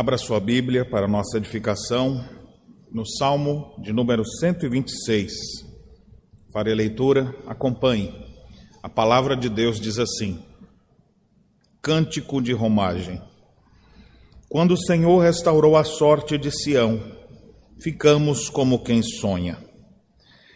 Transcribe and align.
Abra 0.00 0.16
sua 0.16 0.40
Bíblia 0.40 0.82
para 0.82 1.06
nossa 1.06 1.36
edificação 1.36 2.24
no 2.90 3.04
Salmo 3.04 3.74
de 3.82 3.92
número 3.92 4.24
126. 4.24 5.30
Farei 6.50 6.72
a 6.72 6.76
leitura, 6.76 7.36
acompanhe. 7.46 8.10
A 8.82 8.88
palavra 8.88 9.36
de 9.36 9.50
Deus 9.50 9.78
diz 9.78 9.98
assim: 9.98 10.42
Cântico 11.82 12.40
de 12.40 12.54
romagem. 12.54 13.20
Quando 14.48 14.70
o 14.70 14.78
Senhor 14.86 15.18
restaurou 15.18 15.76
a 15.76 15.84
sorte 15.84 16.38
de 16.38 16.50
Sião, 16.50 16.98
ficamos 17.78 18.48
como 18.48 18.82
quem 18.82 19.02
sonha. 19.02 19.58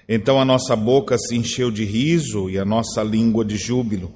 Então 0.08 0.40
a 0.40 0.44
nossa 0.46 0.74
boca 0.74 1.18
se 1.18 1.36
encheu 1.36 1.70
de 1.70 1.84
riso 1.84 2.48
e 2.48 2.58
a 2.58 2.64
nossa 2.64 3.02
língua 3.02 3.44
de 3.44 3.58
júbilo. 3.58 4.10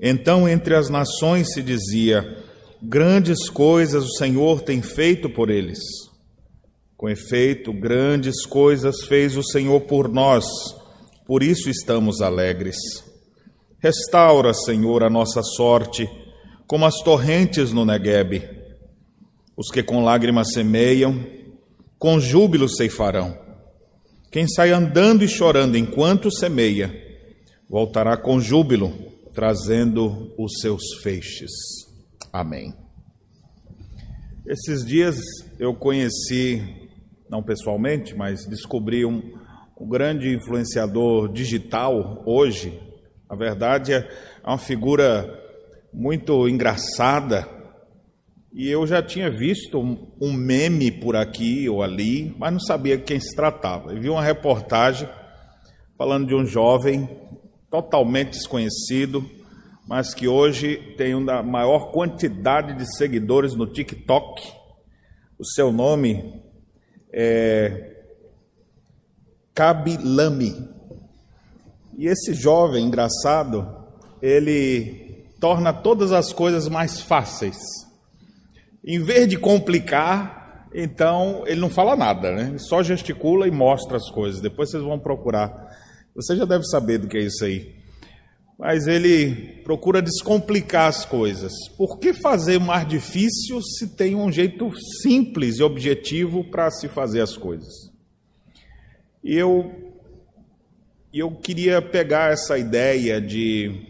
Então 0.00 0.48
entre 0.48 0.74
as 0.74 0.88
nações 0.88 1.52
se 1.52 1.62
dizia: 1.62 2.39
Grandes 2.82 3.50
coisas 3.50 4.04
o 4.04 4.16
Senhor 4.16 4.62
tem 4.62 4.80
feito 4.80 5.28
por 5.28 5.50
eles. 5.50 5.78
Com 6.96 7.10
efeito, 7.10 7.74
grandes 7.74 8.46
coisas 8.46 9.04
fez 9.04 9.36
o 9.36 9.42
Senhor 9.42 9.82
por 9.82 10.08
nós, 10.08 10.46
por 11.26 11.42
isso 11.42 11.68
estamos 11.68 12.22
alegres. 12.22 12.76
Restaura, 13.78 14.54
Senhor, 14.54 15.02
a 15.02 15.10
nossa 15.10 15.42
sorte, 15.42 16.08
como 16.66 16.86
as 16.86 16.96
torrentes 17.02 17.70
no 17.70 17.84
Neguebe. 17.84 18.48
Os 19.56 19.70
que 19.70 19.82
com 19.82 20.02
lágrimas 20.02 20.52
semeiam, 20.52 21.22
com 21.98 22.18
júbilo 22.18 22.68
ceifarão. 22.68 23.38
Quem 24.30 24.48
sai 24.48 24.70
andando 24.70 25.22
e 25.22 25.28
chorando 25.28 25.76
enquanto 25.76 26.30
semeia, 26.30 26.90
voltará 27.68 28.16
com 28.16 28.40
júbilo, 28.40 28.92
trazendo 29.34 30.32
os 30.38 30.60
seus 30.60 30.94
feixes. 31.02 31.50
Amém. 32.32 32.72
Esses 34.46 34.84
dias 34.84 35.20
eu 35.58 35.74
conheci, 35.74 36.62
não 37.28 37.42
pessoalmente, 37.42 38.14
mas 38.16 38.46
descobri 38.46 39.04
um, 39.04 39.20
um 39.80 39.88
grande 39.88 40.32
influenciador 40.32 41.32
digital 41.32 42.22
hoje. 42.24 42.80
A 43.28 43.34
verdade 43.34 43.92
é 43.92 44.08
uma 44.44 44.58
figura 44.58 45.28
muito 45.92 46.48
engraçada. 46.48 47.48
E 48.52 48.68
eu 48.68 48.86
já 48.86 49.02
tinha 49.02 49.30
visto 49.30 49.78
um, 49.78 50.12
um 50.20 50.32
meme 50.32 50.90
por 50.90 51.16
aqui 51.16 51.68
ou 51.68 51.82
ali, 51.82 52.34
mas 52.38 52.52
não 52.52 52.60
sabia 52.60 52.98
quem 52.98 53.18
se 53.18 53.34
tratava. 53.34 53.92
Eu 53.92 54.00
vi 54.00 54.08
uma 54.08 54.22
reportagem 54.22 55.08
falando 55.96 56.26
de 56.26 56.34
um 56.34 56.46
jovem 56.46 57.08
totalmente 57.70 58.30
desconhecido, 58.30 59.28
mas 59.90 60.14
que 60.14 60.28
hoje 60.28 60.76
tem 60.96 61.16
uma 61.16 61.42
maior 61.42 61.90
quantidade 61.90 62.74
de 62.74 62.96
seguidores 62.96 63.56
no 63.56 63.66
TikTok. 63.66 64.40
O 65.36 65.44
seu 65.44 65.72
nome 65.72 66.40
é 67.12 67.96
Kabilami. 69.52 70.68
E 71.98 72.06
esse 72.06 72.34
jovem 72.34 72.86
engraçado, 72.86 73.66
ele 74.22 75.26
torna 75.40 75.72
todas 75.72 76.12
as 76.12 76.32
coisas 76.32 76.68
mais 76.68 77.00
fáceis. 77.00 77.58
Em 78.84 79.02
vez 79.02 79.26
de 79.26 79.36
complicar, 79.36 80.68
então 80.72 81.42
ele 81.48 81.60
não 81.60 81.68
fala 81.68 81.96
nada, 81.96 82.30
né? 82.30 82.50
Ele 82.50 82.60
só 82.60 82.80
gesticula 82.80 83.48
e 83.48 83.50
mostra 83.50 83.96
as 83.96 84.08
coisas. 84.08 84.40
Depois 84.40 84.70
vocês 84.70 84.84
vão 84.84 85.00
procurar. 85.00 85.52
Você 86.14 86.36
já 86.36 86.44
deve 86.44 86.64
saber 86.66 86.98
do 86.98 87.08
que 87.08 87.18
é 87.18 87.22
isso 87.22 87.44
aí 87.44 87.79
mas 88.60 88.86
ele 88.86 89.62
procura 89.64 90.02
descomplicar 90.02 90.88
as 90.88 91.06
coisas. 91.06 91.50
Por 91.78 91.98
que 91.98 92.12
fazer 92.12 92.60
mais 92.60 92.86
difícil 92.86 93.62
se 93.62 93.88
tem 93.88 94.14
um 94.14 94.30
jeito 94.30 94.70
simples 95.00 95.58
e 95.58 95.62
objetivo 95.62 96.44
para 96.44 96.70
se 96.70 96.86
fazer 96.86 97.22
as 97.22 97.38
coisas? 97.38 97.90
E 99.24 99.34
eu, 99.34 99.94
eu 101.10 101.30
queria 101.36 101.80
pegar 101.80 102.34
essa 102.34 102.58
ideia 102.58 103.18
de 103.18 103.80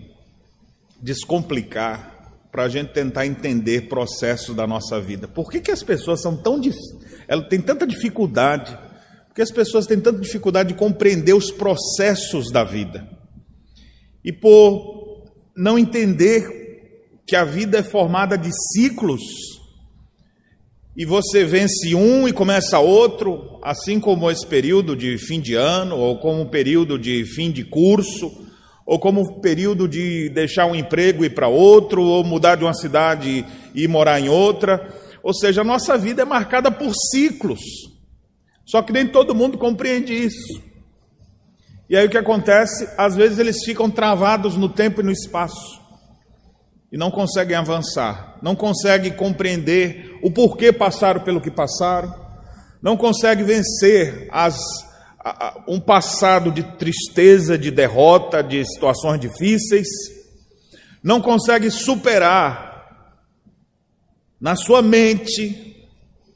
descomplicar 1.03 2.31
para 2.53 2.63
a 2.63 2.69
gente 2.69 2.93
tentar 2.93 3.27
entender 3.27 3.89
processos 3.89 4.55
da 4.55 4.69
nossa 4.69 5.01
vida. 5.01 5.27
Por 5.27 5.51
que, 5.51 5.59
que 5.59 5.73
as 5.73 5.83
pessoas 5.83 6.23
são 6.23 6.37
tão 6.37 6.61
elas 7.27 7.49
têm 7.49 7.61
tanta 7.61 7.85
dificuldade? 7.85 8.79
Por 9.27 9.35
que 9.35 9.43
as 9.43 9.51
pessoas 9.51 9.85
têm 9.87 9.99
tanta 9.99 10.21
dificuldade 10.21 10.69
de 10.69 10.79
compreender 10.79 11.33
os 11.33 11.51
processos 11.51 12.53
da 12.53 12.63
vida? 12.63 13.20
E 14.25 14.33
por 14.33 15.25
não 15.57 15.79
entender 15.79 17.21
que 17.27 17.37
a 17.37 17.45
vida 17.45 17.79
é 17.79 17.83
formada 17.83 18.37
de 18.37 18.51
ciclos, 18.73 19.23
e 20.97 21.05
você 21.05 21.45
vence 21.45 21.95
um 21.95 22.27
e 22.27 22.33
começa 22.33 22.79
outro, 22.79 23.59
assim 23.63 24.01
como 24.01 24.31
esse 24.31 24.47
período 24.47 24.97
de 24.97 25.17
fim 25.19 25.41
de 25.41 25.55
ano, 25.55 25.97
ou 25.97 26.19
como 26.19 26.43
o 26.43 26.51
período 26.51 26.99
de 26.99 27.25
fim 27.25 27.51
de 27.51 27.65
curso, 27.65 28.31
ou 28.85 28.99
como 28.99 29.23
o 29.23 29.41
período 29.41 29.87
de 29.87 30.29
deixar 30.31 30.67
um 30.67 30.75
emprego 30.75 31.23
e 31.23 31.29
ir 31.29 31.31
para 31.31 31.47
outro, 31.47 32.03
ou 32.03 32.25
mudar 32.25 32.57
de 32.57 32.65
uma 32.65 32.75
cidade 32.75 33.47
e 33.75 33.87
morar 33.87 34.21
em 34.21 34.29
outra. 34.29 34.93
Ou 35.23 35.33
seja, 35.33 35.61
a 35.61 35.65
nossa 35.65 35.97
vida 35.97 36.23
é 36.23 36.25
marcada 36.25 36.71
por 36.71 36.93
ciclos. 37.13 37.61
Só 38.67 38.83
que 38.83 38.93
nem 38.93 39.07
todo 39.07 39.35
mundo 39.35 39.57
compreende 39.57 40.13
isso. 40.13 40.61
E 41.91 41.97
aí 41.97 42.07
o 42.07 42.11
que 42.11 42.17
acontece? 42.17 42.89
Às 42.97 43.17
vezes 43.17 43.41
eles 43.41 43.65
ficam 43.65 43.91
travados 43.91 44.57
no 44.57 44.69
tempo 44.69 45.01
e 45.01 45.05
no 45.05 45.11
espaço 45.11 45.81
e 46.93 46.97
não 46.97 47.11
conseguem 47.11 47.57
avançar, 47.57 48.39
não 48.41 48.55
conseguem 48.55 49.13
compreender 49.13 50.17
o 50.23 50.31
porquê 50.31 50.73
passaram 50.73 51.21
pelo 51.23 51.41
que 51.41 51.51
passaram, 51.51 52.15
não 52.81 52.97
conseguem 52.97 53.45
vencer 53.45 54.29
as, 54.31 54.57
um 55.67 55.81
passado 55.81 56.53
de 56.53 56.63
tristeza, 56.63 57.59
de 57.59 57.73
derrota, 57.73 58.41
de 58.41 58.65
situações 58.65 59.21
difíceis, 59.21 59.89
não 61.03 61.21
conseguem 61.21 61.71
superar 61.71 62.71
na 64.41 64.55
sua 64.55 64.81
mente 64.81 65.89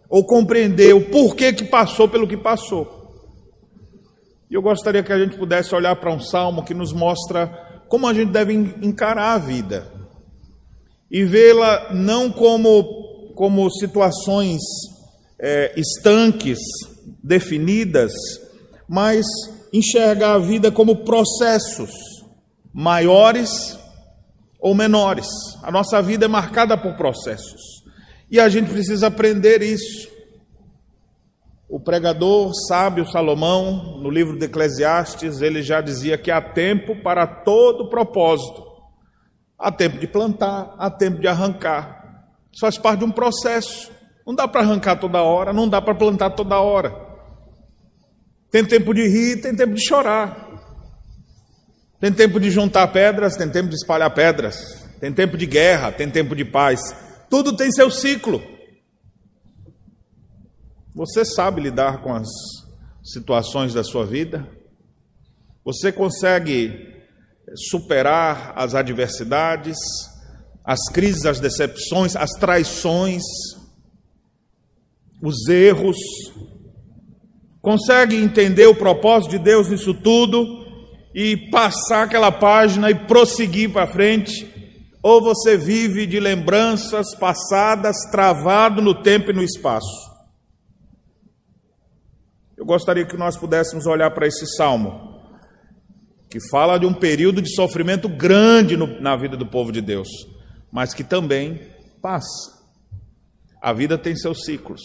ou 0.08 0.26
compreender 0.26 0.94
o 0.94 1.10
porquê 1.10 1.52
que 1.52 1.64
passou 1.64 2.08
pelo 2.08 2.26
que 2.26 2.36
passou. 2.36 3.03
E 4.54 4.56
eu 4.56 4.62
gostaria 4.62 5.02
que 5.02 5.12
a 5.12 5.18
gente 5.18 5.36
pudesse 5.36 5.74
olhar 5.74 5.96
para 5.96 6.12
um 6.12 6.20
salmo 6.20 6.62
que 6.62 6.72
nos 6.72 6.92
mostra 6.92 7.48
como 7.88 8.06
a 8.06 8.14
gente 8.14 8.30
deve 8.30 8.52
encarar 8.52 9.34
a 9.34 9.38
vida 9.38 9.84
e 11.10 11.24
vê-la 11.24 11.92
não 11.92 12.30
como, 12.30 13.32
como 13.34 13.68
situações 13.68 14.60
é, 15.40 15.74
estanques, 15.76 16.60
definidas, 17.20 18.12
mas 18.88 19.26
enxergar 19.72 20.34
a 20.34 20.38
vida 20.38 20.70
como 20.70 21.04
processos 21.04 21.90
maiores 22.72 23.76
ou 24.60 24.72
menores. 24.72 25.26
A 25.64 25.72
nossa 25.72 26.00
vida 26.00 26.26
é 26.26 26.28
marcada 26.28 26.78
por 26.78 26.94
processos 26.94 27.82
e 28.30 28.38
a 28.38 28.48
gente 28.48 28.70
precisa 28.70 29.08
aprender 29.08 29.62
isso. 29.62 30.13
O 31.74 31.80
pregador 31.80 32.52
sábio 32.68 33.04
Salomão, 33.04 33.98
no 34.00 34.08
livro 34.08 34.38
de 34.38 34.44
Eclesiastes, 34.44 35.40
ele 35.40 35.60
já 35.60 35.80
dizia 35.80 36.16
que 36.16 36.30
há 36.30 36.40
tempo 36.40 37.02
para 37.02 37.26
todo 37.26 37.90
propósito. 37.90 38.62
Há 39.58 39.72
tempo 39.72 39.98
de 39.98 40.06
plantar, 40.06 40.72
há 40.78 40.88
tempo 40.88 41.20
de 41.20 41.26
arrancar. 41.26 42.28
Isso 42.52 42.60
faz 42.60 42.78
parte 42.78 43.00
de 43.00 43.06
um 43.06 43.10
processo. 43.10 43.90
Não 44.24 44.36
dá 44.36 44.46
para 44.46 44.60
arrancar 44.60 45.00
toda 45.00 45.20
hora, 45.20 45.52
não 45.52 45.68
dá 45.68 45.82
para 45.82 45.96
plantar 45.96 46.30
toda 46.30 46.60
hora. 46.60 46.94
Tem 48.52 48.64
tempo 48.64 48.94
de 48.94 49.08
rir, 49.08 49.40
tem 49.40 49.56
tempo 49.56 49.74
de 49.74 49.84
chorar. 49.84 50.48
Tem 51.98 52.12
tempo 52.12 52.38
de 52.38 52.52
juntar 52.52 52.86
pedras, 52.86 53.36
tem 53.36 53.50
tempo 53.50 53.70
de 53.70 53.74
espalhar 53.74 54.14
pedras. 54.14 54.86
Tem 55.00 55.12
tempo 55.12 55.36
de 55.36 55.44
guerra, 55.44 55.90
tem 55.90 56.08
tempo 56.08 56.36
de 56.36 56.44
paz. 56.44 56.94
Tudo 57.28 57.56
tem 57.56 57.72
seu 57.72 57.90
ciclo. 57.90 58.53
Você 60.94 61.24
sabe 61.24 61.60
lidar 61.60 62.02
com 62.02 62.14
as 62.14 62.28
situações 63.02 63.74
da 63.74 63.82
sua 63.82 64.06
vida? 64.06 64.48
Você 65.64 65.90
consegue 65.90 66.94
superar 67.68 68.52
as 68.54 68.76
adversidades, 68.76 69.76
as 70.64 70.78
crises, 70.92 71.26
as 71.26 71.40
decepções, 71.40 72.14
as 72.14 72.30
traições, 72.30 73.22
os 75.20 75.48
erros? 75.48 75.96
Consegue 77.60 78.14
entender 78.14 78.66
o 78.66 78.76
propósito 78.76 79.32
de 79.32 79.40
Deus 79.40 79.68
nisso 79.68 79.94
tudo 79.94 80.46
e 81.12 81.50
passar 81.50 82.04
aquela 82.04 82.30
página 82.30 82.88
e 82.88 82.94
prosseguir 82.94 83.72
para 83.72 83.90
frente? 83.90 84.48
Ou 85.02 85.20
você 85.20 85.56
vive 85.56 86.06
de 86.06 86.20
lembranças 86.20 87.16
passadas, 87.16 87.96
travado 88.12 88.80
no 88.80 88.94
tempo 88.94 89.32
e 89.32 89.34
no 89.34 89.42
espaço? 89.42 90.13
Eu 92.56 92.64
gostaria 92.64 93.04
que 93.04 93.16
nós 93.16 93.36
pudéssemos 93.36 93.86
olhar 93.86 94.10
para 94.12 94.26
esse 94.26 94.46
salmo, 94.56 95.20
que 96.30 96.38
fala 96.50 96.78
de 96.78 96.86
um 96.86 96.94
período 96.94 97.42
de 97.42 97.54
sofrimento 97.54 98.08
grande 98.08 98.76
no, 98.76 99.00
na 99.00 99.16
vida 99.16 99.36
do 99.36 99.46
povo 99.46 99.72
de 99.72 99.80
Deus, 99.80 100.08
mas 100.70 100.94
que 100.94 101.02
também 101.02 101.60
passa. 102.00 102.52
A 103.60 103.72
vida 103.72 103.98
tem 103.98 104.14
seus 104.14 104.44
ciclos. 104.44 104.80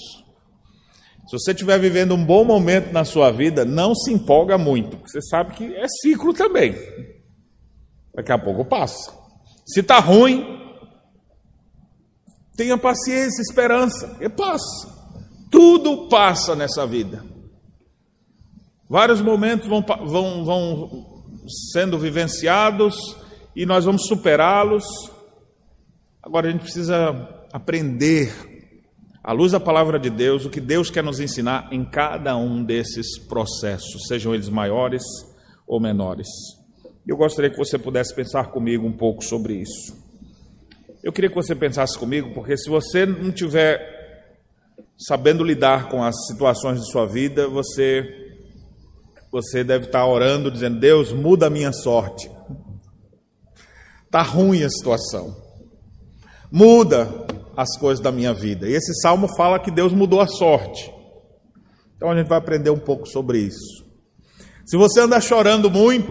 Se 1.27 1.37
você 1.37 1.51
estiver 1.51 1.79
vivendo 1.79 2.15
um 2.15 2.25
bom 2.25 2.43
momento 2.43 2.91
na 2.91 3.05
sua 3.05 3.29
vida, 3.29 3.63
não 3.63 3.93
se 3.93 4.11
empolga 4.11 4.57
muito, 4.57 4.97
porque 4.97 5.11
você 5.11 5.21
sabe 5.21 5.53
que 5.53 5.75
é 5.75 5.87
ciclo 6.01 6.33
também. 6.33 6.75
Daqui 8.15 8.31
a 8.31 8.37
pouco 8.37 8.65
passa. 8.65 9.13
Se 9.65 9.81
está 9.81 9.99
ruim, 9.99 10.59
tenha 12.57 12.77
paciência, 12.77 13.43
esperança, 13.43 14.17
e 14.19 14.27
passa. 14.27 14.87
Tudo 15.51 16.09
passa 16.09 16.55
nessa 16.55 16.87
vida. 16.87 17.23
Vários 18.89 19.21
momentos 19.21 19.67
vão, 19.67 19.81
vão, 19.83 20.43
vão 20.43 21.23
sendo 21.71 21.99
vivenciados 21.99 22.97
e 23.55 23.63
nós 23.63 23.85
vamos 23.85 24.07
superá-los. 24.07 24.83
Agora 26.23 26.47
a 26.47 26.51
gente 26.51 26.61
precisa 26.61 27.45
aprender 27.53 28.33
à 29.23 29.31
luz 29.31 29.51
da 29.51 29.59
palavra 29.59 29.99
de 29.99 30.09
Deus, 30.09 30.43
o 30.43 30.49
que 30.49 30.59
Deus 30.59 30.89
quer 30.89 31.03
nos 31.03 31.19
ensinar 31.19 31.69
em 31.71 31.85
cada 31.85 32.35
um 32.35 32.63
desses 32.63 33.19
processos, 33.19 34.07
sejam 34.07 34.33
eles 34.33 34.49
maiores 34.49 35.03
ou 35.67 35.79
menores. 35.79 36.27
Eu 37.05 37.15
gostaria 37.15 37.51
que 37.51 37.57
você 37.57 37.77
pudesse 37.77 38.15
pensar 38.15 38.47
comigo 38.47 38.87
um 38.87 38.91
pouco 38.91 39.23
sobre 39.23 39.53
isso. 39.53 39.95
Eu 41.03 41.13
queria 41.13 41.29
que 41.29 41.35
você 41.35 41.53
pensasse 41.53 41.97
comigo, 41.97 42.33
porque 42.33 42.57
se 42.57 42.67
você 42.67 43.05
não 43.05 43.31
tiver 43.31 43.97
sabendo 44.97 45.43
lidar 45.43 45.89
com 45.89 46.03
as 46.03 46.15
situações 46.25 46.79
de 46.79 46.91
sua 46.91 47.05
vida, 47.05 47.47
você 47.47 48.18
você 49.31 49.63
deve 49.63 49.85
estar 49.85 50.05
orando 50.05 50.51
dizendo: 50.51 50.79
"Deus, 50.79 51.11
muda 51.11 51.47
a 51.47 51.49
minha 51.49 51.71
sorte". 51.71 52.29
Tá 54.09 54.21
ruim 54.21 54.63
a 54.63 54.69
situação. 54.69 55.35
Muda 56.51 57.07
as 57.55 57.77
coisas 57.77 58.03
da 58.03 58.11
minha 58.11 58.33
vida. 58.33 58.67
E 58.67 58.73
esse 58.73 58.93
salmo 59.01 59.27
fala 59.35 59.59
que 59.59 59.69
Deus 59.69 59.93
mudou 59.93 60.19
a 60.19 60.27
sorte. 60.27 60.91
Então 61.95 62.09
a 62.09 62.15
gente 62.15 62.27
vai 62.27 62.37
aprender 62.37 62.69
um 62.69 62.79
pouco 62.79 63.05
sobre 63.05 63.39
isso. 63.39 63.85
Se 64.65 64.77
você 64.77 65.01
anda 65.01 65.19
chorando 65.19 65.69
muito, 65.69 66.09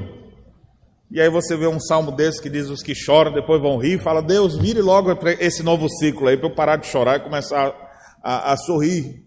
e 1.10 1.20
aí 1.20 1.30
você 1.30 1.56
vê 1.56 1.66
um 1.66 1.80
salmo 1.80 2.12
desse 2.12 2.42
que 2.42 2.50
diz 2.50 2.68
os 2.68 2.82
que 2.82 2.94
choram 2.94 3.32
depois 3.32 3.62
vão 3.62 3.78
rir, 3.78 3.98
fala, 3.98 4.20
Deus, 4.20 4.58
vire 4.58 4.82
logo 4.82 5.10
esse 5.40 5.62
novo 5.62 5.88
ciclo 5.88 6.28
aí 6.28 6.36
para 6.36 6.48
eu 6.48 6.54
parar 6.54 6.76
de 6.76 6.86
chorar 6.86 7.16
e 7.16 7.22
começar 7.24 7.74
a, 8.22 8.50
a, 8.50 8.52
a 8.52 8.56
sorrir. 8.58 9.24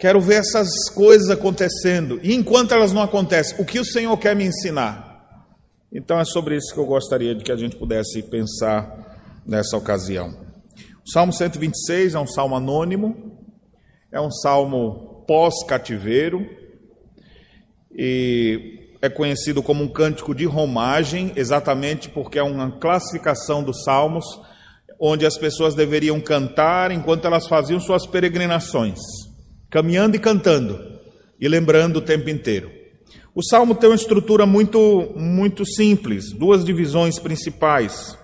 Quero 0.00 0.20
ver 0.20 0.40
essas 0.40 0.88
coisas 0.94 1.28
acontecendo. 1.28 2.18
E 2.22 2.34
enquanto 2.34 2.72
elas 2.72 2.90
não 2.90 3.02
acontecem, 3.02 3.60
o 3.60 3.64
que 3.66 3.78
o 3.78 3.84
Senhor 3.84 4.16
quer 4.16 4.34
me 4.34 4.44
ensinar? 4.44 5.46
Então 5.92 6.18
é 6.18 6.24
sobre 6.24 6.56
isso 6.56 6.72
que 6.72 6.80
eu 6.80 6.86
gostaria 6.86 7.34
de 7.34 7.44
que 7.44 7.52
a 7.52 7.56
gente 7.56 7.76
pudesse 7.76 8.22
pensar 8.22 9.42
nessa 9.44 9.76
ocasião. 9.76 10.34
O 11.06 11.10
Salmo 11.10 11.32
126 11.32 12.14
é 12.14 12.18
um 12.18 12.26
salmo 12.26 12.56
anônimo, 12.56 13.36
é 14.10 14.20
um 14.20 14.30
salmo 14.30 15.24
pós-cativeiro 15.26 16.48
e 17.92 18.94
é 19.02 19.08
conhecido 19.08 19.62
como 19.62 19.84
um 19.84 19.88
cântico 19.88 20.34
de 20.34 20.46
romagem, 20.46 21.32
exatamente 21.36 22.08
porque 22.08 22.38
é 22.38 22.42
uma 22.42 22.78
classificação 22.78 23.62
dos 23.62 23.84
salmos 23.84 24.24
onde 24.98 25.26
as 25.26 25.36
pessoas 25.36 25.74
deveriam 25.74 26.20
cantar 26.20 26.90
enquanto 26.90 27.26
elas 27.26 27.46
faziam 27.48 27.80
suas 27.80 28.06
peregrinações, 28.06 28.98
caminhando 29.70 30.16
e 30.16 30.18
cantando 30.18 30.78
e 31.40 31.48
lembrando 31.48 31.98
o 31.98 32.02
tempo 32.02 32.28
inteiro. 32.28 32.70
O 33.34 33.42
salmo 33.42 33.74
tem 33.74 33.88
uma 33.88 33.96
estrutura 33.96 34.44
muito 34.44 35.12
muito 35.14 35.64
simples, 35.64 36.32
duas 36.32 36.64
divisões 36.64 37.18
principais. 37.18 38.18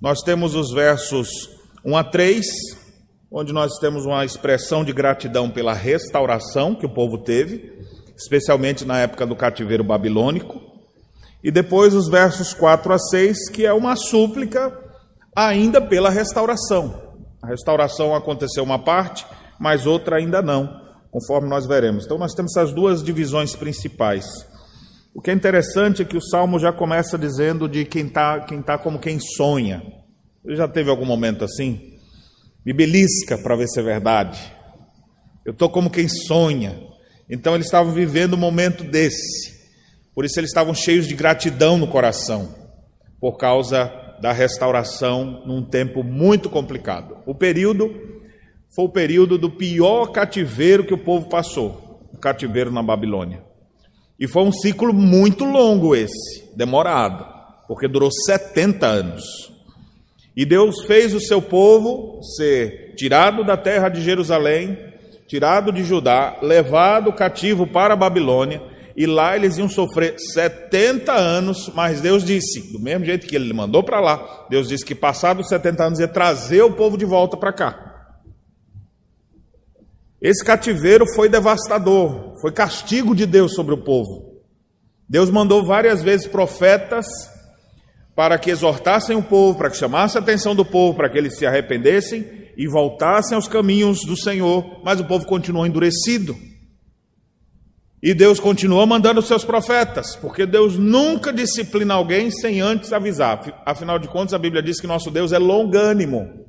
Nós 0.00 0.20
temos 0.20 0.54
os 0.54 0.72
versos 0.72 1.28
1 1.84 1.96
a 1.96 2.04
3, 2.04 2.46
onde 3.30 3.52
nós 3.52 3.78
temos 3.80 4.06
uma 4.06 4.24
expressão 4.24 4.84
de 4.84 4.92
gratidão 4.92 5.50
pela 5.50 5.74
restauração 5.74 6.74
que 6.74 6.86
o 6.86 6.88
povo 6.88 7.18
teve, 7.18 7.72
especialmente 8.16 8.84
na 8.84 8.98
época 8.98 9.26
do 9.26 9.34
cativeiro 9.34 9.82
babilônico. 9.82 10.60
E 11.42 11.50
depois 11.50 11.94
os 11.94 12.08
versos 12.08 12.54
4 12.54 12.92
a 12.92 12.98
6, 12.98 13.50
que 13.50 13.66
é 13.66 13.72
uma 13.72 13.96
súplica 13.96 14.72
ainda 15.34 15.80
pela 15.80 16.10
restauração. 16.10 17.08
A 17.42 17.48
restauração 17.48 18.14
aconteceu 18.14 18.62
uma 18.62 18.78
parte, 18.78 19.26
mas 19.58 19.86
outra 19.86 20.16
ainda 20.16 20.40
não, 20.40 20.80
conforme 21.10 21.48
nós 21.48 21.66
veremos. 21.66 22.04
Então 22.04 22.18
nós 22.18 22.34
temos 22.34 22.56
essas 22.56 22.72
duas 22.72 23.02
divisões 23.02 23.54
principais. 23.56 24.26
O 25.14 25.20
que 25.20 25.30
é 25.30 25.34
interessante 25.34 26.02
é 26.02 26.04
que 26.04 26.16
o 26.16 26.22
salmo 26.22 26.58
já 26.58 26.72
começa 26.72 27.18
dizendo 27.18 27.68
de 27.68 27.84
quem 27.84 28.06
está 28.06 28.40
quem 28.40 28.62
tá 28.62 28.78
como 28.78 28.98
quem 28.98 29.18
sonha. 29.18 29.82
Você 30.44 30.56
já 30.56 30.68
teve 30.68 30.90
algum 30.90 31.04
momento 31.04 31.44
assim? 31.44 31.94
Me 32.64 32.72
belisca 32.72 33.36
para 33.36 33.56
ver 33.56 33.66
se 33.66 33.80
é 33.80 33.82
verdade. 33.82 34.38
Eu 35.44 35.52
estou 35.52 35.68
como 35.68 35.90
quem 35.90 36.08
sonha. 36.08 36.78
Então 37.28 37.54
eles 37.54 37.66
estavam 37.66 37.92
vivendo 37.92 38.34
um 38.34 38.38
momento 38.38 38.84
desse. 38.84 39.58
Por 40.14 40.24
isso 40.24 40.38
eles 40.38 40.50
estavam 40.50 40.74
cheios 40.74 41.06
de 41.06 41.14
gratidão 41.14 41.78
no 41.78 41.88
coração, 41.88 42.54
por 43.20 43.36
causa 43.36 43.90
da 44.20 44.32
restauração 44.32 45.44
num 45.46 45.62
tempo 45.62 46.02
muito 46.02 46.50
complicado. 46.50 47.18
O 47.26 47.34
período 47.34 48.17
foi 48.74 48.84
o 48.84 48.88
período 48.88 49.38
do 49.38 49.50
pior 49.50 50.06
cativeiro 50.06 50.84
que 50.84 50.94
o 50.94 50.98
povo 50.98 51.28
passou, 51.28 52.00
o 52.12 52.18
cativeiro 52.18 52.70
na 52.70 52.82
Babilônia. 52.82 53.42
E 54.18 54.26
foi 54.26 54.42
um 54.42 54.52
ciclo 54.52 54.92
muito 54.92 55.44
longo 55.44 55.94
esse, 55.94 56.56
demorado, 56.56 57.24
porque 57.66 57.86
durou 57.86 58.10
70 58.10 58.86
anos. 58.86 59.24
E 60.36 60.44
Deus 60.44 60.84
fez 60.84 61.14
o 61.14 61.20
seu 61.20 61.40
povo 61.40 62.20
ser 62.36 62.94
tirado 62.96 63.44
da 63.44 63.56
terra 63.56 63.88
de 63.88 64.00
Jerusalém, 64.00 64.78
tirado 65.26 65.72
de 65.72 65.84
Judá, 65.84 66.38
levado 66.42 67.12
cativo 67.12 67.66
para 67.66 67.94
a 67.94 67.96
Babilônia, 67.96 68.62
e 68.96 69.06
lá 69.06 69.36
eles 69.36 69.58
iam 69.58 69.68
sofrer 69.68 70.16
70 70.18 71.12
anos, 71.12 71.70
mas 71.72 72.00
Deus 72.00 72.24
disse, 72.24 72.72
do 72.72 72.80
mesmo 72.80 73.04
jeito 73.04 73.28
que 73.28 73.36
ele 73.36 73.52
mandou 73.52 73.84
para 73.84 74.00
lá, 74.00 74.46
Deus 74.50 74.68
disse 74.68 74.84
que 74.84 74.94
passados 74.94 75.48
70 75.48 75.84
anos 75.84 76.00
ia 76.00 76.08
trazer 76.08 76.62
o 76.62 76.72
povo 76.72 76.98
de 76.98 77.04
volta 77.04 77.36
para 77.36 77.52
cá. 77.52 77.87
Esse 80.20 80.44
cativeiro 80.44 81.06
foi 81.14 81.28
devastador, 81.28 82.34
foi 82.40 82.52
castigo 82.52 83.14
de 83.14 83.24
Deus 83.24 83.54
sobre 83.54 83.74
o 83.74 83.78
povo. 83.78 84.42
Deus 85.08 85.30
mandou 85.30 85.64
várias 85.64 86.02
vezes 86.02 86.26
profetas 86.26 87.06
para 88.14 88.36
que 88.36 88.50
exortassem 88.50 89.16
o 89.16 89.22
povo, 89.22 89.56
para 89.56 89.70
que 89.70 89.76
chamassem 89.76 90.18
a 90.18 90.22
atenção 90.22 90.54
do 90.54 90.64
povo, 90.64 90.96
para 90.96 91.08
que 91.08 91.16
eles 91.16 91.38
se 91.38 91.46
arrependessem 91.46 92.48
e 92.56 92.66
voltassem 92.66 93.36
aos 93.36 93.46
caminhos 93.46 94.00
do 94.04 94.16
Senhor, 94.16 94.80
mas 94.84 94.98
o 94.98 95.04
povo 95.04 95.24
continuou 95.24 95.64
endurecido. 95.64 96.36
E 98.02 98.12
Deus 98.12 98.40
continuou 98.40 98.86
mandando 98.86 99.20
os 99.20 99.26
seus 99.26 99.44
profetas, 99.44 100.16
porque 100.16 100.44
Deus 100.46 100.76
nunca 100.76 101.32
disciplina 101.32 101.94
alguém 101.94 102.30
sem 102.30 102.60
antes 102.60 102.92
avisar. 102.92 103.62
Afinal 103.64 103.98
de 103.98 104.08
contas, 104.08 104.34
a 104.34 104.38
Bíblia 104.38 104.62
diz 104.62 104.80
que 104.80 104.86
nosso 104.86 105.10
Deus 105.10 105.32
é 105.32 105.38
longânimo, 105.38 106.44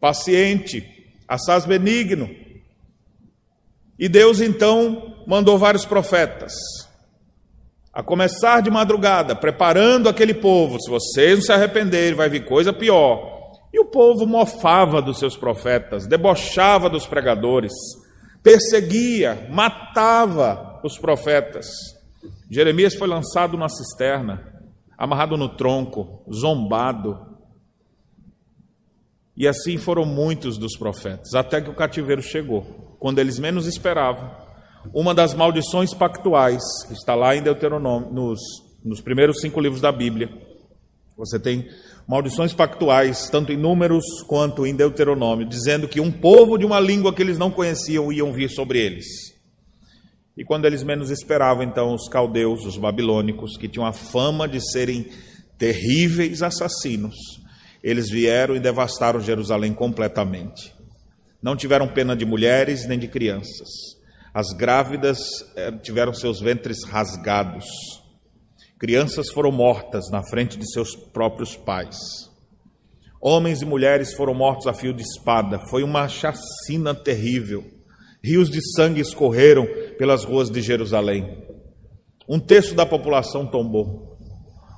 paciente, 0.00 0.84
assaz 1.26 1.64
benigno. 1.64 2.30
E 3.98 4.08
Deus 4.08 4.40
então 4.40 5.16
mandou 5.26 5.58
vários 5.58 5.84
profetas, 5.84 6.52
a 7.92 8.02
começar 8.02 8.62
de 8.62 8.70
madrugada, 8.70 9.34
preparando 9.34 10.08
aquele 10.08 10.34
povo. 10.34 10.80
Se 10.80 10.88
vocês 10.88 11.38
não 11.38 11.44
se 11.44 11.52
arrependerem, 11.52 12.14
vai 12.14 12.28
vir 12.28 12.44
coisa 12.44 12.72
pior. 12.72 13.38
E 13.72 13.80
o 13.80 13.84
povo 13.84 14.26
mofava 14.26 15.02
dos 15.02 15.18
seus 15.18 15.36
profetas, 15.36 16.06
debochava 16.06 16.88
dos 16.88 17.06
pregadores, 17.06 17.72
perseguia, 18.42 19.48
matava 19.50 20.80
os 20.84 20.96
profetas. 20.96 21.66
Jeremias 22.50 22.94
foi 22.94 23.08
lançado 23.08 23.58
na 23.58 23.68
cisterna, 23.68 24.54
amarrado 24.96 25.36
no 25.36 25.48
tronco, 25.50 26.22
zombado. 26.32 27.27
E 29.38 29.46
assim 29.46 29.78
foram 29.78 30.04
muitos 30.04 30.58
dos 30.58 30.76
profetas, 30.76 31.32
até 31.32 31.60
que 31.60 31.70
o 31.70 31.74
cativeiro 31.74 32.20
chegou 32.20 32.96
quando 32.98 33.20
eles 33.20 33.38
menos 33.38 33.68
esperavam, 33.68 34.28
uma 34.92 35.14
das 35.14 35.32
maldições 35.32 35.94
pactuais, 35.94 36.62
está 36.90 37.14
lá 37.14 37.36
em 37.36 37.42
Deuteronômio, 37.42 38.10
nos, 38.12 38.40
nos 38.84 39.00
primeiros 39.00 39.40
cinco 39.40 39.60
livros 39.60 39.80
da 39.80 39.92
Bíblia. 39.92 40.28
Você 41.16 41.38
tem 41.38 41.68
maldições 42.06 42.52
pactuais, 42.52 43.30
tanto 43.30 43.52
em 43.52 43.56
Números 43.56 44.04
quanto 44.26 44.66
em 44.66 44.74
Deuteronômio, 44.74 45.46
dizendo 45.46 45.86
que 45.86 46.00
um 46.00 46.10
povo 46.10 46.58
de 46.58 46.64
uma 46.64 46.80
língua 46.80 47.14
que 47.14 47.22
eles 47.22 47.38
não 47.38 47.50
conheciam 47.50 48.12
iam 48.12 48.32
vir 48.32 48.50
sobre 48.50 48.80
eles. 48.80 49.06
E 50.36 50.44
quando 50.44 50.64
eles 50.64 50.82
menos 50.82 51.10
esperavam, 51.10 51.62
então, 51.62 51.94
os 51.94 52.08
caldeus, 52.08 52.64
os 52.64 52.76
babilônicos, 52.76 53.56
que 53.56 53.68
tinham 53.68 53.86
a 53.86 53.92
fama 53.92 54.48
de 54.48 54.60
serem 54.72 55.06
terríveis 55.56 56.42
assassinos, 56.42 57.14
eles 57.82 58.10
vieram 58.10 58.56
e 58.56 58.60
devastaram 58.60 59.20
Jerusalém 59.20 59.72
completamente. 59.72 60.74
Não 61.42 61.56
tiveram 61.56 61.88
pena 61.88 62.16
de 62.16 62.24
mulheres 62.24 62.86
nem 62.86 62.98
de 62.98 63.06
crianças. 63.06 63.68
As 64.34 64.48
grávidas 64.52 65.18
eh, 65.56 65.72
tiveram 65.82 66.12
seus 66.12 66.40
ventres 66.40 66.84
rasgados. 66.84 67.64
Crianças 68.78 69.30
foram 69.30 69.50
mortas 69.50 70.10
na 70.10 70.22
frente 70.22 70.58
de 70.58 70.70
seus 70.70 70.94
próprios 70.94 71.56
pais. 71.56 71.98
Homens 73.20 73.62
e 73.62 73.64
mulheres 73.64 74.14
foram 74.14 74.34
mortos 74.34 74.66
a 74.66 74.72
fio 74.72 74.92
de 74.92 75.02
espada. 75.02 75.58
Foi 75.70 75.82
uma 75.82 76.08
chacina 76.08 76.94
terrível. 76.94 77.64
Rios 78.22 78.50
de 78.50 78.60
sangue 78.74 79.00
escorreram 79.00 79.66
pelas 79.96 80.24
ruas 80.24 80.50
de 80.50 80.60
Jerusalém. 80.60 81.44
Um 82.28 82.38
terço 82.38 82.74
da 82.74 82.84
população 82.84 83.46
tombou. 83.46 84.18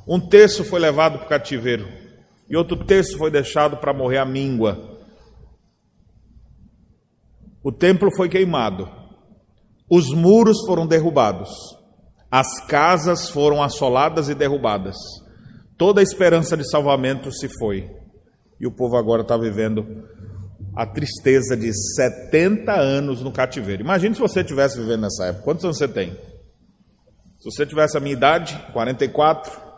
Um 0.07 0.21
terço 0.21 0.65
foi 0.65 0.81
levado 0.81 1.19
para 1.19 1.27
o 1.27 1.29
cativeiro. 1.29 1.87
E 2.51 2.57
outro 2.57 2.85
terço 2.85 3.17
foi 3.17 3.31
deixado 3.31 3.77
para 3.77 3.95
morrer 3.95 4.19
à 4.19 4.25
míngua. 4.25 4.99
O 7.63 7.71
templo 7.71 8.11
foi 8.17 8.29
queimado. 8.29 8.89
Os 9.89 10.13
muros 10.13 10.59
foram 10.67 10.85
derrubados. 10.85 11.49
As 12.29 12.67
casas 12.67 13.31
foram 13.31 13.63
assoladas 13.63 14.29
e 14.29 14.35
derrubadas. 14.35 14.97
Toda 15.79 16.01
a 16.01 16.03
esperança 16.03 16.57
de 16.57 16.69
salvamento 16.69 17.31
se 17.31 17.49
foi. 17.59 17.89
E 18.61 18.67
o 18.67 18.73
povo 18.73 18.97
agora 18.97 19.23
está 19.23 19.37
vivendo 19.37 19.87
a 20.75 20.85
tristeza 20.85 21.57
de 21.57 21.73
70 21.95 22.73
anos 22.73 23.23
no 23.23 23.33
cativeiro. 23.33 23.83
Imagine 23.83 24.15
se 24.15 24.21
você 24.21 24.41
estivesse 24.41 24.79
vivendo 24.79 25.03
nessa 25.03 25.27
época. 25.27 25.45
Quantos 25.45 25.65
anos 25.65 25.79
você 25.79 25.89
tem? 25.89 26.13
Se 27.39 27.45
você 27.45 27.65
tivesse 27.65 27.97
a 27.97 28.01
minha 28.01 28.13
idade, 28.13 28.61
44. 28.73 29.70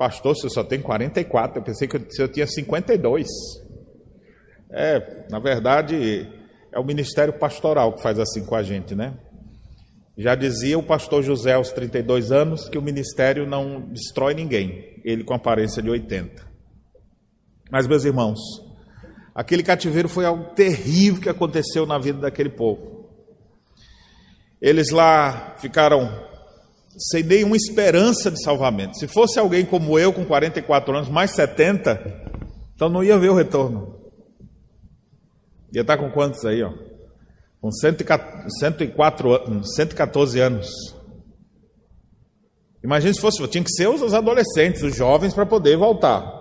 Pastor, 0.00 0.34
você 0.34 0.48
só 0.48 0.64
tem 0.64 0.80
44. 0.80 1.58
Eu 1.58 1.62
pensei 1.62 1.86
que 1.86 1.94
eu 1.94 2.26
tinha 2.26 2.46
52. 2.46 3.28
É, 4.70 5.26
na 5.28 5.38
verdade, 5.38 6.26
é 6.72 6.80
o 6.80 6.84
ministério 6.84 7.34
pastoral 7.34 7.92
que 7.92 8.02
faz 8.02 8.18
assim 8.18 8.42
com 8.46 8.54
a 8.54 8.62
gente, 8.62 8.94
né? 8.94 9.12
Já 10.16 10.34
dizia 10.34 10.78
o 10.78 10.82
pastor 10.82 11.22
José 11.22 11.52
aos 11.52 11.70
32 11.72 12.32
anos 12.32 12.66
que 12.66 12.78
o 12.78 12.82
ministério 12.82 13.46
não 13.46 13.82
destrói 13.92 14.32
ninguém, 14.32 15.02
ele 15.04 15.22
com 15.22 15.34
aparência 15.34 15.82
de 15.82 15.90
80. 15.90 16.48
Mas, 17.70 17.86
meus 17.86 18.02
irmãos, 18.02 18.38
aquele 19.34 19.62
cativeiro 19.62 20.08
foi 20.08 20.24
algo 20.24 20.54
terrível 20.54 21.20
que 21.20 21.28
aconteceu 21.28 21.84
na 21.84 21.98
vida 21.98 22.20
daquele 22.20 22.48
povo. 22.48 23.06
Eles 24.62 24.88
lá 24.88 25.56
ficaram 25.58 26.29
sem 27.00 27.22
nenhuma 27.22 27.56
esperança 27.56 28.30
de 28.30 28.42
salvamento. 28.42 28.98
Se 28.98 29.08
fosse 29.08 29.38
alguém 29.38 29.64
como 29.64 29.98
eu, 29.98 30.12
com 30.12 30.24
44 30.24 30.94
anos, 30.94 31.08
mais 31.08 31.30
70, 31.34 31.98
então 32.74 32.90
não 32.90 33.02
ia 33.02 33.18
ver 33.18 33.30
o 33.30 33.34
retorno. 33.34 33.98
Ia 35.72 35.80
estar 35.80 35.96
com 35.96 36.10
quantos 36.10 36.44
aí, 36.44 36.62
ó? 36.62 36.72
Com 37.60 37.70
104, 37.70 39.64
114 39.64 40.40
anos. 40.40 40.68
Imagina 42.82 43.14
se 43.14 43.20
fosse, 43.20 43.46
tinha 43.48 43.64
que 43.64 43.72
ser 43.72 43.88
os 43.88 44.14
adolescentes, 44.14 44.82
os 44.82 44.96
jovens, 44.96 45.34
para 45.34 45.46
poder 45.46 45.76
voltar. 45.76 46.40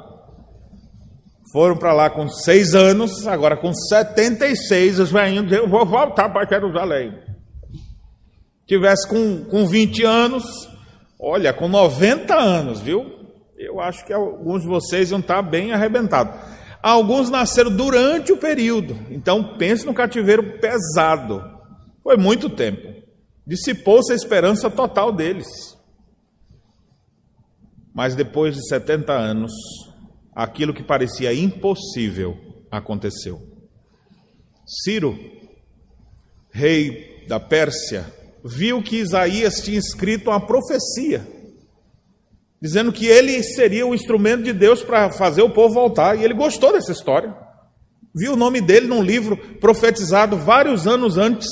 Foram 1.51 1.77
para 1.77 1.93
lá 1.93 2.09
com 2.09 2.27
seis 2.27 2.75
anos, 2.75 3.25
agora 3.27 3.57
com 3.57 3.73
76, 3.73 4.99
os 4.99 5.11
velhinhos 5.11 5.51
eu 5.51 5.67
vou 5.67 5.85
voltar 5.85 6.29
para 6.29 6.47
Jerusalém. 6.47 7.28
Tivesse 8.69 9.09
com, 9.09 9.45
com 9.45 9.65
20 9.65 10.03
anos, 10.03 10.43
olha, 11.19 11.51
com 11.51 11.67
90 11.67 12.35
anos, 12.35 12.79
viu? 12.79 13.03
Eu 13.57 13.79
acho 13.79 14.05
que 14.05 14.13
alguns 14.13 14.61
de 14.61 14.67
vocês 14.67 15.09
iam 15.09 15.19
estar 15.19 15.41
bem 15.41 15.73
arrebentados. 15.73 16.39
Alguns 16.79 17.31
nasceram 17.31 17.75
durante 17.75 18.31
o 18.31 18.37
período, 18.37 18.95
então 19.09 19.57
pense 19.57 19.87
no 19.87 19.93
cativeiro 19.93 20.59
pesado. 20.59 21.43
Foi 22.03 22.15
muito 22.15 22.47
tempo. 22.47 22.93
Dissipou-se 23.45 24.13
a 24.13 24.15
esperança 24.15 24.69
total 24.69 25.11
deles. 25.11 25.47
Mas 27.91 28.13
depois 28.13 28.55
de 28.55 28.67
70 28.67 29.11
anos, 29.11 29.51
aquilo 30.35 30.75
que 30.75 30.83
parecia 30.83 31.33
impossível 31.33 32.37
aconteceu. 32.69 33.41
Ciro, 34.63 35.17
rei 36.51 37.25
da 37.27 37.39
Pérsia, 37.39 38.18
viu 38.43 38.81
que 38.81 38.97
Isaías 38.97 39.55
tinha 39.61 39.79
escrito 39.79 40.29
uma 40.29 40.39
profecia 40.39 41.39
dizendo 42.61 42.91
que 42.91 43.05
ele 43.05 43.41
seria 43.41 43.87
o 43.87 43.95
instrumento 43.95 44.43
de 44.43 44.53
Deus 44.53 44.83
para 44.83 45.11
fazer 45.11 45.41
o 45.41 45.49
povo 45.49 45.73
voltar, 45.73 46.17
e 46.17 46.23
ele 46.23 46.33
gostou 46.33 46.73
dessa 46.73 46.91
história. 46.91 47.33
Viu 48.13 48.33
o 48.33 48.37
nome 48.37 48.59
dele 48.59 48.87
num 48.87 49.01
livro 49.01 49.37
profetizado 49.59 50.35
vários 50.35 50.87
anos 50.87 51.17
antes. 51.17 51.47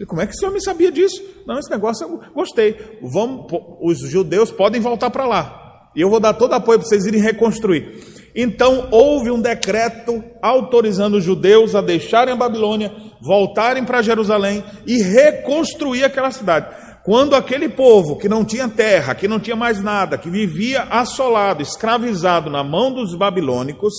E 0.00 0.04
como 0.04 0.20
é 0.20 0.26
que 0.26 0.32
esse 0.32 0.44
homem 0.44 0.60
sabia 0.60 0.90
disso? 0.90 1.22
Não, 1.46 1.58
esse 1.58 1.70
negócio 1.70 2.04
eu 2.04 2.20
gostei. 2.34 2.98
Vamos, 3.00 3.46
os 3.80 3.98
judeus 4.00 4.50
podem 4.50 4.80
voltar 4.80 5.10
para 5.10 5.26
lá. 5.26 5.90
E 5.94 6.00
eu 6.00 6.10
vou 6.10 6.18
dar 6.18 6.34
todo 6.34 6.54
apoio 6.54 6.80
para 6.80 6.88
vocês 6.88 7.06
irem 7.06 7.20
reconstruir. 7.20 8.02
Então 8.34 8.88
houve 8.90 9.30
um 9.30 9.40
decreto 9.40 10.24
autorizando 10.42 11.18
os 11.18 11.24
judeus 11.24 11.74
a 11.74 11.80
deixarem 11.80 12.34
a 12.34 12.36
Babilônia, 12.36 12.92
voltarem 13.20 13.84
para 13.84 14.02
Jerusalém 14.02 14.64
e 14.86 15.00
reconstruir 15.00 16.04
aquela 16.04 16.32
cidade. 16.32 16.74
Quando 17.04 17.36
aquele 17.36 17.68
povo 17.68 18.16
que 18.16 18.28
não 18.28 18.44
tinha 18.44 18.68
terra, 18.68 19.14
que 19.14 19.28
não 19.28 19.38
tinha 19.38 19.54
mais 19.54 19.80
nada, 19.80 20.18
que 20.18 20.30
vivia 20.30 20.82
assolado, 20.84 21.62
escravizado 21.62 22.50
na 22.50 22.64
mão 22.64 22.92
dos 22.92 23.14
babilônicos, 23.14 23.92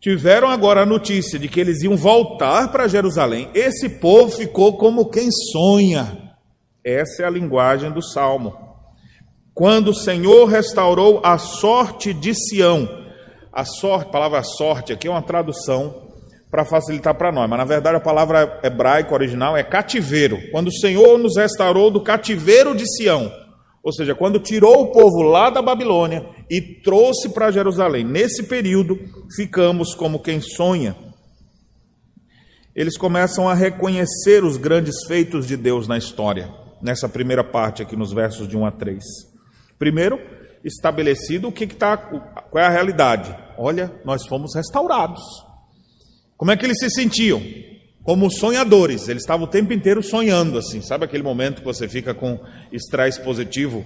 tiveram 0.00 0.48
agora 0.48 0.82
a 0.82 0.86
notícia 0.86 1.38
de 1.38 1.48
que 1.48 1.60
eles 1.60 1.82
iam 1.82 1.96
voltar 1.96 2.72
para 2.72 2.88
Jerusalém, 2.88 3.50
esse 3.54 3.88
povo 3.88 4.30
ficou 4.30 4.76
como 4.78 5.10
quem 5.10 5.28
sonha. 5.52 6.34
Essa 6.82 7.22
é 7.22 7.26
a 7.26 7.30
linguagem 7.30 7.90
do 7.92 8.02
salmo. 8.02 8.65
Quando 9.56 9.88
o 9.88 9.94
Senhor 9.94 10.44
restaurou 10.44 11.18
a 11.24 11.38
sorte 11.38 12.12
de 12.12 12.34
Sião, 12.34 12.86
a 13.50 13.64
sorte, 13.64 14.08
a 14.08 14.12
palavra 14.12 14.42
sorte 14.42 14.92
aqui 14.92 15.08
é 15.08 15.10
uma 15.10 15.22
tradução 15.22 16.08
para 16.50 16.66
facilitar 16.66 17.14
para 17.14 17.32
nós, 17.32 17.48
mas 17.48 17.58
na 17.58 17.64
verdade 17.64 17.96
a 17.96 18.00
palavra 18.00 18.60
hebraica 18.62 19.14
original 19.14 19.56
é 19.56 19.62
cativeiro. 19.62 20.38
Quando 20.50 20.68
o 20.68 20.72
Senhor 20.74 21.18
nos 21.18 21.38
restaurou 21.38 21.90
do 21.90 22.02
cativeiro 22.02 22.76
de 22.76 22.84
Sião, 22.86 23.32
ou 23.82 23.94
seja, 23.94 24.14
quando 24.14 24.38
tirou 24.38 24.82
o 24.82 24.92
povo 24.92 25.22
lá 25.22 25.48
da 25.48 25.62
Babilônia 25.62 26.28
e 26.50 26.60
trouxe 26.60 27.30
para 27.30 27.50
Jerusalém. 27.50 28.04
Nesse 28.04 28.42
período, 28.42 28.98
ficamos 29.34 29.94
como 29.94 30.20
quem 30.22 30.38
sonha. 30.38 30.94
Eles 32.74 32.98
começam 32.98 33.48
a 33.48 33.54
reconhecer 33.54 34.44
os 34.44 34.58
grandes 34.58 35.06
feitos 35.06 35.46
de 35.46 35.56
Deus 35.56 35.88
na 35.88 35.96
história, 35.96 36.52
nessa 36.82 37.08
primeira 37.08 37.42
parte 37.42 37.80
aqui 37.80 37.96
nos 37.96 38.12
versos 38.12 38.46
de 38.46 38.54
1 38.54 38.66
a 38.66 38.70
3. 38.70 39.35
Primeiro, 39.78 40.20
estabelecido 40.64 41.48
o 41.48 41.52
que 41.52 41.64
está, 41.64 41.96
qual 41.96 42.62
é 42.62 42.66
a 42.66 42.70
realidade. 42.70 43.36
Olha, 43.56 43.92
nós 44.04 44.26
fomos 44.26 44.54
restaurados. 44.54 45.22
Como 46.36 46.50
é 46.50 46.56
que 46.56 46.66
eles 46.66 46.78
se 46.78 46.90
sentiam? 46.90 47.42
Como 48.02 48.30
sonhadores, 48.30 49.08
eles 49.08 49.22
estavam 49.22 49.46
o 49.46 49.50
tempo 49.50 49.72
inteiro 49.72 50.02
sonhando 50.02 50.58
assim. 50.58 50.80
Sabe 50.80 51.04
aquele 51.04 51.22
momento 51.22 51.60
que 51.60 51.64
você 51.64 51.88
fica 51.88 52.14
com 52.14 52.38
estresse 52.70 53.20
positivo 53.20 53.84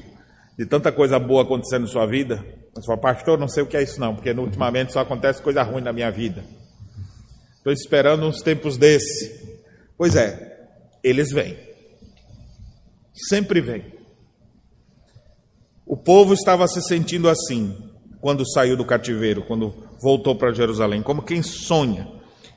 de 0.59 0.67
tanta 0.67 0.93
coisa 0.93 1.19
boa 1.19 1.43
acontecendo 1.43 1.85
em 1.85 1.89
sua 1.89 2.07
vida? 2.07 2.45
Você 2.75 2.87
fala, 2.87 2.99
pastor, 2.99 3.39
não 3.39 3.49
sei 3.49 3.63
o 3.63 3.67
que 3.67 3.77
é 3.77 3.83
isso 3.83 3.99
não, 3.99 4.15
porque 4.15 4.31
ultimamente 4.31 4.93
só 4.93 5.01
acontece 5.01 5.43
coisa 5.43 5.63
ruim 5.63 5.83
na 5.83 5.93
minha 5.93 6.11
vida. 6.11 6.45
Estou 7.57 7.73
esperando 7.73 8.27
uns 8.27 8.43
tempos 8.43 8.77
desse. 8.77 9.59
Pois 9.97 10.17
é, 10.17 10.69
eles 11.03 11.31
vêm. 11.31 11.57
Sempre 13.29 13.61
vêm. 13.61 14.00
O 15.91 15.97
povo 15.97 16.33
estava 16.33 16.69
se 16.69 16.81
sentindo 16.81 17.29
assim 17.29 17.77
quando 18.21 18.49
saiu 18.49 18.77
do 18.77 18.85
cativeiro, 18.85 19.43
quando 19.43 19.75
voltou 20.01 20.37
para 20.37 20.53
Jerusalém, 20.53 21.03
como 21.03 21.21
quem 21.21 21.43
sonha 21.43 22.07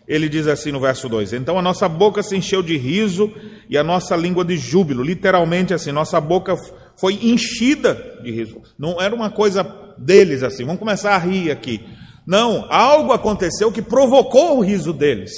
ele 0.08 0.30
diz 0.30 0.46
assim 0.46 0.72
no 0.72 0.80
verso 0.80 1.10
2: 1.10 1.34
Então 1.34 1.58
a 1.58 1.62
nossa 1.62 1.90
boca 1.90 2.22
se 2.22 2.38
encheu 2.38 2.62
de 2.62 2.78
riso 2.78 3.34
e 3.68 3.76
a 3.76 3.84
nossa 3.84 4.16
língua 4.16 4.46
de 4.46 4.56
júbilo. 4.56 5.02
Literalmente 5.02 5.74
assim, 5.74 5.92
nossa 5.92 6.22
boca 6.22 6.56
foi 6.96 7.16
enchida 7.24 7.96
de 8.22 8.30
riso. 8.30 8.62
Não 8.78 9.02
era 9.02 9.16
uma 9.16 9.32
coisa 9.32 9.64
deles 9.98 10.44
assim, 10.44 10.64
vamos 10.64 10.78
começar 10.78 11.16
a 11.16 11.18
rir 11.18 11.50
aqui. 11.50 11.84
Não, 12.28 12.72
algo 12.72 13.14
aconteceu 13.14 13.72
que 13.72 13.82
provocou 13.82 14.60
o 14.60 14.62
riso 14.62 14.94
deles. 14.94 15.32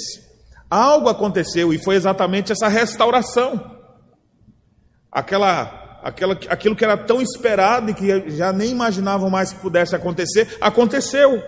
Algo 0.68 1.08
aconteceu 1.08 1.72
e 1.72 1.78
foi 1.78 1.94
exatamente 1.94 2.52
essa 2.52 2.68
restauração. 2.68 3.74
Aquela, 5.10 5.85
aquilo 6.48 6.76
que 6.76 6.84
era 6.84 6.96
tão 6.96 7.20
esperado 7.20 7.90
e 7.90 7.94
que 7.94 8.30
já 8.30 8.52
nem 8.52 8.70
imaginavam 8.70 9.28
mais 9.28 9.52
que 9.52 9.60
pudesse 9.60 9.94
acontecer, 9.94 10.56
aconteceu. 10.60 11.42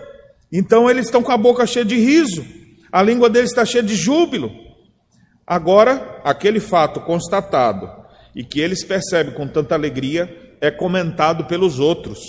Então 0.51 0.89
eles 0.89 1.05
estão 1.05 1.23
com 1.23 1.31
a 1.31 1.37
boca 1.37 1.65
cheia 1.65 1.85
de 1.85 1.95
riso. 1.95 2.45
A 2.91 3.01
língua 3.01 3.29
deles 3.29 3.51
está 3.51 3.63
cheia 3.63 3.83
de 3.83 3.95
júbilo. 3.95 4.51
Agora, 5.45 6.21
aquele 6.23 6.59
fato 6.59 7.01
constatado 7.01 7.89
e 8.35 8.43
que 8.43 8.59
eles 8.59 8.83
percebem 8.83 9.33
com 9.33 9.47
tanta 9.47 9.75
alegria 9.75 10.55
é 10.61 10.69
comentado 10.69 11.45
pelos 11.45 11.79
outros. 11.79 12.19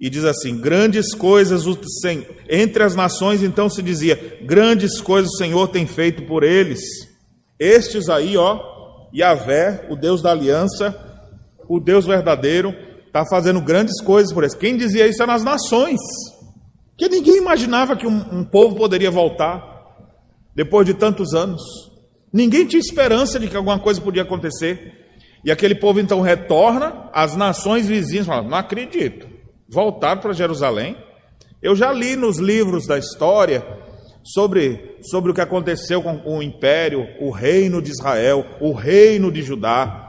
E 0.00 0.10
diz 0.10 0.24
assim: 0.24 0.58
grandes 0.58 1.14
coisas 1.14 1.66
o 1.66 1.78
Senhor. 2.00 2.26
Entre 2.48 2.82
as 2.82 2.94
nações, 2.94 3.42
então 3.42 3.68
se 3.68 3.82
dizia: 3.82 4.38
grandes 4.42 5.00
coisas 5.00 5.30
o 5.32 5.36
Senhor 5.36 5.68
tem 5.68 5.86
feito 5.86 6.22
por 6.22 6.42
eles. 6.42 6.80
Estes 7.58 8.08
aí, 8.08 8.36
ó, 8.36 8.60
Yahvé, 9.14 9.86
o 9.88 9.96
Deus 9.96 10.20
da 10.20 10.32
aliança, 10.32 11.05
o 11.68 11.80
Deus 11.80 12.06
verdadeiro, 12.06 12.74
está 13.06 13.24
fazendo 13.28 13.60
grandes 13.60 14.00
coisas 14.02 14.32
por 14.32 14.44
eles. 14.44 14.54
Quem 14.54 14.76
dizia 14.76 15.06
isso 15.06 15.22
eram 15.22 15.34
as 15.34 15.44
nações. 15.44 16.00
Que 16.96 17.08
ninguém 17.08 17.38
imaginava 17.38 17.96
que 17.96 18.06
um, 18.06 18.38
um 18.38 18.44
povo 18.44 18.76
poderia 18.76 19.10
voltar 19.10 19.62
depois 20.54 20.86
de 20.86 20.94
tantos 20.94 21.34
anos. 21.34 21.62
Ninguém 22.32 22.66
tinha 22.66 22.80
esperança 22.80 23.38
de 23.38 23.48
que 23.48 23.56
alguma 23.56 23.78
coisa 23.78 24.00
podia 24.00 24.22
acontecer. 24.22 25.06
E 25.44 25.50
aquele 25.50 25.74
povo 25.74 26.00
então 26.00 26.20
retorna, 26.20 27.08
as 27.12 27.36
nações 27.36 27.86
vizinhas 27.86 28.26
falam: 28.26 28.48
não 28.48 28.56
acredito, 28.56 29.28
voltar 29.68 30.16
para 30.16 30.32
Jerusalém. 30.32 30.96
Eu 31.62 31.74
já 31.74 31.92
li 31.92 32.16
nos 32.16 32.38
livros 32.38 32.86
da 32.86 32.98
história 32.98 33.64
sobre, 34.22 34.96
sobre 35.02 35.30
o 35.30 35.34
que 35.34 35.40
aconteceu 35.40 36.02
com 36.02 36.20
o 36.24 36.42
império, 36.42 37.06
o 37.20 37.30
reino 37.30 37.80
de 37.80 37.90
Israel, 37.90 38.44
o 38.60 38.72
reino 38.72 39.30
de 39.30 39.42
Judá. 39.42 40.05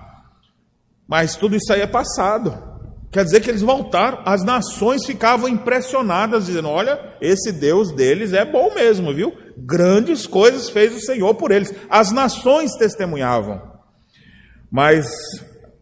Mas 1.07 1.35
tudo 1.35 1.55
isso 1.55 1.71
aí 1.71 1.81
é 1.81 1.87
passado. 1.87 2.67
Quer 3.11 3.23
dizer 3.23 3.41
que 3.41 3.49
eles 3.49 3.61
voltaram, 3.61 4.19
as 4.25 4.43
nações 4.43 5.05
ficavam 5.05 5.47
impressionadas, 5.47 6.45
dizendo: 6.45 6.67
Olha, 6.67 7.15
esse 7.21 7.51
Deus 7.51 7.91
deles 7.93 8.33
é 8.33 8.43
bom 8.43 8.73
mesmo, 8.73 9.13
viu? 9.13 9.33
Grandes 9.57 10.27
coisas 10.27 10.69
fez 10.69 10.93
o 10.95 10.99
Senhor 10.99 11.33
por 11.35 11.51
eles. 11.51 11.73
As 11.89 12.11
nações 12.11 12.75
testemunhavam. 12.77 13.61
Mas 14.69 15.07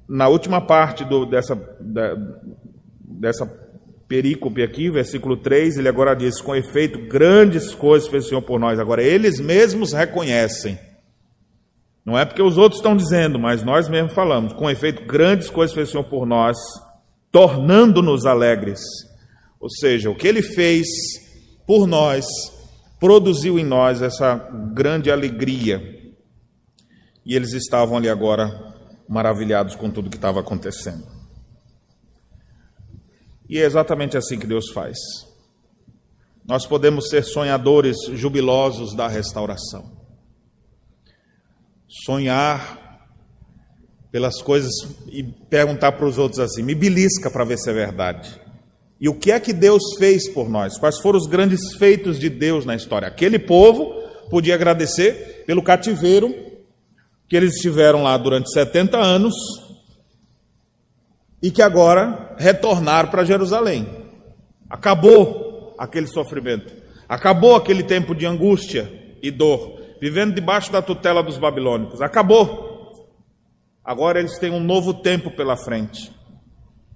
na 0.07 0.27
última 0.27 0.61
parte 0.61 1.03
do, 1.03 1.25
dessa, 1.25 1.55
da, 1.81 2.15
dessa 2.99 3.45
perícope 4.07 4.61
aqui, 4.61 4.91
versículo 4.91 5.35
3, 5.37 5.77
ele 5.77 5.89
agora 5.89 6.13
diz: 6.13 6.39
Com 6.39 6.55
efeito, 6.55 7.07
grandes 7.07 7.73
coisas 7.73 8.07
fez 8.07 8.25
o 8.25 8.29
Senhor 8.29 8.41
por 8.43 8.59
nós. 8.59 8.79
Agora, 8.79 9.01
eles 9.01 9.39
mesmos 9.39 9.93
reconhecem. 9.93 10.77
Não 12.05 12.17
é 12.17 12.23
porque 12.23 12.41
os 12.41 12.57
outros 12.57 12.79
estão 12.79 12.95
dizendo, 12.95 13.39
mas 13.39 13.63
nós 13.63 13.89
mesmos 13.89 14.13
falamos. 14.13 14.53
Com 14.53 14.69
efeito, 14.69 15.05
grandes 15.05 15.49
coisas 15.49 15.73
fez 15.73 15.89
o 15.89 15.91
Senhor 15.91 16.03
por 16.03 16.25
nós 16.25 16.55
tornando-nos 17.31 18.25
alegres. 18.25 18.79
Ou 19.59 19.69
seja, 19.69 20.09
o 20.09 20.15
que 20.15 20.27
ele 20.27 20.41
fez 20.41 20.87
por 21.65 21.87
nós 21.87 22.25
produziu 22.99 23.57
em 23.59 23.65
nós 23.65 24.01
essa 24.01 24.35
grande 24.73 25.11
alegria. 25.11 25.81
E 27.25 27.35
eles 27.35 27.53
estavam 27.53 27.97
ali 27.97 28.07
agora 28.07 28.73
maravilhados 29.09 29.75
com 29.75 29.89
tudo 29.89 30.09
que 30.09 30.15
estava 30.15 30.39
acontecendo. 30.39 31.05
E 33.49 33.59
é 33.59 33.65
exatamente 33.65 34.15
assim 34.15 34.39
que 34.39 34.47
Deus 34.47 34.69
faz. 34.69 34.97
Nós 36.45 36.65
podemos 36.65 37.09
ser 37.09 37.23
sonhadores 37.23 37.97
jubilosos 38.13 38.95
da 38.95 39.07
restauração. 39.07 39.94
Sonhar 42.03 42.85
pelas 44.11 44.41
coisas 44.41 44.71
e 45.07 45.23
perguntar 45.23 45.91
para 45.93 46.05
os 46.05 46.17
outros 46.17 46.39
assim: 46.39 46.63
me 46.63 46.75
belisca 46.75 47.29
para 47.29 47.43
ver 47.43 47.57
se 47.57 47.69
é 47.69 47.73
verdade. 47.73 48.41
E 48.99 49.09
o 49.09 49.13
que 49.13 49.31
é 49.31 49.39
que 49.39 49.53
Deus 49.53 49.81
fez 49.97 50.29
por 50.29 50.49
nós? 50.49 50.77
Quais 50.77 50.99
foram 50.99 51.19
os 51.19 51.27
grandes 51.27 51.75
feitos 51.75 52.17
de 52.17 52.29
Deus 52.29 52.65
na 52.65 52.75
história? 52.75 53.07
Aquele 53.07 53.37
povo 53.37 53.93
podia 54.29 54.55
agradecer 54.55 55.43
pelo 55.45 55.61
cativeiro 55.61 56.33
que 57.27 57.35
eles 57.35 57.55
estiveram 57.55 58.03
lá 58.03 58.17
durante 58.17 58.51
70 58.51 58.97
anos 58.97 59.33
e 61.41 61.51
que 61.51 61.61
agora 61.61 62.35
retornaram 62.37 63.09
para 63.09 63.25
Jerusalém. 63.25 63.87
Acabou 64.69 65.75
aquele 65.77 66.07
sofrimento, 66.07 66.73
acabou 67.07 67.55
aquele 67.55 67.83
tempo 67.83 68.15
de 68.15 68.25
angústia 68.25 68.91
e 69.21 69.29
dor, 69.29 69.79
vivendo 70.01 70.33
debaixo 70.33 70.71
da 70.71 70.81
tutela 70.81 71.23
dos 71.23 71.37
babilônicos. 71.37 72.01
Acabou. 72.01 72.75
Agora 73.83 74.19
eles 74.19 74.37
têm 74.39 74.51
um 74.51 74.59
novo 74.59 74.93
tempo 74.93 75.29
pela 75.31 75.55
frente. 75.55 76.11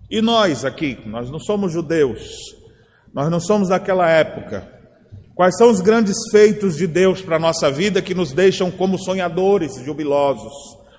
E 0.09 0.21
nós 0.21 0.65
aqui, 0.65 0.97
nós 1.05 1.29
não 1.29 1.39
somos 1.39 1.71
judeus, 1.71 2.37
nós 3.13 3.29
não 3.29 3.39
somos 3.39 3.69
daquela 3.69 4.09
época. 4.09 4.67
Quais 5.35 5.55
são 5.55 5.69
os 5.69 5.79
grandes 5.79 6.17
feitos 6.31 6.75
de 6.75 6.87
Deus 6.87 7.21
para 7.21 7.35
a 7.35 7.39
nossa 7.39 7.71
vida 7.71 8.01
que 8.01 8.15
nos 8.15 8.33
deixam 8.33 8.71
como 8.71 8.97
sonhadores 8.97 9.75
jubilosos, 9.85 10.51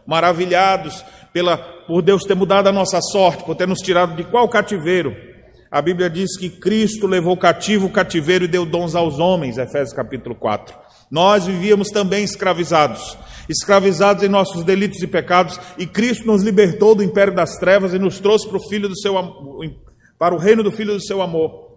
maravilhados 0.06 1.04
pela, 1.32 1.58
por 1.58 2.02
Deus 2.02 2.22
ter 2.22 2.34
mudado 2.34 2.68
a 2.68 2.72
nossa 2.72 3.00
sorte, 3.00 3.44
por 3.44 3.56
ter 3.56 3.66
nos 3.66 3.80
tirado 3.80 4.14
de 4.14 4.24
qual 4.24 4.48
cativeiro? 4.48 5.14
A 5.70 5.82
Bíblia 5.82 6.08
diz 6.08 6.36
que 6.38 6.48
Cristo 6.48 7.06
levou 7.06 7.36
cativo 7.36 7.86
o 7.86 7.92
cativeiro 7.92 8.44
e 8.44 8.48
deu 8.48 8.64
dons 8.64 8.94
aos 8.94 9.18
homens, 9.18 9.58
Efésios 9.58 9.92
capítulo 9.92 10.34
4. 10.34 10.74
Nós 11.10 11.46
vivíamos 11.46 11.88
também 11.88 12.22
escravizados, 12.22 13.18
escravizados 13.48 14.22
em 14.22 14.28
nossos 14.28 14.62
delitos 14.64 15.02
e 15.02 15.06
pecados, 15.06 15.58
e 15.76 15.86
Cristo 15.86 16.26
nos 16.26 16.42
libertou 16.42 16.94
do 16.94 17.02
império 17.02 17.34
das 17.34 17.56
trevas 17.56 17.92
e 17.92 17.98
nos 17.98 18.20
trouxe 18.20 18.48
para 18.48 18.58
o 18.58 18.68
filho 18.68 18.88
do 18.88 18.98
seu 18.98 19.14
para 20.18 20.34
o 20.34 20.38
reino 20.38 20.62
do 20.62 20.70
filho 20.70 20.94
do 20.94 21.02
seu 21.02 21.22
amor. 21.22 21.70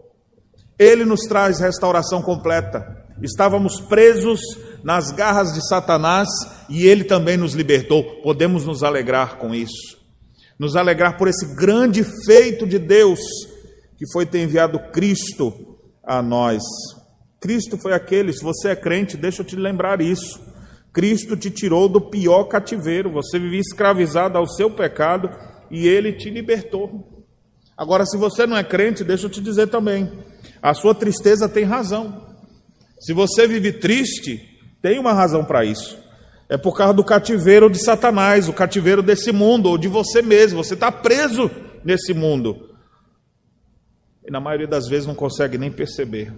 Ele 0.77 1.05
nos 1.05 1.21
traz 1.21 1.59
restauração 1.59 2.21
completa. 2.21 3.03
Estávamos 3.21 3.79
presos 3.79 4.41
nas 4.83 5.11
garras 5.11 5.53
de 5.53 5.65
Satanás 5.67 6.27
e 6.69 6.85
ele 6.85 7.05
também 7.05 7.37
nos 7.37 7.53
libertou. 7.53 8.03
Podemos 8.21 8.65
nos 8.65 8.83
alegrar 8.83 9.37
com 9.37 9.55
isso. 9.55 9.97
Nos 10.59 10.75
alegrar 10.75 11.17
por 11.17 11.27
esse 11.27 11.55
grande 11.55 12.03
feito 12.25 12.67
de 12.67 12.77
Deus 12.77 13.19
que 13.97 14.11
foi 14.11 14.25
ter 14.25 14.43
enviado 14.43 14.77
Cristo 14.91 15.77
a 16.03 16.21
nós. 16.21 16.61
Cristo 17.43 17.77
foi 17.77 17.91
aquele, 17.91 18.31
se 18.31 18.41
você 18.41 18.69
é 18.69 18.75
crente, 18.75 19.17
deixa 19.17 19.41
eu 19.41 19.45
te 19.45 19.57
lembrar 19.57 19.99
isso. 19.99 20.41
Cristo 20.93 21.35
te 21.35 21.51
tirou 21.51 21.89
do 21.89 21.99
pior 21.99 22.45
cativeiro, 22.45 23.11
você 23.11 23.37
vivia 23.37 23.59
escravizado 23.59 24.37
ao 24.37 24.47
seu 24.47 24.71
pecado 24.71 25.29
e 25.69 25.85
ele 25.85 26.13
te 26.13 26.29
libertou. 26.29 27.25
Agora, 27.77 28.05
se 28.05 28.15
você 28.15 28.47
não 28.47 28.55
é 28.55 28.63
crente, 28.63 29.03
deixa 29.03 29.25
eu 29.25 29.29
te 29.29 29.41
dizer 29.41 29.67
também, 29.67 30.09
a 30.61 30.73
sua 30.73 30.95
tristeza 30.95 31.49
tem 31.49 31.65
razão. 31.65 32.33
Se 32.97 33.11
você 33.11 33.45
vive 33.45 33.73
triste, 33.73 34.39
tem 34.81 34.97
uma 34.97 35.11
razão 35.11 35.43
para 35.43 35.65
isso. 35.65 35.99
É 36.47 36.57
por 36.57 36.77
causa 36.77 36.93
do 36.93 37.03
cativeiro 37.03 37.69
de 37.69 37.83
Satanás, 37.83 38.47
o 38.47 38.53
cativeiro 38.53 39.03
desse 39.03 39.33
mundo, 39.33 39.67
ou 39.67 39.77
de 39.77 39.89
você 39.89 40.21
mesmo. 40.21 40.63
Você 40.63 40.75
está 40.75 40.89
preso 40.89 41.51
nesse 41.83 42.13
mundo. 42.13 42.69
E 44.25 44.31
na 44.31 44.39
maioria 44.39 44.67
das 44.67 44.87
vezes 44.87 45.05
não 45.05 45.15
consegue 45.15 45.57
nem 45.57 45.69
perceber. 45.69 46.31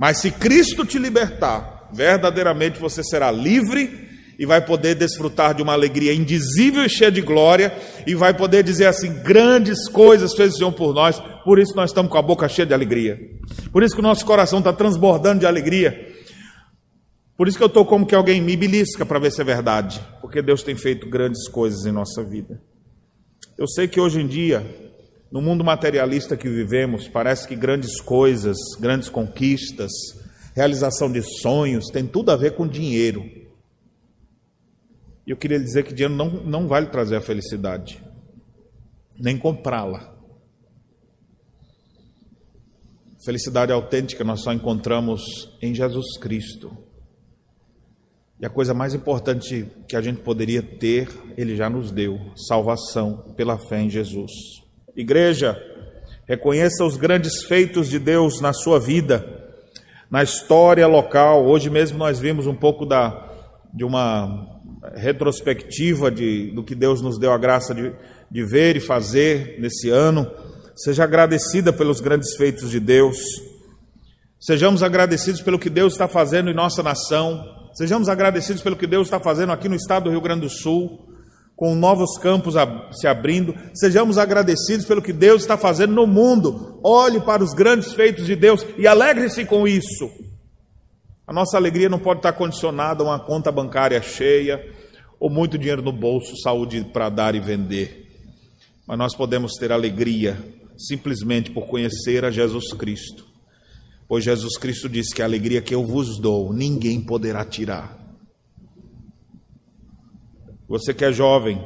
Mas 0.00 0.16
se 0.22 0.30
Cristo 0.30 0.86
te 0.86 0.98
libertar, 0.98 1.90
verdadeiramente 1.92 2.80
você 2.80 3.04
será 3.04 3.30
livre 3.30 4.08
e 4.38 4.46
vai 4.46 4.64
poder 4.64 4.94
desfrutar 4.94 5.54
de 5.54 5.62
uma 5.62 5.74
alegria 5.74 6.14
indizível 6.14 6.82
e 6.82 6.88
cheia 6.88 7.12
de 7.12 7.20
glória, 7.20 7.70
e 8.06 8.14
vai 8.14 8.32
poder 8.32 8.64
dizer 8.64 8.86
assim: 8.86 9.12
grandes 9.22 9.86
coisas 9.90 10.34
fez 10.34 10.54
o 10.54 10.56
Senhor 10.56 10.72
por 10.72 10.94
nós, 10.94 11.20
por 11.44 11.58
isso 11.58 11.76
nós 11.76 11.90
estamos 11.90 12.10
com 12.10 12.16
a 12.16 12.22
boca 12.22 12.48
cheia 12.48 12.64
de 12.64 12.72
alegria, 12.72 13.20
por 13.70 13.82
isso 13.82 13.94
que 13.94 14.00
o 14.00 14.02
nosso 14.02 14.24
coração 14.24 14.60
está 14.60 14.72
transbordando 14.72 15.40
de 15.40 15.46
alegria, 15.46 16.10
por 17.36 17.46
isso 17.46 17.58
que 17.58 17.62
eu 17.62 17.68
estou 17.68 17.84
como 17.84 18.06
que 18.06 18.14
alguém 18.14 18.40
me 18.40 18.56
belisca 18.56 19.04
para 19.04 19.18
ver 19.18 19.30
se 19.30 19.42
é 19.42 19.44
verdade, 19.44 20.00
porque 20.22 20.40
Deus 20.40 20.62
tem 20.62 20.76
feito 20.76 21.10
grandes 21.10 21.46
coisas 21.46 21.84
em 21.84 21.92
nossa 21.92 22.24
vida. 22.24 22.58
Eu 23.58 23.68
sei 23.68 23.86
que 23.86 24.00
hoje 24.00 24.22
em 24.22 24.26
dia, 24.26 24.64
no 25.30 25.40
mundo 25.40 25.62
materialista 25.62 26.36
que 26.36 26.48
vivemos, 26.48 27.06
parece 27.06 27.46
que 27.46 27.54
grandes 27.54 28.00
coisas, 28.00 28.56
grandes 28.80 29.08
conquistas, 29.08 29.90
realização 30.54 31.10
de 31.10 31.22
sonhos, 31.22 31.86
tem 31.86 32.06
tudo 32.06 32.30
a 32.32 32.36
ver 32.36 32.56
com 32.56 32.66
dinheiro. 32.66 33.22
E 35.26 35.30
eu 35.30 35.36
queria 35.36 35.60
dizer 35.60 35.84
que 35.84 35.94
dinheiro 35.94 36.14
não, 36.14 36.28
não 36.44 36.66
vai 36.66 36.80
lhe 36.80 36.88
trazer 36.88 37.16
a 37.16 37.20
felicidade, 37.20 38.02
nem 39.18 39.38
comprá-la. 39.38 40.18
Felicidade 43.24 43.70
autêntica 43.70 44.24
nós 44.24 44.42
só 44.42 44.52
encontramos 44.52 45.56
em 45.62 45.74
Jesus 45.74 46.18
Cristo. 46.18 46.76
E 48.40 48.46
a 48.46 48.50
coisa 48.50 48.72
mais 48.72 48.94
importante 48.94 49.70
que 49.86 49.94
a 49.94 50.00
gente 50.00 50.22
poderia 50.22 50.62
ter, 50.62 51.08
Ele 51.36 51.54
já 51.54 51.68
nos 51.68 51.92
deu: 51.92 52.18
salvação 52.34 53.34
pela 53.36 53.58
fé 53.58 53.82
em 53.82 53.90
Jesus. 53.90 54.59
Igreja, 54.96 55.60
reconheça 56.26 56.84
os 56.84 56.96
grandes 56.96 57.44
feitos 57.44 57.88
de 57.88 57.98
Deus 57.98 58.40
na 58.40 58.52
sua 58.52 58.78
vida 58.78 59.40
na 60.10 60.22
história 60.22 60.86
local. 60.86 61.46
Hoje 61.46 61.70
mesmo 61.70 61.96
nós 61.96 62.18
vimos 62.18 62.46
um 62.46 62.54
pouco 62.54 62.84
da, 62.84 63.30
de 63.72 63.84
uma 63.84 64.58
retrospectiva 64.94 66.10
de, 66.10 66.50
do 66.50 66.64
que 66.64 66.74
Deus 66.74 67.00
nos 67.00 67.18
deu 67.18 67.32
a 67.32 67.38
graça 67.38 67.72
de, 67.72 67.92
de 68.30 68.44
ver 68.44 68.76
e 68.76 68.80
fazer 68.80 69.56
nesse 69.60 69.88
ano. 69.88 70.28
Seja 70.74 71.04
agradecida 71.04 71.72
pelos 71.72 72.00
grandes 72.00 72.34
feitos 72.36 72.70
de 72.70 72.80
Deus. 72.80 73.18
Sejamos 74.40 74.82
agradecidos 74.82 75.42
pelo 75.42 75.58
que 75.58 75.70
Deus 75.70 75.92
está 75.92 76.08
fazendo 76.08 76.50
em 76.50 76.54
nossa 76.54 76.82
nação. 76.82 77.44
Sejamos 77.74 78.08
agradecidos 78.08 78.62
pelo 78.62 78.76
que 78.76 78.86
Deus 78.86 79.06
está 79.06 79.20
fazendo 79.20 79.52
aqui 79.52 79.68
no 79.68 79.76
estado 79.76 80.04
do 80.04 80.10
Rio 80.10 80.20
Grande 80.20 80.40
do 80.40 80.50
Sul 80.50 81.09
com 81.60 81.74
novos 81.74 82.16
campos 82.16 82.54
se 82.98 83.06
abrindo. 83.06 83.54
Sejamos 83.74 84.16
agradecidos 84.16 84.86
pelo 84.86 85.02
que 85.02 85.12
Deus 85.12 85.42
está 85.42 85.58
fazendo 85.58 85.92
no 85.92 86.06
mundo. 86.06 86.80
Olhe 86.82 87.20
para 87.20 87.44
os 87.44 87.52
grandes 87.52 87.92
feitos 87.92 88.24
de 88.24 88.34
Deus 88.34 88.64
e 88.78 88.86
alegre-se 88.86 89.44
com 89.44 89.68
isso. 89.68 90.10
A 91.26 91.34
nossa 91.34 91.58
alegria 91.58 91.90
não 91.90 91.98
pode 91.98 92.20
estar 92.20 92.32
condicionada 92.32 93.02
a 93.02 93.06
uma 93.06 93.20
conta 93.20 93.52
bancária 93.52 94.00
cheia 94.00 94.58
ou 95.20 95.28
muito 95.28 95.58
dinheiro 95.58 95.82
no 95.82 95.92
bolso, 95.92 96.34
saúde 96.42 96.82
para 96.94 97.10
dar 97.10 97.34
e 97.34 97.40
vender. 97.40 98.08
Mas 98.88 98.96
nós 98.96 99.14
podemos 99.14 99.52
ter 99.52 99.70
alegria 99.70 100.42
simplesmente 100.78 101.50
por 101.50 101.66
conhecer 101.66 102.24
a 102.24 102.30
Jesus 102.30 102.72
Cristo. 102.72 103.26
Pois 104.08 104.24
Jesus 104.24 104.56
Cristo 104.56 104.88
disse 104.88 105.14
que 105.14 105.20
a 105.20 105.26
alegria 105.26 105.60
que 105.60 105.74
eu 105.74 105.84
vos 105.84 106.18
dou, 106.18 106.54
ninguém 106.54 107.02
poderá 107.02 107.44
tirar. 107.44 107.99
Você 110.70 110.94
que 110.94 111.04
é 111.04 111.12
jovem, 111.12 111.60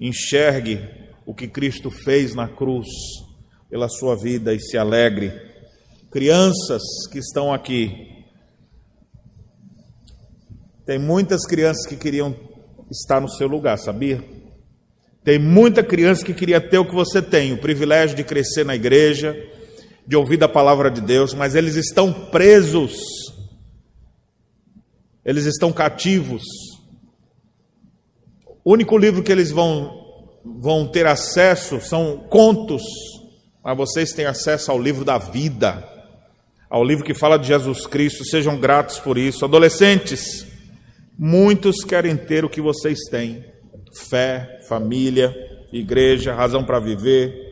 enxergue 0.00 0.80
o 1.26 1.34
que 1.34 1.46
Cristo 1.46 1.90
fez 1.90 2.34
na 2.34 2.48
cruz 2.48 2.86
pela 3.68 3.90
sua 3.90 4.16
vida 4.16 4.54
e 4.54 4.58
se 4.58 4.78
alegre. 4.78 5.30
Crianças 6.10 6.80
que 7.12 7.18
estão 7.18 7.52
aqui, 7.52 8.24
tem 10.86 10.98
muitas 10.98 11.44
crianças 11.46 11.86
que 11.86 11.94
queriam 11.94 12.34
estar 12.90 13.20
no 13.20 13.28
seu 13.28 13.46
lugar, 13.46 13.76
sabia? 13.76 14.24
Tem 15.22 15.38
muita 15.38 15.82
criança 15.82 16.24
que 16.24 16.32
queria 16.32 16.58
ter 16.58 16.78
o 16.78 16.86
que 16.86 16.94
você 16.94 17.20
tem, 17.20 17.52
o 17.52 17.60
privilégio 17.60 18.16
de 18.16 18.24
crescer 18.24 18.64
na 18.64 18.74
igreja, 18.74 19.36
de 20.06 20.16
ouvir 20.16 20.38
da 20.38 20.48
palavra 20.48 20.90
de 20.90 21.02
Deus, 21.02 21.34
mas 21.34 21.54
eles 21.54 21.76
estão 21.76 22.14
presos, 22.30 22.96
eles 25.22 25.44
estão 25.44 25.70
cativos. 25.70 26.69
O 28.64 28.72
único 28.72 28.98
livro 28.98 29.22
que 29.22 29.32
eles 29.32 29.50
vão, 29.50 29.90
vão 30.44 30.86
ter 30.86 31.06
acesso 31.06 31.80
são 31.80 32.18
contos, 32.28 32.82
mas 33.64 33.76
vocês 33.76 34.12
têm 34.12 34.26
acesso 34.26 34.70
ao 34.70 34.78
livro 34.78 35.04
da 35.04 35.18
vida, 35.18 35.82
ao 36.68 36.84
livro 36.84 37.04
que 37.04 37.14
fala 37.14 37.38
de 37.38 37.48
Jesus 37.48 37.86
Cristo, 37.86 38.24
sejam 38.24 38.58
gratos 38.58 38.98
por 38.98 39.18
isso. 39.18 39.44
Adolescentes, 39.44 40.46
muitos 41.18 41.82
querem 41.82 42.16
ter 42.16 42.44
o 42.44 42.50
que 42.50 42.60
vocês 42.60 42.98
têm: 43.10 43.44
fé, 44.08 44.60
família, 44.68 45.34
igreja, 45.72 46.34
razão 46.34 46.64
para 46.64 46.78
viver. 46.78 47.48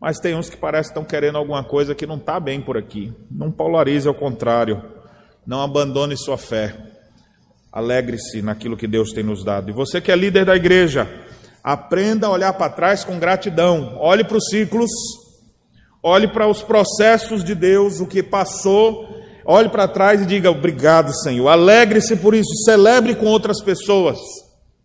Mas 0.00 0.18
tem 0.18 0.34
uns 0.34 0.48
que 0.48 0.56
parecem 0.56 0.92
que 0.92 0.98
estão 0.98 1.04
querendo 1.04 1.36
alguma 1.36 1.62
coisa 1.62 1.94
que 1.94 2.06
não 2.06 2.16
está 2.16 2.40
bem 2.40 2.60
por 2.60 2.78
aqui. 2.78 3.12
Não 3.30 3.52
polarize 3.52 4.08
ao 4.08 4.14
contrário. 4.14 4.82
Não 5.46 5.60
abandone 5.60 6.16
sua 6.16 6.38
fé. 6.38 6.89
Alegre-se 7.72 8.42
naquilo 8.42 8.76
que 8.76 8.86
Deus 8.86 9.12
tem 9.12 9.22
nos 9.22 9.44
dado. 9.44 9.70
E 9.70 9.72
você 9.72 10.00
que 10.00 10.10
é 10.10 10.16
líder 10.16 10.44
da 10.44 10.56
igreja, 10.56 11.08
aprenda 11.62 12.26
a 12.26 12.30
olhar 12.30 12.52
para 12.54 12.72
trás 12.72 13.04
com 13.04 13.18
gratidão. 13.18 13.96
Olhe 13.98 14.24
para 14.24 14.36
os 14.36 14.48
ciclos, 14.48 14.90
olhe 16.02 16.26
para 16.26 16.48
os 16.48 16.62
processos 16.62 17.44
de 17.44 17.54
Deus, 17.54 18.00
o 18.00 18.06
que 18.06 18.22
passou. 18.22 19.08
Olhe 19.44 19.68
para 19.68 19.88
trás 19.88 20.20
e 20.20 20.26
diga 20.26 20.50
obrigado, 20.50 21.12
Senhor. 21.22 21.48
Alegre-se 21.48 22.16
por 22.16 22.34
isso. 22.34 22.64
Celebre 22.64 23.14
com 23.14 23.26
outras 23.26 23.62
pessoas. 23.62 24.18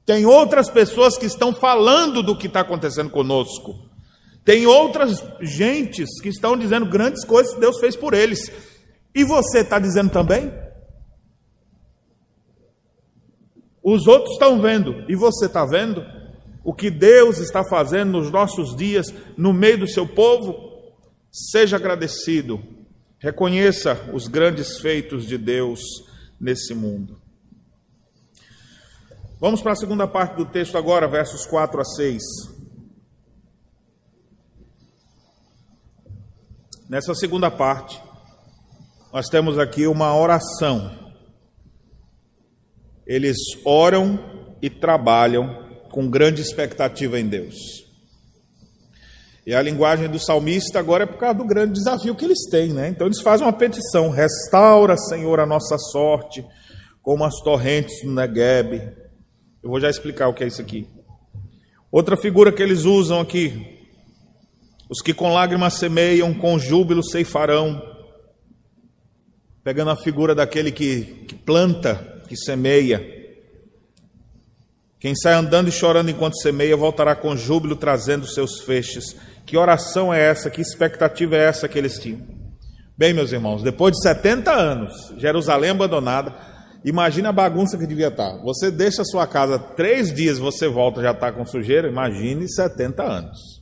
Tem 0.06 0.26
outras 0.26 0.70
pessoas 0.70 1.18
que 1.18 1.26
estão 1.26 1.54
falando 1.54 2.22
do 2.22 2.38
que 2.38 2.48
está 2.48 2.60
acontecendo 2.60 3.10
conosco. 3.10 3.76
Tem 4.44 4.68
outras 4.68 5.24
gentes 5.42 6.22
que 6.22 6.30
estão 6.30 6.56
dizendo 6.56 6.86
grandes 6.86 7.26
coisas 7.26 7.56
que 7.56 7.60
Deus 7.60 7.80
fez 7.80 7.96
por 7.96 8.14
eles. 8.14 8.52
E 9.14 9.24
você 9.24 9.60
está 9.62 9.80
dizendo 9.80 10.12
também? 10.12 10.54
Os 13.88 14.08
outros 14.08 14.34
estão 14.34 14.60
vendo, 14.60 15.06
e 15.08 15.16
você 15.16 15.46
está 15.46 15.64
vendo? 15.64 16.04
O 16.64 16.74
que 16.74 16.90
Deus 16.90 17.38
está 17.38 17.64
fazendo 17.64 18.14
nos 18.14 18.32
nossos 18.32 18.76
dias, 18.76 19.14
no 19.38 19.54
meio 19.54 19.78
do 19.78 19.88
seu 19.88 20.08
povo? 20.08 20.74
Seja 21.32 21.76
agradecido, 21.76 22.60
reconheça 23.20 24.10
os 24.12 24.28
grandes 24.28 24.80
feitos 24.80 25.28
de 25.28 25.38
Deus 25.38 25.82
nesse 26.42 26.74
mundo. 26.74 27.22
Vamos 29.40 29.62
para 29.62 29.74
a 29.74 29.76
segunda 29.76 30.08
parte 30.08 30.36
do 30.36 30.48
texto 30.48 30.80
agora, 30.80 31.08
versos 31.08 31.46
4 31.46 31.80
a 31.80 31.86
6. 31.86 32.24
Nessa 36.90 37.14
segunda 37.14 37.52
parte, 37.52 38.02
nós 39.14 39.28
temos 39.28 39.60
aqui 39.60 39.86
uma 39.86 40.18
oração. 40.18 41.05
Eles 43.06 43.38
oram 43.64 44.20
e 44.62 44.70
trabalham 44.70 45.64
com 45.92 46.10
grande 46.10 46.42
expectativa 46.42 47.20
em 47.20 47.28
Deus. 47.28 47.56
E 49.46 49.54
a 49.54 49.62
linguagem 49.62 50.10
do 50.10 50.20
salmista 50.20 50.80
agora 50.80 51.04
é 51.04 51.08
por 51.08 51.18
causa 51.18 51.38
do 51.38 51.46
grande 51.46 51.74
desafio 51.74 52.16
que 52.16 52.26
eles 52.26 52.50
têm, 52.50 52.74
né? 52.74 52.90
Então 52.90 53.08
eles 53.08 53.22
fazem 53.22 53.46
uma 53.46 53.54
petição: 53.54 54.10
restaura, 54.10 54.98
Senhor, 54.98 55.40
a 55.40 55.46
nossa 55.46 55.78
sorte, 55.78 56.44
como 57.04 57.24
as 57.24 57.36
torrentes 57.42 58.04
no 58.04 58.14
Negueb 58.14 59.06
eu 59.66 59.72
vou 59.72 59.80
já 59.80 59.90
explicar 59.90 60.28
o 60.28 60.34
que 60.36 60.44
é 60.44 60.48
isso 60.48 60.62
aqui. 60.62 60.88
Outra 61.92 62.16
figura 62.16 62.52
que 62.52 62.62
eles 62.62 62.86
usam 62.86 63.20
aqui: 63.20 63.90
os 64.88 65.02
que 65.02 65.12
com 65.12 65.34
lágrimas 65.34 65.74
semeiam, 65.74 66.36
com 66.36 66.60
júbilo 66.60 67.04
ceifarão. 67.04 67.82
Pegando 69.64 69.90
a 69.90 69.96
figura 69.96 70.36
daquele 70.36 70.72
que, 70.72 71.26
que 71.28 71.34
planta, 71.34 72.15
que 72.28 72.36
semeia. 72.36 73.04
Quem 75.00 75.16
sai 75.16 75.34
andando 75.34 75.70
e 75.70 75.72
chorando 75.72 76.10
enquanto 76.10 76.40
semeia, 76.42 76.76
voltará 76.76 77.16
com 77.16 77.36
júbilo 77.36 77.76
trazendo 77.76 78.26
seus 78.26 78.62
feixes. 78.62 79.16
Que 79.46 79.58
oração 79.58 80.14
é 80.14 80.22
essa? 80.22 80.50
Que 80.50 80.62
expectativa 80.62 81.36
é 81.36 81.44
essa 81.46 81.68
que 81.68 81.78
eles 81.78 82.00
tinham? 82.00 82.22
Bem, 82.98 83.14
meus 83.14 83.32
irmãos, 83.32 83.62
depois 83.62 83.94
de 83.94 84.02
70 84.02 84.52
anos, 84.52 85.14
Jerusalém 85.18 85.70
abandonada, 85.70 86.34
Imagina 86.86 87.30
a 87.30 87.34
bagunça 87.34 87.80
que 87.80 87.88
devia 87.88 88.10
estar. 88.10 88.38
Você 88.44 88.70
deixa 88.70 89.02
a 89.02 89.06
sua 89.06 89.26
casa 89.26 89.58
três 89.58 90.14
dias, 90.14 90.38
você 90.38 90.68
volta 90.68 91.02
já 91.02 91.12
está 91.12 91.32
com 91.32 91.44
sujeira. 91.44 91.88
Imagine 91.88 92.48
70 92.48 93.02
anos. 93.02 93.55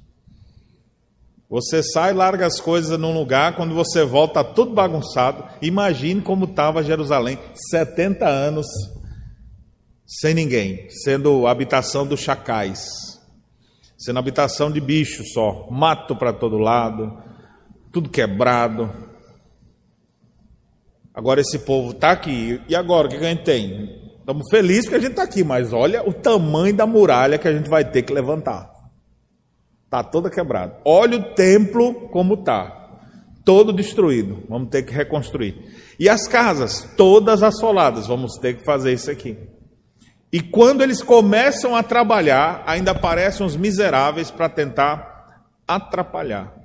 Você 1.53 1.83
sai, 1.83 2.13
larga 2.13 2.47
as 2.47 2.59
coisas 2.59 2.97
num 2.97 3.13
lugar, 3.13 3.55
quando 3.55 3.75
você 3.75 4.03
volta, 4.03 4.39
está 4.39 4.53
tudo 4.55 4.73
bagunçado. 4.73 5.43
Imagine 5.61 6.19
como 6.19 6.45
estava 6.45 6.81
Jerusalém, 6.81 7.37
70 7.69 8.27
anos 8.27 8.65
sem 10.03 10.33
ninguém, 10.33 10.89
sendo 10.89 11.45
habitação 11.45 12.07
dos 12.07 12.21
chacais, 12.21 12.83
sendo 13.95 14.17
habitação 14.17 14.71
de 14.71 14.81
bichos 14.81 15.31
só, 15.31 15.67
mato 15.69 16.15
para 16.15 16.33
todo 16.33 16.57
lado, 16.57 17.21
tudo 17.91 18.09
quebrado. 18.09 18.91
Agora 21.13 21.39
esse 21.39 21.59
povo 21.59 21.91
está 21.91 22.13
aqui. 22.13 22.59
E 22.67 22.75
agora 22.75 23.05
o 23.05 23.11
que 23.11 23.17
a 23.17 23.29
gente 23.29 23.43
tem? 23.43 23.91
Estamos 24.17 24.49
felizes 24.49 24.89
que 24.89 24.95
a 24.95 24.99
gente 24.99 25.11
está 25.11 25.21
aqui, 25.21 25.43
mas 25.43 25.71
olha 25.71 26.01
o 26.01 26.13
tamanho 26.13 26.75
da 26.75 26.87
muralha 26.87 27.37
que 27.37 27.47
a 27.47 27.53
gente 27.53 27.69
vai 27.69 27.85
ter 27.85 28.01
que 28.01 28.11
levantar. 28.11 28.72
Está 29.93 30.03
toda 30.03 30.27
quebrada. 30.27 30.75
Olha 30.83 31.19
o 31.19 31.35
templo 31.35 32.09
como 32.09 32.33
está. 32.33 32.89
Todo 33.45 33.71
destruído. 33.71 34.43
Vamos 34.49 34.69
ter 34.69 34.81
que 34.81 34.91
reconstruir. 34.91 35.55
E 35.99 36.09
as 36.09 36.27
casas, 36.27 36.89
todas 36.97 37.43
assoladas. 37.43 38.07
Vamos 38.07 38.39
ter 38.39 38.55
que 38.55 38.65
fazer 38.65 38.91
isso 38.91 39.11
aqui. 39.11 39.37
E 40.31 40.41
quando 40.41 40.81
eles 40.81 41.03
começam 41.03 41.75
a 41.75 41.83
trabalhar, 41.83 42.63
ainda 42.65 42.89
aparecem 42.89 43.45
os 43.45 43.55
miseráveis 43.55 44.31
para 44.31 44.49
tentar 44.49 45.45
atrapalhar 45.67 46.63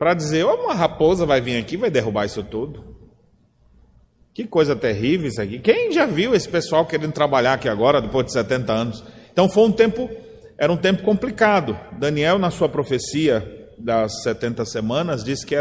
para 0.00 0.14
dizer: 0.14 0.44
oh, 0.46 0.64
uma 0.64 0.74
raposa 0.74 1.26
vai 1.26 1.42
vir 1.42 1.56
aqui 1.56 1.76
vai 1.76 1.90
derrubar 1.90 2.24
isso 2.24 2.42
tudo. 2.42 2.96
Que 4.32 4.46
coisa 4.46 4.74
terrível 4.74 5.28
isso 5.28 5.40
aqui. 5.40 5.58
Quem 5.58 5.92
já 5.92 6.06
viu 6.06 6.34
esse 6.34 6.48
pessoal 6.48 6.86
querendo 6.86 7.12
trabalhar 7.12 7.52
aqui 7.52 7.68
agora, 7.68 8.00
depois 8.00 8.26
de 8.26 8.32
70 8.32 8.72
anos? 8.72 9.04
Então 9.30 9.48
foi 9.48 9.64
um 9.64 9.72
tempo, 9.72 10.08
era 10.60 10.70
um 10.70 10.76
tempo 10.76 11.02
complicado. 11.02 11.74
Daniel, 11.98 12.38
na 12.38 12.50
sua 12.50 12.68
profecia 12.68 13.66
das 13.78 14.22
70 14.22 14.66
semanas, 14.66 15.24
disse 15.24 15.46
que 15.46 15.54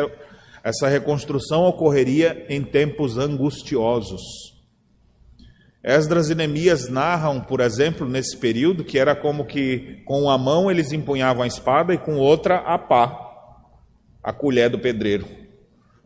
essa 0.62 0.90
reconstrução 0.90 1.64
ocorreria 1.64 2.46
em 2.50 2.62
tempos 2.62 3.18
angustiosos. 3.18 4.22
Esdras 5.82 6.30
e 6.30 6.36
Neemias 6.36 6.90
narram, 6.90 7.40
por 7.40 7.62
exemplo, 7.62 8.06
nesse 8.06 8.36
período, 8.36 8.84
que 8.84 9.00
era 9.00 9.16
como 9.16 9.46
que 9.46 10.04
com 10.06 10.24
uma 10.24 10.38
mão 10.38 10.70
eles 10.70 10.92
empunhavam 10.92 11.44
a 11.44 11.48
espada 11.48 11.94
e 11.94 11.98
com 11.98 12.18
outra 12.18 12.58
a 12.58 12.78
pá 12.78 13.28
a 14.22 14.34
colher 14.34 14.70
do 14.70 14.80
pedreiro. 14.80 15.26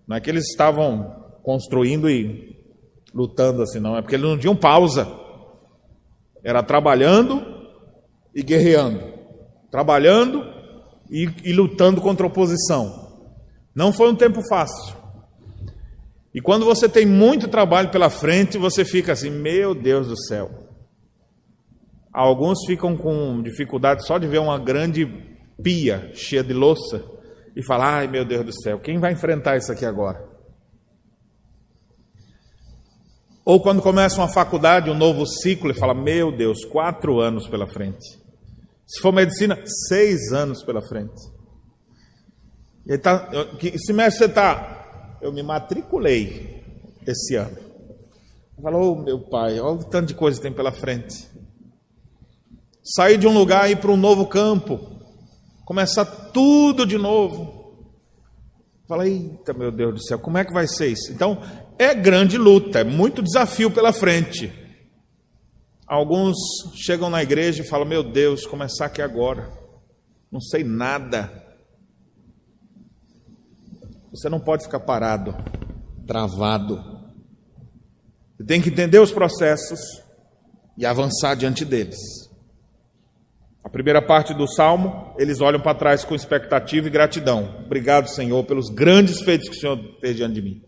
Não 0.07 0.15
é 0.15 0.21
que 0.21 0.29
eles 0.29 0.47
estavam 0.51 1.39
construindo 1.41 2.07
e 2.07 2.55
lutando 3.11 3.63
assim, 3.63 3.79
não. 3.79 3.97
É 3.97 4.03
porque 4.03 4.13
eles 4.13 4.29
não 4.29 4.37
tinham 4.37 4.55
pausa. 4.55 5.11
Era 6.43 6.61
trabalhando 6.61 7.52
e 8.33 8.41
guerreando. 8.41 9.01
Trabalhando 9.69 10.43
e, 11.09 11.29
e 11.43 11.53
lutando 11.53 12.01
contra 12.01 12.25
a 12.25 12.29
oposição. 12.29 13.03
Não 13.75 13.91
foi 13.91 14.09
um 14.09 14.15
tempo 14.15 14.41
fácil. 14.47 14.95
E 16.33 16.41
quando 16.41 16.65
você 16.65 16.89
tem 16.89 17.05
muito 17.05 17.47
trabalho 17.47 17.89
pela 17.89 18.09
frente, 18.09 18.57
você 18.57 18.83
fica 18.83 19.13
assim: 19.13 19.29
meu 19.29 19.75
Deus 19.75 20.07
do 20.07 20.17
céu. 20.17 20.49
Alguns 22.11 22.65
ficam 22.65 22.95
com 22.95 23.41
dificuldade 23.41 24.05
só 24.05 24.17
de 24.17 24.27
ver 24.27 24.39
uma 24.39 24.57
grande 24.59 25.05
pia 25.61 26.11
cheia 26.13 26.43
de 26.43 26.53
louça 26.53 27.03
e 27.55 27.63
fala: 27.63 27.97
ai 27.97 28.07
meu 28.07 28.25
Deus 28.25 28.45
do 28.45 28.61
céu, 28.61 28.79
quem 28.79 28.99
vai 28.99 29.13
enfrentar 29.13 29.57
isso 29.57 29.71
aqui 29.71 29.85
agora? 29.85 30.33
Ou 33.45 33.61
quando 33.61 33.81
começa 33.81 34.21
uma 34.21 34.29
faculdade, 34.29 34.89
um 34.89 34.97
novo 34.97 35.25
ciclo, 35.25 35.71
e 35.71 35.77
fala: 35.77 35.93
meu 35.93 36.31
Deus, 36.31 36.63
quatro 36.65 37.19
anos 37.19 37.47
pela 37.47 37.67
frente. 37.67 38.22
Se 38.85 39.01
for 39.01 39.11
medicina, 39.11 39.59
seis 39.87 40.31
anos 40.31 40.63
pela 40.63 40.81
frente. 40.81 41.21
Ele 42.85 42.97
tá, 42.97 43.29
que 43.57 43.77
semestre 43.79 44.19
você 44.19 44.25
está? 44.25 45.17
Eu 45.21 45.31
me 45.31 45.41
matriculei 45.41 46.63
esse 47.07 47.35
ano. 47.35 47.57
Falou, 48.61 48.93
oh, 48.93 49.01
meu 49.01 49.19
pai, 49.19 49.59
olha 49.59 49.79
o 49.79 49.83
tanto 49.83 50.09
de 50.09 50.13
coisa 50.13 50.37
que 50.37 50.43
tem 50.43 50.53
pela 50.53 50.71
frente. 50.71 51.27
Sair 52.83 53.17
de 53.17 53.27
um 53.27 53.33
lugar 53.33 53.69
e 53.69 53.73
ir 53.73 53.75
para 53.77 53.91
um 53.91 53.97
novo 53.97 54.27
campo, 54.27 54.79
começar 55.65 56.05
tudo 56.05 56.85
de 56.85 56.97
novo. 56.97 57.63
Fala, 58.87 59.07
eita 59.07 59.53
meu 59.53 59.71
Deus 59.71 59.93
do 59.93 60.03
céu, 60.03 60.19
como 60.19 60.37
é 60.37 60.45
que 60.45 60.53
vai 60.53 60.67
ser 60.67 60.87
isso? 60.87 61.11
Então, 61.11 61.41
é 61.79 61.95
grande 61.95 62.37
luta, 62.37 62.79
é 62.79 62.83
muito 62.83 63.23
desafio 63.23 63.71
pela 63.71 63.93
frente. 63.93 64.62
Alguns 65.87 66.37
chegam 66.75 67.09
na 67.09 67.21
igreja 67.21 67.61
e 67.61 67.67
falam: 67.67 67.87
Meu 67.87 68.03
Deus, 68.03 68.45
começar 68.45 68.85
aqui 68.85 69.01
agora, 69.01 69.51
não 70.31 70.39
sei 70.39 70.63
nada. 70.63 71.43
Você 74.11 74.29
não 74.29 74.39
pode 74.39 74.63
ficar 74.63 74.79
parado, 74.79 75.35
travado. 76.05 76.93
Você 78.37 78.45
tem 78.45 78.61
que 78.61 78.69
entender 78.69 78.99
os 78.99 79.11
processos 79.11 79.79
e 80.77 80.85
avançar 80.85 81.35
diante 81.35 81.65
deles. 81.65 81.99
A 83.63 83.69
primeira 83.69 84.01
parte 84.01 84.33
do 84.33 84.47
salmo, 84.47 85.15
eles 85.17 85.39
olham 85.39 85.59
para 85.59 85.77
trás 85.77 86.03
com 86.03 86.13
expectativa 86.13 86.87
e 86.87 86.91
gratidão. 86.91 87.63
Obrigado, 87.65 88.09
Senhor, 88.09 88.43
pelos 88.43 88.69
grandes 88.69 89.21
feitos 89.21 89.49
que 89.49 89.55
o 89.55 89.59
Senhor 89.59 89.79
fez 89.99 90.15
diante 90.15 90.35
de 90.35 90.41
mim. 90.41 90.61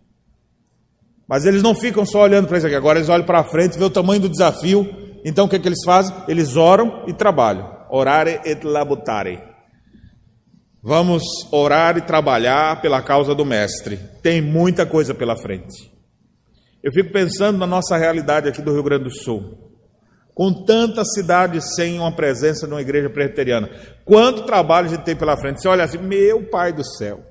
Mas 1.28 1.44
eles 1.44 1.62
não 1.62 1.74
ficam 1.74 2.06
só 2.06 2.22
olhando 2.22 2.48
para 2.48 2.56
isso 2.56 2.66
aqui, 2.66 2.76
agora 2.76 2.98
eles 2.98 3.08
olham 3.08 3.26
para 3.26 3.44
frente, 3.44 3.78
vê 3.78 3.84
o 3.84 3.90
tamanho 3.90 4.22
do 4.22 4.28
desafio. 4.28 5.05
Então 5.28 5.46
o 5.46 5.48
que, 5.48 5.56
é 5.56 5.58
que 5.58 5.66
eles 5.66 5.82
fazem? 5.84 6.14
Eles 6.28 6.56
oram 6.56 7.02
e 7.08 7.12
trabalham. 7.12 7.68
Orare 7.90 8.40
et 8.44 8.64
labutare. 8.64 9.42
Vamos 10.80 11.24
orar 11.50 11.98
e 11.98 12.00
trabalhar 12.00 12.80
pela 12.80 13.02
causa 13.02 13.34
do 13.34 13.44
Mestre. 13.44 13.98
Tem 14.22 14.40
muita 14.40 14.86
coisa 14.86 15.12
pela 15.12 15.36
frente. 15.36 15.90
Eu 16.80 16.92
fico 16.92 17.12
pensando 17.12 17.58
na 17.58 17.66
nossa 17.66 17.96
realidade 17.96 18.48
aqui 18.48 18.62
do 18.62 18.72
Rio 18.72 18.84
Grande 18.84 19.04
do 19.04 19.10
Sul. 19.10 19.74
Com 20.32 20.64
tantas 20.64 21.12
cidades 21.12 21.74
sem 21.74 21.98
uma 21.98 22.14
presença 22.14 22.64
de 22.64 22.72
uma 22.72 22.80
igreja 22.80 23.10
presbiteriana. 23.10 23.68
Quanto 24.04 24.44
trabalho 24.44 24.86
a 24.86 24.90
gente 24.90 25.02
tem 25.02 25.16
pela 25.16 25.36
frente? 25.36 25.60
Você 25.60 25.66
olha 25.66 25.82
assim, 25.82 25.98
meu 25.98 26.48
pai 26.48 26.72
do 26.72 26.84
céu. 26.84 27.24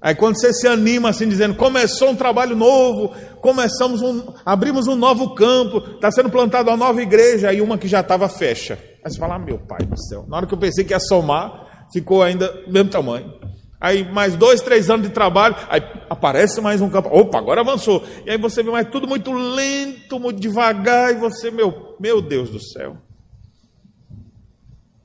Aí 0.00 0.14
quando 0.14 0.38
você 0.38 0.52
se 0.52 0.68
anima 0.68 1.08
assim, 1.08 1.28
dizendo, 1.28 1.56
começou 1.56 2.10
um 2.10 2.16
trabalho 2.16 2.54
novo, 2.54 3.14
começamos 3.40 4.00
um, 4.00 4.32
abrimos 4.46 4.86
um 4.86 4.94
novo 4.94 5.34
campo, 5.34 5.78
está 5.78 6.10
sendo 6.10 6.30
plantada 6.30 6.70
uma 6.70 6.76
nova 6.76 7.02
igreja, 7.02 7.48
aí 7.48 7.60
uma 7.60 7.76
que 7.76 7.88
já 7.88 8.00
estava 8.00 8.28
fecha. 8.28 8.78
Aí 9.04 9.10
você 9.10 9.18
fala, 9.18 9.34
ah, 9.34 9.38
meu 9.38 9.58
pai 9.58 9.84
do 9.84 10.00
céu. 10.00 10.24
Na 10.28 10.36
hora 10.36 10.46
que 10.46 10.54
eu 10.54 10.58
pensei 10.58 10.84
que 10.84 10.92
ia 10.92 11.00
somar, 11.00 11.86
ficou 11.92 12.22
ainda 12.22 12.48
do 12.48 12.72
mesmo 12.72 12.90
tamanho. 12.90 13.32
Aí 13.80 14.08
mais 14.12 14.36
dois, 14.36 14.60
três 14.60 14.90
anos 14.90 15.06
de 15.06 15.12
trabalho, 15.12 15.56
aí 15.68 15.80
aparece 16.08 16.60
mais 16.60 16.80
um 16.80 16.90
campo. 16.90 17.08
Opa, 17.12 17.38
agora 17.38 17.60
avançou. 17.60 18.04
E 18.24 18.30
aí 18.30 18.38
você 18.38 18.62
vê 18.62 18.70
mais 18.70 18.88
tudo 18.88 19.06
muito 19.06 19.32
lento, 19.32 20.18
muito 20.18 20.40
devagar, 20.40 21.12
e 21.12 21.18
você, 21.18 21.50
meu, 21.50 21.96
meu 21.98 22.20
Deus 22.20 22.50
do 22.50 22.60
céu. 22.60 22.96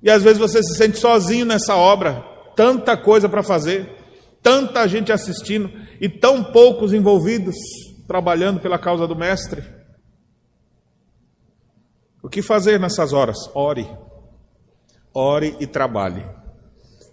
E 0.01 0.09
às 0.09 0.21
vezes 0.21 0.37
você 0.37 0.61
se 0.61 0.75
sente 0.75 0.97
sozinho 0.97 1.45
nessa 1.45 1.75
obra, 1.75 2.23
tanta 2.55 2.97
coisa 2.97 3.29
para 3.29 3.41
fazer, 3.41 3.89
tanta 4.43 4.87
gente 4.87 5.11
assistindo 5.11 5.71
e 5.99 6.07
tão 6.07 6.43
poucos 6.43 6.93
envolvidos 6.93 7.55
trabalhando 8.07 8.59
pela 8.59 8.77
causa 8.77 9.07
do 9.07 9.15
Mestre. 9.15 9.63
O 12.21 12.29
que 12.29 12.41
fazer 12.41 12.79
nessas 12.79 13.13
horas? 13.13 13.37
Ore. 13.55 13.89
Ore 15.13 15.55
e 15.59 15.65
trabalhe. 15.65 16.25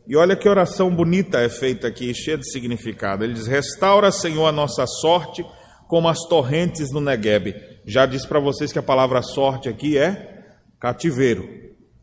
E 0.07 0.17
olha 0.17 0.37
que 0.37 0.49
oração 0.49 0.95
bonita 0.95 1.39
é 1.39 1.49
feita 1.49 1.87
aqui, 1.87 2.13
cheia 2.13 2.37
de 2.37 2.51
significado. 2.51 3.23
Ele 3.23 3.35
diz: 3.35 3.47
Restaura, 3.47 4.11
Senhor, 4.11 4.47
a 4.47 4.53
nossa 4.53 4.85
sorte 4.87 5.45
como 5.87 6.09
as 6.09 6.21
torrentes 6.29 6.93
no 6.93 7.01
Negueb. 7.01 7.55
Já 7.85 8.07
disse 8.07 8.27
para 8.27 8.41
vocês 8.41 8.73
que 8.73 8.79
a 8.79 8.83
palavra 8.83 9.23
sorte 9.23 9.69
aqui 9.69 9.97
é 9.97 10.45
cativeiro. 10.79 11.49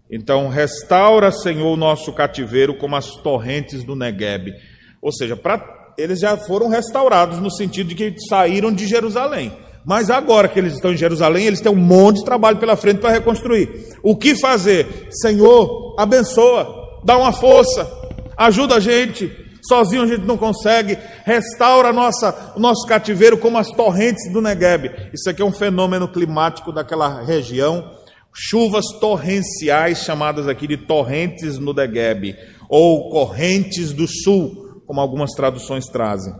Então, 0.09 0.47
restaura, 0.47 1.31
Senhor, 1.31 1.71
o 1.71 1.77
nosso 1.77 2.13
cativeiro 2.13 2.77
como 2.77 2.95
as 2.95 3.11
torrentes 3.21 3.83
do 3.83 3.95
Negueb. 3.95 4.53
Ou 5.01 5.11
seja, 5.11 5.35
pra, 5.35 5.93
eles 5.97 6.19
já 6.19 6.37
foram 6.37 6.67
restaurados 6.67 7.39
no 7.39 7.51
sentido 7.51 7.89
de 7.89 7.95
que 7.95 8.15
saíram 8.29 8.71
de 8.71 8.87
Jerusalém. 8.87 9.53
Mas 9.85 10.09
agora 10.09 10.47
que 10.47 10.59
eles 10.59 10.73
estão 10.73 10.91
em 10.91 10.97
Jerusalém, 10.97 11.45
eles 11.45 11.61
têm 11.61 11.71
um 11.71 11.75
monte 11.75 12.17
de 12.17 12.25
trabalho 12.25 12.57
pela 12.57 12.75
frente 12.75 12.99
para 12.99 13.11
reconstruir. 13.11 13.95
O 14.03 14.15
que 14.15 14.35
fazer? 14.35 15.07
Senhor, 15.11 15.95
abençoa 15.97 16.87
dá 17.07 17.17
uma 17.17 17.31
força, 17.31 17.89
ajuda 18.35 18.75
a 18.75 18.79
gente. 18.81 19.31
Sozinho 19.61 20.03
a 20.03 20.07
gente 20.07 20.25
não 20.25 20.37
consegue, 20.37 20.97
restaura 21.25 21.91
nossa, 21.91 22.53
o 22.55 22.59
nosso 22.59 22.85
cativeiro 22.85 23.37
como 23.37 23.57
as 23.57 23.69
torrentes 23.71 24.31
do 24.31 24.41
Negueb. 24.41 24.91
Isso 25.13 25.29
aqui 25.29 25.41
é 25.41 25.45
um 25.45 25.51
fenômeno 25.51 26.07
climático 26.07 26.71
daquela 26.71 27.21
região. 27.21 27.91
Chuvas 28.33 28.85
torrenciais, 28.99 30.03
chamadas 30.03 30.47
aqui 30.47 30.67
de 30.67 30.77
torrentes 30.77 31.57
no 31.57 31.73
Negueb, 31.73 32.35
ou 32.69 33.09
correntes 33.09 33.91
do 33.93 34.07
sul, 34.07 34.66
como 34.87 35.01
algumas 35.01 35.31
traduções 35.31 35.85
trazem. 35.85 36.33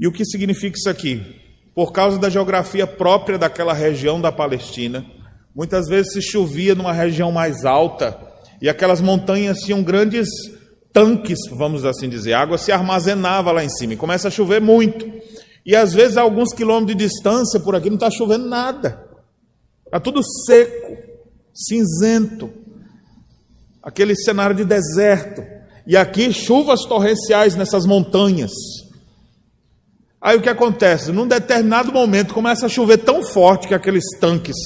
E 0.00 0.06
o 0.06 0.12
que 0.12 0.24
significa 0.24 0.78
isso 0.78 0.88
aqui? 0.88 1.20
Por 1.74 1.92
causa 1.92 2.18
da 2.18 2.30
geografia 2.30 2.86
própria 2.86 3.36
daquela 3.36 3.74
região 3.74 4.20
da 4.20 4.30
Palestina, 4.30 5.04
muitas 5.54 5.88
vezes 5.88 6.12
se 6.12 6.22
chovia 6.22 6.74
numa 6.74 6.92
região 6.92 7.32
mais 7.32 7.64
alta, 7.64 8.16
e 8.62 8.68
aquelas 8.68 9.00
montanhas 9.00 9.58
tinham 9.58 9.82
grandes 9.82 10.28
tanques, 10.92 11.38
vamos 11.50 11.84
assim 11.84 12.08
dizer. 12.08 12.32
A 12.32 12.40
água 12.40 12.56
se 12.56 12.70
armazenava 12.70 13.50
lá 13.50 13.64
em 13.64 13.68
cima 13.68 13.94
e 13.94 13.96
começa 13.96 14.28
a 14.28 14.30
chover 14.30 14.60
muito. 14.60 15.12
E 15.66 15.74
às 15.74 15.92
vezes, 15.92 16.16
a 16.16 16.22
alguns 16.22 16.54
quilômetros 16.54 16.96
de 16.96 17.04
distância, 17.06 17.58
por 17.58 17.74
aqui 17.74 17.88
não 17.88 17.96
está 17.96 18.10
chovendo 18.10 18.48
nada. 18.48 19.04
Está 19.84 19.98
tudo 19.98 20.22
seco, 20.46 20.96
cinzento. 21.52 22.50
Aquele 23.82 24.14
cenário 24.14 24.54
de 24.54 24.64
deserto. 24.64 25.42
E 25.86 25.96
aqui, 25.96 26.32
chuvas 26.32 26.80
torrenciais 26.86 27.54
nessas 27.54 27.84
montanhas. 27.84 28.52
Aí 30.20 30.38
o 30.38 30.40
que 30.40 30.48
acontece? 30.48 31.12
Num 31.12 31.28
determinado 31.28 31.92
momento 31.92 32.32
começa 32.32 32.64
a 32.64 32.68
chover 32.68 32.98
tão 32.98 33.22
forte 33.22 33.68
que 33.68 33.74
aqueles 33.74 34.04
tanques 34.18 34.56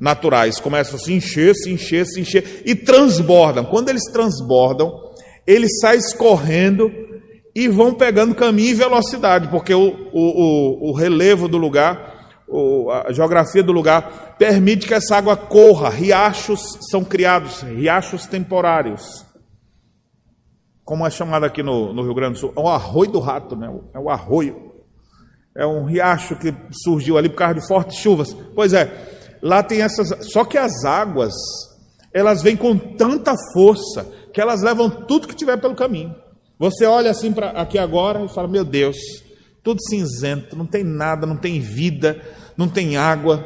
naturais 0.00 0.58
começam 0.58 0.96
a 0.96 0.98
se 0.98 1.12
encher, 1.12 1.54
se 1.54 1.70
encher, 1.70 2.06
se 2.06 2.20
encher 2.20 2.62
e 2.64 2.74
transbordam. 2.74 3.64
Quando 3.66 3.90
eles 3.90 4.10
transbordam, 4.10 4.90
eles 5.46 5.78
saem 5.80 5.98
escorrendo 5.98 6.90
e 7.54 7.68
vão 7.68 7.92
pegando 7.92 8.34
caminho 8.34 8.70
e 8.70 8.74
velocidade, 8.74 9.48
porque 9.48 9.74
o, 9.74 10.08
o, 10.12 10.90
o, 10.90 10.92
relevo 10.94 11.46
do 11.46 11.58
lugar, 11.58 12.40
a 13.04 13.12
geografia 13.12 13.62
do 13.62 13.72
lugar, 13.72 14.36
permite 14.38 14.86
que 14.86 14.94
essa 14.94 15.16
água 15.16 15.36
corra. 15.36 15.90
Riachos 15.90 16.78
são 16.90 17.04
criados, 17.04 17.60
riachos 17.60 18.26
temporários. 18.26 19.26
Como 20.84 21.06
é 21.06 21.10
chamado 21.10 21.44
aqui 21.44 21.62
no, 21.62 21.92
no 21.92 22.02
Rio 22.02 22.14
Grande 22.14 22.34
do 22.34 22.38
Sul? 22.38 22.52
É 22.56 22.60
o 22.60 22.68
arroio 22.68 23.10
do 23.10 23.20
rato, 23.20 23.56
né? 23.56 23.72
É 23.94 23.98
o 23.98 24.10
arroio. 24.10 24.72
É 25.56 25.66
um 25.66 25.84
riacho 25.84 26.36
que 26.36 26.54
surgiu 26.82 27.16
ali 27.16 27.28
por 27.28 27.36
causa 27.36 27.54
de 27.54 27.66
fortes 27.66 27.98
chuvas. 27.98 28.34
Pois 28.54 28.72
é, 28.72 29.12
Lá 29.42 29.62
tem 29.62 29.82
essas. 29.82 30.30
Só 30.32 30.44
que 30.44 30.56
as 30.56 30.84
águas, 30.84 31.34
elas 32.14 32.42
vêm 32.42 32.56
com 32.56 32.78
tanta 32.78 33.34
força 33.52 34.06
que 34.32 34.40
elas 34.40 34.62
levam 34.62 34.88
tudo 34.88 35.26
que 35.26 35.34
tiver 35.34 35.60
pelo 35.60 35.74
caminho. 35.74 36.14
Você 36.58 36.86
olha 36.86 37.10
assim 37.10 37.32
para 37.32 37.50
aqui 37.50 37.76
agora 37.76 38.24
e 38.24 38.28
fala: 38.28 38.46
Meu 38.46 38.64
Deus, 38.64 38.96
tudo 39.62 39.82
cinzento, 39.82 40.56
não 40.56 40.64
tem 40.64 40.84
nada, 40.84 41.26
não 41.26 41.36
tem 41.36 41.58
vida, 41.58 42.22
não 42.56 42.68
tem 42.68 42.96
água. 42.96 43.44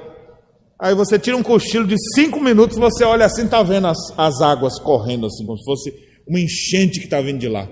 Aí 0.78 0.94
você 0.94 1.18
tira 1.18 1.34
um 1.34 1.42
cochilo 1.42 1.86
de 1.86 1.96
cinco 2.14 2.38
minutos, 2.38 2.76
você 2.76 3.02
olha 3.02 3.24
assim, 3.24 3.46
está 3.46 3.62
vendo 3.62 3.86
as, 3.86 3.96
as 4.18 4.42
águas 4.42 4.78
correndo 4.78 5.24
assim, 5.24 5.46
como 5.46 5.56
se 5.56 5.64
fosse 5.64 6.05
uma 6.26 6.40
enchente 6.40 6.98
que 6.98 7.06
está 7.06 7.20
vindo 7.20 7.38
de 7.38 7.48
lá. 7.48 7.68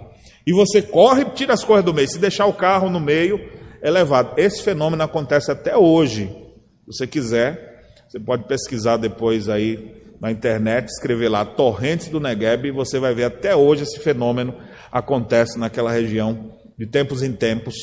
E 0.47 0.53
você 0.53 0.83
corre 0.83 1.23
e 1.23 1.31
tira 1.31 1.55
as 1.55 1.65
coisas 1.65 1.85
do 1.85 1.95
meio. 1.95 2.09
Se 2.09 2.19
deixar 2.19 2.47
o 2.47 2.53
carro 2.53 2.91
no 2.91 3.01
meio, 3.01 3.41
é 3.83 3.91
levado. 3.91 4.39
Esse 4.39 4.63
fenômeno 4.63 5.03
acontece 5.03 5.51
até 5.51 5.77
hoje. 5.77 6.27
Se 6.27 6.99
você 6.99 7.07
quiser, 7.07 7.83
você 8.09 8.21
pode 8.21 8.45
pesquisar 8.45 8.97
depois 8.97 9.49
aí 9.49 10.03
na 10.21 10.31
internet, 10.31 10.89
escrever 10.89 11.29
lá 11.29 11.45
Torrentes 11.45 12.09
do 12.09 12.21
Negueb, 12.21 12.69
e 12.69 12.71
você 12.71 12.99
vai 12.99 13.15
ver 13.15 13.25
até 13.25 13.55
hoje 13.57 13.83
esse 13.83 13.99
fenômeno 13.99 14.55
acontece 14.91 15.59
naquela 15.59 15.91
região, 15.91 16.53
de 16.79 16.87
tempos 16.87 17.23
em 17.23 17.33
tempos, 17.33 17.75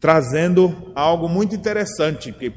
trazendo 0.00 0.90
algo 0.94 1.28
muito 1.28 1.54
interessante, 1.54 2.32
que 2.32 2.52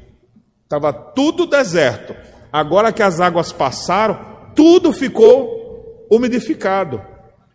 estava 0.62 0.92
tudo 0.92 1.46
deserto. 1.46 2.16
Agora 2.52 2.92
que 2.92 3.02
as 3.02 3.20
águas 3.20 3.52
passaram, 3.52 4.50
tudo 4.54 4.92
ficou 4.92 6.06
umidificado. 6.10 7.13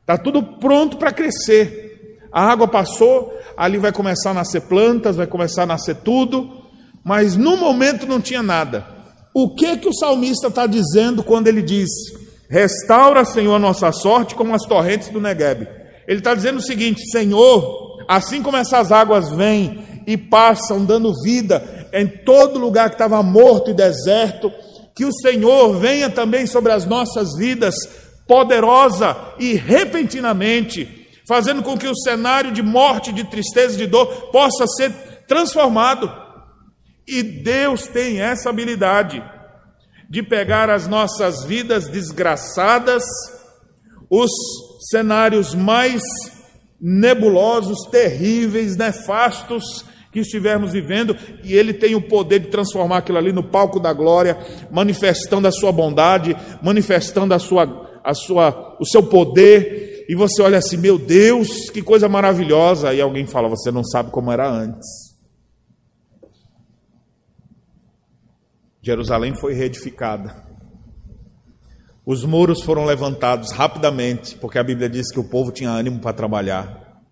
Está 0.09 0.17
tudo 0.17 0.41
pronto 0.41 0.97
para 0.97 1.11
crescer. 1.11 2.17
A 2.31 2.51
água 2.51 2.67
passou, 2.67 3.31
ali 3.55 3.77
vai 3.77 3.91
começar 3.91 4.31
a 4.31 4.33
nascer 4.33 4.61
plantas, 4.61 5.15
vai 5.15 5.27
começar 5.27 5.63
a 5.63 5.67
nascer 5.67 5.97
tudo, 5.97 6.49
mas 7.03 7.37
no 7.37 7.55
momento 7.55 8.07
não 8.07 8.19
tinha 8.19 8.41
nada. 8.41 8.87
O 9.35 9.53
que 9.53 9.77
que 9.77 9.87
o 9.87 9.93
salmista 9.93 10.47
está 10.47 10.65
dizendo 10.65 11.21
quando 11.21 11.47
ele 11.47 11.61
diz: 11.61 11.87
Restaura, 12.49 13.23
Senhor, 13.23 13.53
a 13.53 13.59
nossa 13.59 13.91
sorte 13.91 14.33
como 14.33 14.55
as 14.55 14.63
torrentes 14.63 15.09
do 15.09 15.21
Negueb? 15.21 15.67
Ele 16.07 16.17
está 16.17 16.33
dizendo 16.33 16.57
o 16.57 16.63
seguinte: 16.63 17.07
Senhor, 17.11 18.03
assim 18.07 18.41
como 18.41 18.57
essas 18.57 18.91
águas 18.91 19.29
vêm 19.29 20.03
e 20.07 20.17
passam 20.17 20.83
dando 20.83 21.13
vida 21.21 21.87
em 21.93 22.07
todo 22.07 22.57
lugar 22.57 22.89
que 22.89 22.95
estava 22.95 23.21
morto 23.21 23.69
e 23.69 23.75
deserto, 23.75 24.51
que 24.95 25.05
o 25.05 25.13
Senhor 25.13 25.77
venha 25.77 26.09
também 26.09 26.47
sobre 26.47 26.71
as 26.71 26.87
nossas 26.87 27.37
vidas, 27.37 27.75
poderosa 28.29 29.17
e 29.39 29.55
repentinamente, 29.55 31.07
fazendo 31.27 31.63
com 31.63 31.75
que 31.75 31.87
o 31.87 31.95
cenário 31.95 32.51
de 32.51 32.61
morte, 32.61 33.11
de 33.11 33.23
tristeza, 33.23 33.75
de 33.75 33.87
dor 33.87 34.29
possa 34.31 34.67
ser 34.67 34.91
transformado. 35.27 36.11
E 37.07 37.23
Deus 37.23 37.87
tem 37.87 38.21
essa 38.21 38.51
habilidade 38.51 39.23
de 40.07 40.21
pegar 40.21 40.69
as 40.69 40.87
nossas 40.87 41.43
vidas 41.43 41.87
desgraçadas, 41.87 43.03
os 44.07 44.29
cenários 44.91 45.55
mais 45.55 46.03
nebulosos, 46.79 47.89
terríveis, 47.89 48.77
nefastos 48.77 49.85
que 50.11 50.19
estivermos 50.19 50.71
vivendo, 50.71 51.15
e 51.43 51.53
Ele 51.53 51.73
tem 51.73 51.95
o 51.95 52.01
poder 52.01 52.39
de 52.39 52.47
transformar 52.47 52.97
aquilo 52.97 53.17
ali 53.17 53.31
no 53.31 53.43
palco 53.43 53.79
da 53.79 53.93
glória, 53.93 54.37
manifestando 54.71 55.47
a 55.47 55.51
sua 55.51 55.71
bondade, 55.71 56.35
manifestando 56.61 57.33
a 57.33 57.39
sua, 57.39 57.88
a 58.03 58.13
sua, 58.13 58.77
o 58.79 58.85
seu 58.85 59.03
poder, 59.03 60.05
e 60.09 60.15
você 60.15 60.41
olha 60.41 60.57
assim, 60.57 60.77
meu 60.77 60.97
Deus, 60.97 61.69
que 61.69 61.81
coisa 61.81 62.09
maravilhosa, 62.09 62.93
e 62.93 63.01
alguém 63.01 63.27
fala, 63.27 63.47
você 63.47 63.71
não 63.71 63.83
sabe 63.83 64.11
como 64.11 64.31
era 64.31 64.49
antes. 64.49 64.87
Jerusalém 68.81 69.35
foi 69.35 69.53
reedificada. 69.53 70.47
Os 72.05 72.25
muros 72.25 72.63
foram 72.63 72.85
levantados 72.85 73.51
rapidamente, 73.51 74.35
porque 74.35 74.57
a 74.57 74.63
Bíblia 74.63 74.89
diz 74.89 75.11
que 75.11 75.19
o 75.19 75.29
povo 75.29 75.51
tinha 75.51 75.69
ânimo 75.69 75.99
para 75.99 76.11
trabalhar. 76.11 77.03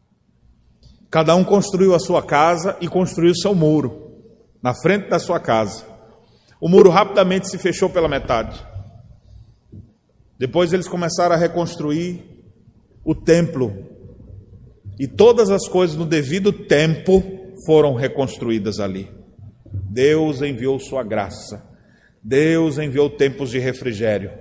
Cada 1.11 1.35
um 1.35 1.43
construiu 1.43 1.93
a 1.93 1.99
sua 1.99 2.23
casa 2.23 2.75
e 2.81 2.87
construiu 2.87 3.35
seu 3.35 3.53
muro, 3.53 4.11
na 4.61 4.73
frente 4.73 5.07
da 5.07 5.19
sua 5.19 5.39
casa. 5.39 5.85
O 6.59 6.67
muro 6.67 6.89
rapidamente 6.89 7.47
se 7.47 7.57
fechou 7.57 7.89
pela 7.89 8.07
metade. 8.07 8.59
Depois 10.39 10.71
eles 10.71 10.87
começaram 10.87 11.35
a 11.35 11.37
reconstruir 11.37 12.23
o 13.03 13.15
templo. 13.15 13.73
E 14.99 15.07
todas 15.07 15.49
as 15.49 15.67
coisas 15.67 15.95
no 15.95 16.05
devido 16.05 16.51
tempo 16.51 17.23
foram 17.65 17.93
reconstruídas 17.93 18.79
ali. 18.79 19.09
Deus 19.71 20.41
enviou 20.41 20.79
sua 20.79 21.03
graça. 21.03 21.65
Deus 22.23 22.77
enviou 22.77 23.09
tempos 23.09 23.49
de 23.49 23.59
refrigério. 23.59 24.31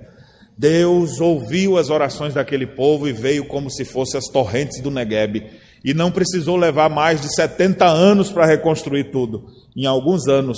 Deus 0.57 1.21
ouviu 1.21 1.77
as 1.77 1.89
orações 1.89 2.33
daquele 2.33 2.65
povo 2.65 3.07
e 3.07 3.13
veio 3.13 3.47
como 3.47 3.69
se 3.69 3.85
fossem 3.85 4.17
as 4.17 4.25
torrentes 4.25 4.81
do 4.81 4.91
Negueb. 4.91 5.45
E 5.85 5.93
não 5.93 6.11
precisou 6.11 6.57
levar 6.57 6.89
mais 6.89 7.21
de 7.21 7.33
70 7.33 7.85
anos 7.85 8.31
para 8.31 8.45
reconstruir 8.45 9.11
tudo. 9.11 9.45
Em 9.75 9.85
alguns 9.85 10.27
anos, 10.27 10.57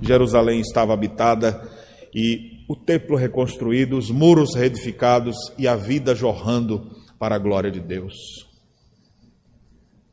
Jerusalém 0.00 0.60
estava 0.60 0.94
habitada 0.94 1.60
e 2.14 2.59
o 2.70 2.76
templo 2.76 3.16
reconstruído, 3.16 3.98
os 3.98 4.12
muros 4.12 4.54
reedificados 4.54 5.34
e 5.58 5.66
a 5.66 5.74
vida 5.74 6.14
jorrando 6.14 6.88
para 7.18 7.34
a 7.34 7.38
glória 7.38 7.68
de 7.68 7.80
Deus. 7.80 8.14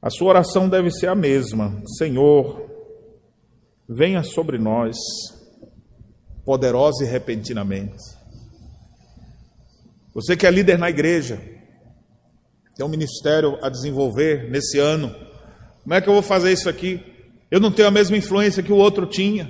A 0.01 0.09
sua 0.09 0.29
oração 0.29 0.67
deve 0.67 0.89
ser 0.89 1.05
a 1.05 1.13
mesma: 1.13 1.79
Senhor, 1.99 2.67
venha 3.87 4.23
sobre 4.23 4.57
nós, 4.57 4.97
poderosa 6.43 7.03
e 7.03 7.07
repentinamente. 7.07 8.03
Você 10.15 10.35
que 10.35 10.47
é 10.47 10.49
líder 10.49 10.79
na 10.79 10.89
igreja, 10.89 11.39
tem 12.75 12.83
um 12.83 12.89
ministério 12.89 13.59
a 13.61 13.69
desenvolver 13.69 14.49
nesse 14.49 14.79
ano, 14.79 15.13
como 15.83 15.93
é 15.93 16.01
que 16.01 16.09
eu 16.09 16.13
vou 16.13 16.23
fazer 16.23 16.51
isso 16.53 16.67
aqui? 16.67 17.05
Eu 17.51 17.59
não 17.59 17.71
tenho 17.71 17.87
a 17.87 17.91
mesma 17.91 18.17
influência 18.17 18.63
que 18.63 18.73
o 18.73 18.77
outro 18.77 19.05
tinha. 19.05 19.47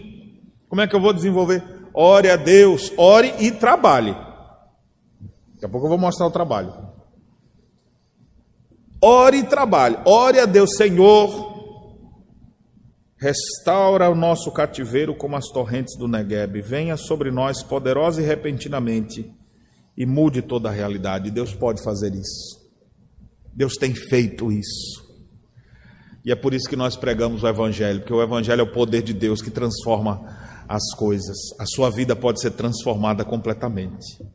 Como 0.68 0.82
é 0.82 0.88
que 0.88 0.94
eu 0.94 1.00
vou 1.00 1.14
desenvolver? 1.14 1.77
Ore 2.00 2.30
a 2.30 2.36
Deus, 2.36 2.94
ore 2.96 3.34
e 3.40 3.52
trabalhe. 3.52 4.12
Daqui 5.54 5.66
a 5.66 5.70
pouco 5.70 5.88
eu 5.88 5.90
vou 5.90 5.98
mostrar 5.98 6.28
o 6.28 6.32
trabalho. 6.32 6.74
Ore 9.02 9.38
e 9.38 9.44
trabalhe. 9.44 9.98
Ore 10.06 10.40
a 10.40 10.46
Deus, 10.46 10.76
Senhor, 10.76 11.58
Restaura 13.20 14.08
o 14.12 14.16
nosso 14.16 14.52
cativeiro 14.52 15.16
como 15.16 15.36
as 15.36 15.48
torrentes 15.48 15.98
do 15.98 16.08
Negueb. 16.08 16.62
Venha 16.62 16.96
sobre 16.96 17.32
nós 17.32 17.64
poderosa 17.64 18.22
e 18.22 18.26
repentinamente 18.26 19.34
e 19.98 20.06
mude 20.06 20.44
toda 20.44 20.70
a 20.70 20.72
realidade. 20.72 21.32
Deus 21.32 21.56
pode 21.56 21.84
fazer 21.84 22.14
isso. 22.14 22.62
Deus 23.52 23.74
tem 23.74 23.96
feito 23.96 24.52
isso. 24.52 25.04
E 26.24 26.32
é 26.32 26.36
por 26.36 26.54
isso 26.54 26.70
que 26.70 26.76
nós 26.76 26.96
pregamos 26.96 27.42
o 27.42 27.48
Evangelho, 27.48 28.02
porque 28.02 28.14
o 28.14 28.22
Evangelho 28.22 28.62
é 28.62 28.64
o 28.64 28.72
poder 28.72 29.02
de 29.02 29.14
Deus 29.14 29.42
que 29.42 29.50
transforma 29.50 30.47
as 30.68 30.84
coisas. 30.96 31.38
A 31.58 31.66
sua 31.66 31.90
vida 31.90 32.16
pode 32.16 32.42
ser 32.42 32.52
transformada 32.52 33.24
completamente. 33.24 34.26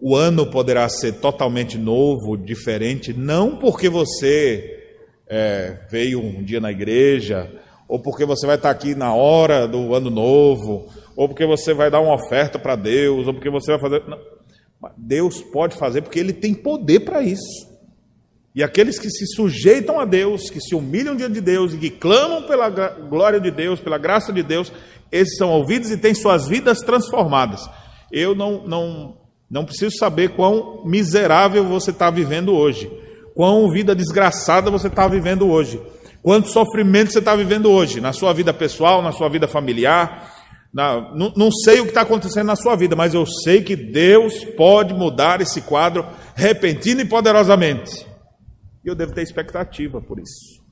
O 0.00 0.14
ano 0.14 0.50
poderá 0.50 0.88
ser 0.88 1.14
totalmente 1.14 1.76
novo, 1.76 2.36
diferente, 2.36 3.12
não 3.12 3.56
porque 3.56 3.88
você 3.88 4.78
é, 5.26 5.80
veio 5.90 6.20
um 6.20 6.42
dia 6.42 6.60
na 6.60 6.70
igreja, 6.70 7.50
ou 7.88 7.98
porque 7.98 8.24
você 8.24 8.46
vai 8.46 8.56
estar 8.56 8.70
aqui 8.70 8.94
na 8.94 9.12
hora 9.12 9.66
do 9.66 9.94
ano 9.94 10.08
novo, 10.08 10.86
ou 11.16 11.28
porque 11.28 11.44
você 11.44 11.74
vai 11.74 11.90
dar 11.90 12.00
uma 12.00 12.14
oferta 12.14 12.58
para 12.58 12.76
Deus, 12.76 13.26
ou 13.26 13.34
porque 13.34 13.50
você 13.50 13.72
vai 13.72 13.80
fazer. 13.80 14.04
Não. 14.06 14.18
Deus 14.96 15.42
pode 15.42 15.74
fazer 15.74 16.02
porque 16.02 16.20
Ele 16.20 16.32
tem 16.32 16.54
poder 16.54 17.00
para 17.00 17.20
isso. 17.20 17.67
E 18.54 18.62
aqueles 18.62 18.98
que 18.98 19.10
se 19.10 19.26
sujeitam 19.26 20.00
a 20.00 20.04
Deus, 20.04 20.50
que 20.50 20.60
se 20.60 20.74
humilham 20.74 21.14
diante 21.14 21.34
de 21.34 21.40
Deus 21.40 21.74
e 21.74 21.78
que 21.78 21.90
clamam 21.90 22.42
pela 22.42 22.68
glória 22.68 23.40
de 23.40 23.50
Deus, 23.50 23.80
pela 23.80 23.98
graça 23.98 24.32
de 24.32 24.42
Deus, 24.42 24.72
esses 25.12 25.36
são 25.36 25.50
ouvidos 25.50 25.90
e 25.90 25.96
têm 25.96 26.14
suas 26.14 26.48
vidas 26.48 26.80
transformadas. 26.80 27.68
Eu 28.10 28.34
não, 28.34 28.66
não, 28.66 29.18
não 29.50 29.64
preciso 29.64 29.96
saber 29.96 30.30
quão 30.30 30.82
miserável 30.84 31.64
você 31.64 31.90
está 31.90 32.10
vivendo 32.10 32.54
hoje 32.54 32.90
quão 33.38 33.70
vida 33.70 33.94
desgraçada 33.94 34.68
você 34.68 34.88
está 34.88 35.06
vivendo 35.06 35.48
hoje, 35.48 35.80
quanto 36.20 36.48
sofrimento 36.48 37.12
você 37.12 37.20
está 37.20 37.36
vivendo 37.36 37.70
hoje, 37.70 38.00
na 38.00 38.12
sua 38.12 38.32
vida 38.32 38.52
pessoal, 38.52 39.00
na 39.00 39.12
sua 39.12 39.28
vida 39.28 39.46
familiar. 39.46 40.34
Na, 40.74 41.14
não, 41.14 41.32
não 41.36 41.52
sei 41.52 41.78
o 41.78 41.84
que 41.84 41.90
está 41.90 42.00
acontecendo 42.00 42.46
na 42.46 42.56
sua 42.56 42.74
vida, 42.74 42.96
mas 42.96 43.14
eu 43.14 43.24
sei 43.24 43.62
que 43.62 43.76
Deus 43.76 44.44
pode 44.56 44.92
mudar 44.92 45.40
esse 45.40 45.60
quadro 45.60 46.04
repentino 46.34 47.00
e 47.00 47.04
poderosamente. 47.04 48.04
E 48.84 48.88
eu 48.88 48.94
devo 48.94 49.12
ter 49.12 49.22
expectativa 49.22 50.00
por 50.00 50.18
isso. 50.18 50.62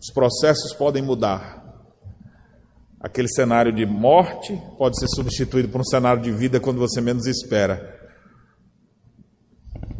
Os 0.00 0.12
processos 0.12 0.72
podem 0.74 1.02
mudar. 1.02 1.60
Aquele 3.00 3.28
cenário 3.28 3.72
de 3.72 3.84
morte 3.84 4.56
pode 4.78 4.98
ser 4.98 5.08
substituído 5.08 5.68
por 5.68 5.80
um 5.80 5.84
cenário 5.84 6.22
de 6.22 6.30
vida 6.30 6.60
quando 6.60 6.78
você 6.78 7.00
menos 7.00 7.26
espera 7.26 8.00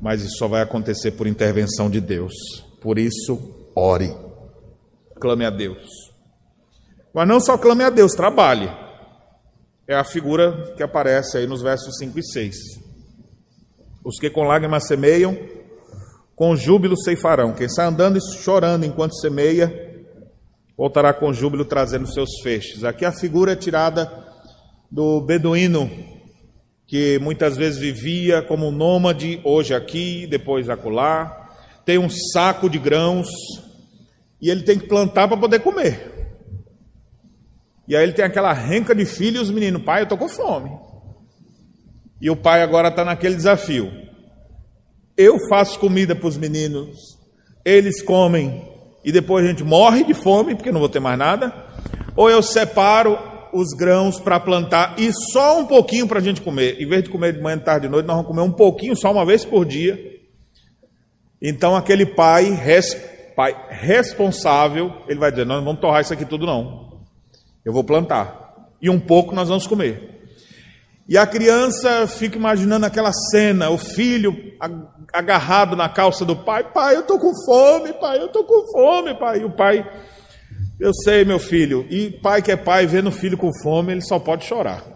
mas 0.03 0.21
isso 0.21 0.37
só 0.37 0.49
vai 0.49 0.61
acontecer 0.61 1.13
por 1.13 1.29
intervenção 1.29 1.89
de 1.89 2.01
Deus. 2.01 2.33
Por 2.81 2.99
isso, 2.99 3.71
ore. 3.73 4.13
Clame 5.21 5.45
a 5.45 5.51
Deus. 5.51 5.87
Mas 7.15 7.29
não 7.29 7.39
só 7.39 7.57
clame 7.57 7.85
a 7.85 7.91
Deus, 7.91 8.11
trabalhe. 8.11 8.69
É 9.87 9.95
a 9.95 10.03
figura 10.03 10.75
que 10.77 10.83
aparece 10.83 11.39
aí 11.39 11.47
nos 11.47 11.63
versos 11.63 11.97
5 11.99 12.19
e 12.19 12.25
6. 12.25 12.57
Os 14.05 14.19
que 14.19 14.29
com 14.29 14.43
lágrimas 14.43 14.89
semeiam, 14.89 15.39
com 16.35 16.57
júbilo 16.57 16.97
ceifarão. 16.97 17.53
Quem 17.53 17.69
sai 17.69 17.87
andando 17.87 18.19
e 18.19 18.37
chorando 18.39 18.85
enquanto 18.85 19.19
semeia, 19.21 19.93
voltará 20.77 21.13
com 21.13 21.33
júbilo 21.33 21.65
trazendo 21.65 22.13
seus 22.13 22.41
feixes. 22.43 22.85
Aqui 22.85 23.05
a 23.05 23.13
figura 23.13 23.53
é 23.53 23.57
tirada 23.57 24.11
do 24.91 25.21
beduíno 25.21 25.91
que 26.87 27.19
muitas 27.21 27.57
vezes 27.57 27.79
vivia 27.79 28.43
como 28.43 28.71
nômade, 28.71 29.41
hoje 29.45 29.75
aqui, 29.75 30.27
depois 30.27 30.69
acolá, 30.69 31.49
tem 31.87 31.97
um 31.97 32.11
saco 32.11 32.69
de 32.69 32.79
grãos 32.79 33.29
e 34.41 34.51
ele 34.51 34.63
tem 34.63 34.79
que 34.79 34.87
plantar 34.87 35.27
para 35.27 35.39
poder 35.39 35.61
comer. 35.61 36.13
E 37.89 37.97
aí 37.97 38.03
ele 38.03 38.13
tem 38.13 38.25
aquela 38.25 38.53
renca 38.53 38.95
de 38.95 39.07
filhos, 39.07 39.45
os 39.45 39.51
meninos, 39.51 39.83
pai, 39.83 40.01
eu 40.01 40.05
estou 40.05 40.19
com 40.19 40.29
fome. 40.29 40.71
E 42.21 42.31
o 42.31 42.37
pai 42.37 42.63
agora 42.63 42.89
está 42.89 43.05
naquele 43.05 43.37
desafio. 43.37 43.91
Eu 45.17 45.39
faço 45.49 45.79
comida 45.79 46.15
para 46.15 46.29
os 46.29 46.37
meninos, 46.37 47.19
eles 47.65 48.03
comem 48.03 48.69
e 49.05 49.13
depois 49.13 49.45
a 49.45 49.49
gente 49.49 49.65
morre 49.65 50.05
de 50.05 50.15
fome 50.15 50.55
porque 50.55 50.73
não 50.73 50.81
vou 50.81 50.89
ter 50.89 51.01
mais 51.01 51.19
nada. 51.19 51.53
Ou 52.17 52.31
eu 52.31 52.43
separo 52.43 53.19
os 53.53 53.69
grãos 53.77 54.19
para 54.19 54.41
plantar 54.41 54.95
e 54.99 55.13
só 55.33 55.61
um 55.61 55.67
pouquinho 55.67 56.07
para 56.07 56.19
a 56.19 56.23
gente 56.23 56.41
comer. 56.41 56.81
Em 56.81 56.89
vez 56.89 57.03
de 57.03 57.11
comer 57.11 57.35
de 57.35 57.41
manhã, 57.41 57.59
de 57.59 57.65
tarde, 57.65 57.87
de 57.87 57.93
noite, 57.93 58.07
nós 58.07 58.17
vamos 58.17 58.29
comer 58.29 58.43
um 58.43 58.53
pouquinho 58.53 58.97
só 58.97 59.13
uma 59.13 59.27
vez 59.27 59.45
por 59.45 59.65
dia. 59.65 59.99
Então 61.41 61.77
aquele 61.77 62.07
pai, 62.07 62.51
res, 62.51 62.95
pai 63.37 63.55
responsável, 63.69 64.93
ele 65.09 65.19
vai 65.19 65.31
dizer: 65.31 65.45
Nós 65.45 65.59
não 65.59 65.65
vamos 65.65 65.81
torrar 65.81 66.01
isso 66.01 66.13
aqui 66.13 66.25
tudo, 66.25 66.47
não. 66.47 67.01
Eu 67.65 67.73
vou 67.73 67.85
plantar. 67.85 68.71
E 68.81 68.89
um 68.89 68.99
pouco 68.99 69.35
nós 69.35 69.49
vamos 69.49 69.67
comer. 69.67 70.22
E 71.13 71.19
a 71.19 71.27
criança 71.27 72.07
fica 72.07 72.39
imaginando 72.39 72.87
aquela 72.87 73.13
cena, 73.13 73.69
o 73.69 73.77
filho 73.77 74.35
agarrado 75.13 75.77
na 75.77 75.87
calça 75.87 76.25
do 76.25 76.35
pai, 76.35 76.65
pai, 76.73 76.97
eu 76.97 77.03
tô 77.03 77.19
com 77.19 77.35
fome, 77.45 77.93
pai, 77.93 78.19
eu 78.19 78.29
tô 78.29 78.43
com 78.45 78.73
fome, 78.73 79.15
pai. 79.19 79.41
E 79.41 79.45
o 79.45 79.51
pai, 79.51 79.87
eu 80.81 80.91
sei, 81.05 81.23
meu 81.23 81.39
filho. 81.39 81.87
E 81.91 82.11
pai 82.11 82.41
que 82.41 82.51
é 82.51 82.57
pai, 82.57 82.87
vendo 82.87 83.11
o 83.11 83.13
filho 83.13 83.37
com 83.37 83.51
fome, 83.63 83.93
ele 83.93 84.01
só 84.01 84.19
pode 84.19 84.47
chorar. 84.47 84.87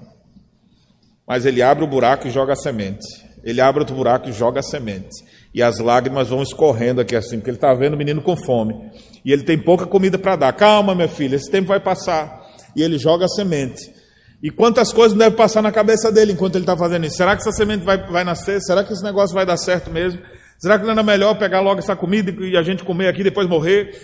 Mas 1.28 1.44
ele 1.44 1.60
abre 1.60 1.84
o 1.84 1.86
buraco 1.86 2.26
e 2.26 2.30
joga 2.30 2.54
a 2.54 2.56
semente. 2.56 3.06
Ele 3.44 3.60
abre 3.60 3.80
outro 3.80 3.94
buraco 3.94 4.30
e 4.30 4.32
joga 4.32 4.60
a 4.60 4.62
semente. 4.62 5.22
E 5.52 5.62
as 5.62 5.78
lágrimas 5.80 6.30
vão 6.30 6.42
escorrendo 6.42 7.02
aqui 7.02 7.14
assim, 7.14 7.36
porque 7.36 7.50
ele 7.50 7.58
está 7.58 7.74
vendo 7.74 7.92
o 7.92 7.98
menino 7.98 8.22
com 8.22 8.38
fome. 8.38 8.90
E 9.22 9.30
ele 9.30 9.42
tem 9.42 9.58
pouca 9.58 9.84
comida 9.84 10.16
para 10.16 10.34
dar. 10.34 10.54
Calma, 10.54 10.94
meu 10.94 11.10
filho, 11.10 11.36
esse 11.36 11.50
tempo 11.50 11.68
vai 11.68 11.78
passar. 11.78 12.42
E 12.74 12.82
ele 12.82 12.96
joga 12.96 13.26
a 13.26 13.28
semente. 13.28 13.94
E 14.42 14.50
quantas 14.50 14.92
coisas 14.92 15.12
não 15.12 15.18
devem 15.18 15.36
passar 15.36 15.62
na 15.62 15.72
cabeça 15.72 16.12
dele 16.12 16.32
enquanto 16.32 16.56
ele 16.56 16.64
está 16.64 16.76
fazendo 16.76 17.06
isso? 17.06 17.16
Será 17.16 17.34
que 17.34 17.42
essa 17.42 17.52
semente 17.52 17.84
vai, 17.84 17.98
vai 18.10 18.22
nascer? 18.24 18.60
Será 18.60 18.84
que 18.84 18.92
esse 18.92 19.02
negócio 19.02 19.34
vai 19.34 19.46
dar 19.46 19.56
certo 19.56 19.90
mesmo? 19.90 20.20
Será 20.58 20.78
que 20.78 20.84
não 20.84 20.92
era 20.92 21.02
melhor 21.02 21.38
pegar 21.38 21.60
logo 21.60 21.80
essa 21.80 21.96
comida 21.96 22.30
e 22.44 22.56
a 22.56 22.62
gente 22.62 22.84
comer 22.84 23.08
aqui 23.08 23.20
e 23.20 23.24
depois 23.24 23.48
morrer? 23.48 23.94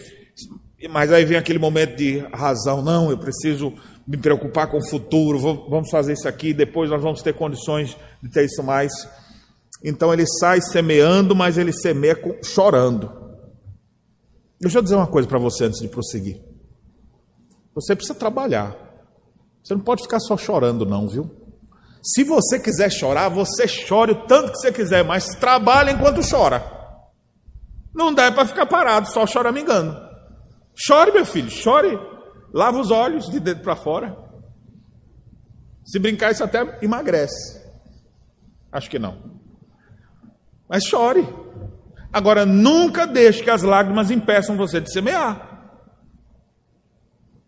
Mas 0.90 1.12
aí 1.12 1.24
vem 1.24 1.36
aquele 1.36 1.58
momento 1.58 1.96
de 1.96 2.18
razão, 2.32 2.82
não, 2.82 3.10
eu 3.10 3.18
preciso 3.18 3.72
me 4.06 4.16
preocupar 4.16 4.68
com 4.68 4.78
o 4.78 4.88
futuro, 4.88 5.38
vamos 5.38 5.90
fazer 5.90 6.14
isso 6.14 6.26
aqui, 6.26 6.52
depois 6.52 6.90
nós 6.90 7.02
vamos 7.02 7.22
ter 7.22 7.34
condições 7.34 7.96
de 8.20 8.28
ter 8.28 8.44
isso 8.44 8.62
mais. 8.62 8.92
Então 9.84 10.12
ele 10.12 10.24
sai 10.26 10.60
semeando, 10.60 11.34
mas 11.34 11.56
ele 11.56 11.72
semeia 11.72 12.18
chorando. 12.42 13.10
Deixa 14.60 14.78
eu 14.78 14.82
dizer 14.82 14.96
uma 14.96 15.06
coisa 15.06 15.28
para 15.28 15.38
você 15.38 15.64
antes 15.64 15.80
de 15.80 15.88
prosseguir. 15.88 16.40
Você 17.74 17.94
precisa 17.96 18.18
trabalhar. 18.18 18.76
Você 19.62 19.74
não 19.74 19.82
pode 19.82 20.02
ficar 20.02 20.18
só 20.20 20.36
chorando, 20.36 20.84
não, 20.84 21.08
viu? 21.08 21.30
Se 22.02 22.24
você 22.24 22.58
quiser 22.58 22.90
chorar, 22.90 23.28
você 23.28 23.68
chore 23.68 24.12
o 24.12 24.26
tanto 24.26 24.52
que 24.52 24.58
você 24.58 24.72
quiser, 24.72 25.04
mas 25.04 25.26
trabalhe 25.36 25.92
enquanto 25.92 26.28
chora. 26.28 26.64
Não 27.94 28.12
dá 28.12 28.32
para 28.32 28.46
ficar 28.46 28.66
parado, 28.66 29.08
só 29.10 29.26
choramingando. 29.26 29.96
Chore, 30.74 31.12
meu 31.12 31.24
filho, 31.24 31.50
chore. 31.50 31.98
Lava 32.52 32.80
os 32.80 32.90
olhos 32.90 33.30
de 33.30 33.38
dentro 33.38 33.62
para 33.62 33.76
fora. 33.76 34.16
Se 35.84 35.98
brincar, 35.98 36.32
isso 36.32 36.42
até 36.42 36.78
emagrece. 36.82 37.62
Acho 38.70 38.90
que 38.90 38.98
não. 38.98 39.40
Mas 40.68 40.84
chore. 40.84 41.26
Agora, 42.12 42.44
nunca 42.44 43.06
deixe 43.06 43.42
que 43.42 43.50
as 43.50 43.62
lágrimas 43.62 44.10
impeçam 44.10 44.56
você 44.56 44.80
de 44.80 44.92
semear. 44.92 45.51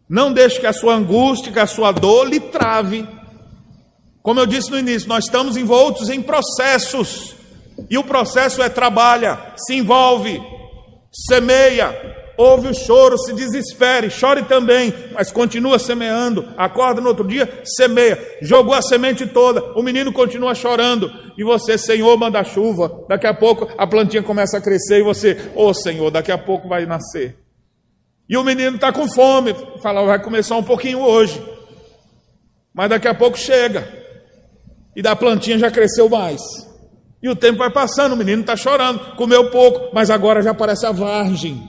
Não 0.09 0.33
deixe 0.33 0.61
que 0.61 0.67
a 0.67 0.73
sua 0.73 0.95
angústia, 0.95 1.53
que 1.53 1.59
a 1.59 1.67
sua 1.67 1.93
dor 1.93 2.29
lhe 2.29 2.41
trave. 2.41 3.07
Como 4.23 4.41
eu 4.41 4.47
disse 4.47 4.71
no 4.71 4.79
início, 4.79 5.09
nós 5.09 5.25
estamos 5.25 5.57
envoltos 5.57 6.09
em 6.09 6.23
processos. 6.23 7.37
E 7.91 7.99
o 7.99 8.05
processo 8.05 8.63
é 8.63 8.69
trabalha, 8.69 9.55
se 9.57 9.75
envolve, 9.75 10.41
semeia, 11.13 11.95
ouve 12.37 12.69
o 12.69 12.75
choro, 12.75 13.19
se 13.19 13.33
desespere, 13.33 14.11
chore 14.11 14.45
também, 14.45 14.95
mas 15.13 15.33
continua 15.33 15.79
semeando. 15.79 16.49
Acorda 16.57 17.01
no 17.01 17.09
outro 17.09 17.27
dia, 17.27 17.63
semeia. 17.65 18.19
Jogou 18.41 18.75
a 18.75 18.83
semente 18.83 19.27
toda, 19.27 19.63
o 19.75 19.83
menino 19.83 20.13
continua 20.13 20.55
chorando. 20.55 21.11
E 21.37 21.43
você, 21.43 21.77
Senhor, 21.77 22.17
manda 22.17 22.45
chuva. 22.45 23.05
Daqui 23.09 23.27
a 23.27 23.35
pouco 23.35 23.69
a 23.77 23.87
plantinha 23.87 24.23
começa 24.23 24.59
a 24.59 24.61
crescer 24.61 25.01
e 25.01 25.03
você, 25.03 25.51
ô 25.55 25.67
oh, 25.67 25.75
Senhor, 25.75 26.11
daqui 26.11 26.31
a 26.31 26.39
pouco 26.39 26.69
vai 26.69 26.87
nascer. 26.87 27.44
E 28.29 28.37
o 28.37 28.45
menino 28.45 28.77
está 28.77 28.93
com 28.93 29.07
fome, 29.13 29.55
fala, 29.83 30.05
vai 30.05 30.23
começar 30.23 30.57
um 30.57 30.63
pouquinho 30.63 31.01
hoje. 31.01 31.43
Mas 32.73 32.89
daqui 32.89 33.07
a 33.07 33.15
pouco 33.15 33.39
chega. 33.39 33.87
E 34.97 35.03
da 35.03 35.15
plantinha 35.15 35.59
já 35.59 35.71
cresceu 35.71 36.09
mais. 36.09 36.41
E 37.23 37.29
o 37.29 37.37
tempo 37.37 37.59
vai 37.59 37.71
passando, 37.71 38.13
o 38.13 38.17
menino 38.17 38.43
está 38.43 38.57
chorando, 38.57 39.17
comeu 39.17 39.51
pouco, 39.51 39.95
mas 39.95 40.11
agora 40.11 40.43
já 40.43 40.53
parece 40.53 40.85
a 40.87 40.93
vargem 40.93 41.69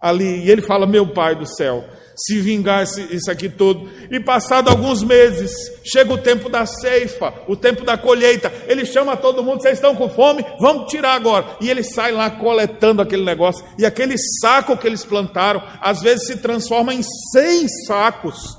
ali. 0.00 0.44
E 0.44 0.50
ele 0.50 0.62
fala: 0.62 0.86
Meu 0.86 1.06
pai 1.06 1.34
do 1.34 1.46
céu, 1.46 1.84
se 2.18 2.40
vingar 2.40 2.82
isso 2.82 3.30
aqui 3.30 3.48
todo. 3.48 3.88
E 4.10 4.18
passado 4.18 4.68
alguns 4.68 5.02
meses, 5.04 5.52
chega 5.84 6.12
o 6.12 6.18
tempo 6.18 6.48
da 6.48 6.66
ceifa, 6.66 7.32
o 7.46 7.54
tempo 7.54 7.84
da 7.84 7.96
colheita. 7.96 8.52
Ele 8.66 8.84
chama 8.84 9.16
todo 9.16 9.42
mundo: 9.42 9.62
Vocês 9.62 9.78
estão 9.78 9.94
com 9.94 10.08
fome? 10.08 10.44
Vamos 10.60 10.90
tirar 10.90 11.14
agora. 11.14 11.56
E 11.60 11.70
ele 11.70 11.84
sai 11.84 12.10
lá 12.12 12.28
coletando 12.30 13.00
aquele 13.00 13.24
negócio. 13.24 13.64
E 13.78 13.86
aquele 13.86 14.16
saco 14.40 14.76
que 14.76 14.86
eles 14.86 15.04
plantaram, 15.04 15.62
às 15.80 16.02
vezes 16.02 16.26
se 16.26 16.36
transforma 16.38 16.92
em 16.92 17.02
100 17.02 17.68
sacos 17.86 18.56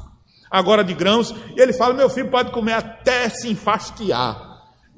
agora 0.49 0.83
de 0.83 0.93
grãos. 0.93 1.35
E 1.55 1.61
ele 1.61 1.73
fala: 1.73 1.93
Meu 1.93 2.09
filho 2.09 2.29
pode 2.29 2.51
comer 2.51 2.73
até 2.73 3.27
se 3.29 3.49
enfastiar. 3.49 4.47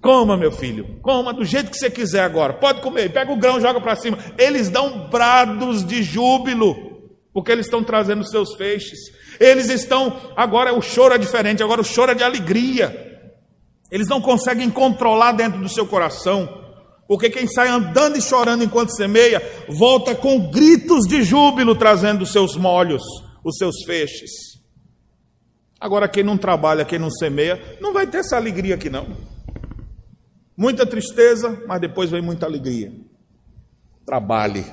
Coma, 0.01 0.35
meu 0.35 0.51
filho, 0.51 0.97
coma 1.03 1.31
do 1.31 1.45
jeito 1.45 1.69
que 1.69 1.77
você 1.77 1.89
quiser 1.89 2.23
agora. 2.23 2.53
Pode 2.53 2.81
comer, 2.81 3.13
pega 3.13 3.31
o 3.31 3.37
grão, 3.37 3.61
joga 3.61 3.79
para 3.79 3.95
cima. 3.95 4.17
Eles 4.35 4.67
dão 4.67 5.07
brados 5.09 5.85
de 5.85 6.01
júbilo, 6.01 6.90
porque 7.33 7.51
eles 7.51 7.65
estão 7.65 7.83
trazendo 7.83 8.27
seus 8.27 8.55
feixes. 8.55 8.99
Eles 9.39 9.69
estão, 9.69 10.31
agora 10.35 10.73
o 10.73 10.81
choro 10.81 11.13
é 11.13 11.17
diferente, 11.17 11.63
agora 11.63 11.81
o 11.81 11.85
choro 11.85 12.11
é 12.11 12.15
de 12.15 12.23
alegria. 12.23 13.09
Eles 13.89 14.07
não 14.07 14.21
conseguem 14.21 14.69
controlar 14.69 15.33
dentro 15.33 15.59
do 15.59 15.69
seu 15.69 15.85
coração, 15.85 16.61
porque 17.07 17.29
quem 17.29 17.47
sai 17.47 17.67
andando 17.67 18.17
e 18.17 18.21
chorando 18.21 18.63
enquanto 18.63 18.95
semeia, 18.95 19.41
volta 19.67 20.15
com 20.15 20.49
gritos 20.49 21.05
de 21.07 21.23
júbilo 21.23 21.75
trazendo 21.75 22.23
os 22.23 22.31
seus 22.31 22.55
molhos, 22.55 23.03
os 23.43 23.57
seus 23.57 23.83
feixes. 23.85 24.31
Agora, 25.79 26.07
quem 26.07 26.23
não 26.23 26.37
trabalha, 26.37 26.85
quem 26.85 26.99
não 26.99 27.09
semeia, 27.09 27.77
não 27.81 27.91
vai 27.91 28.05
ter 28.05 28.19
essa 28.19 28.37
alegria 28.37 28.75
aqui 28.75 28.89
não. 28.89 29.07
Muita 30.55 30.85
tristeza, 30.85 31.61
mas 31.67 31.81
depois 31.81 32.09
vem 32.09 32.21
muita 32.21 32.45
alegria. 32.45 32.93
Trabalhe. 34.05 34.63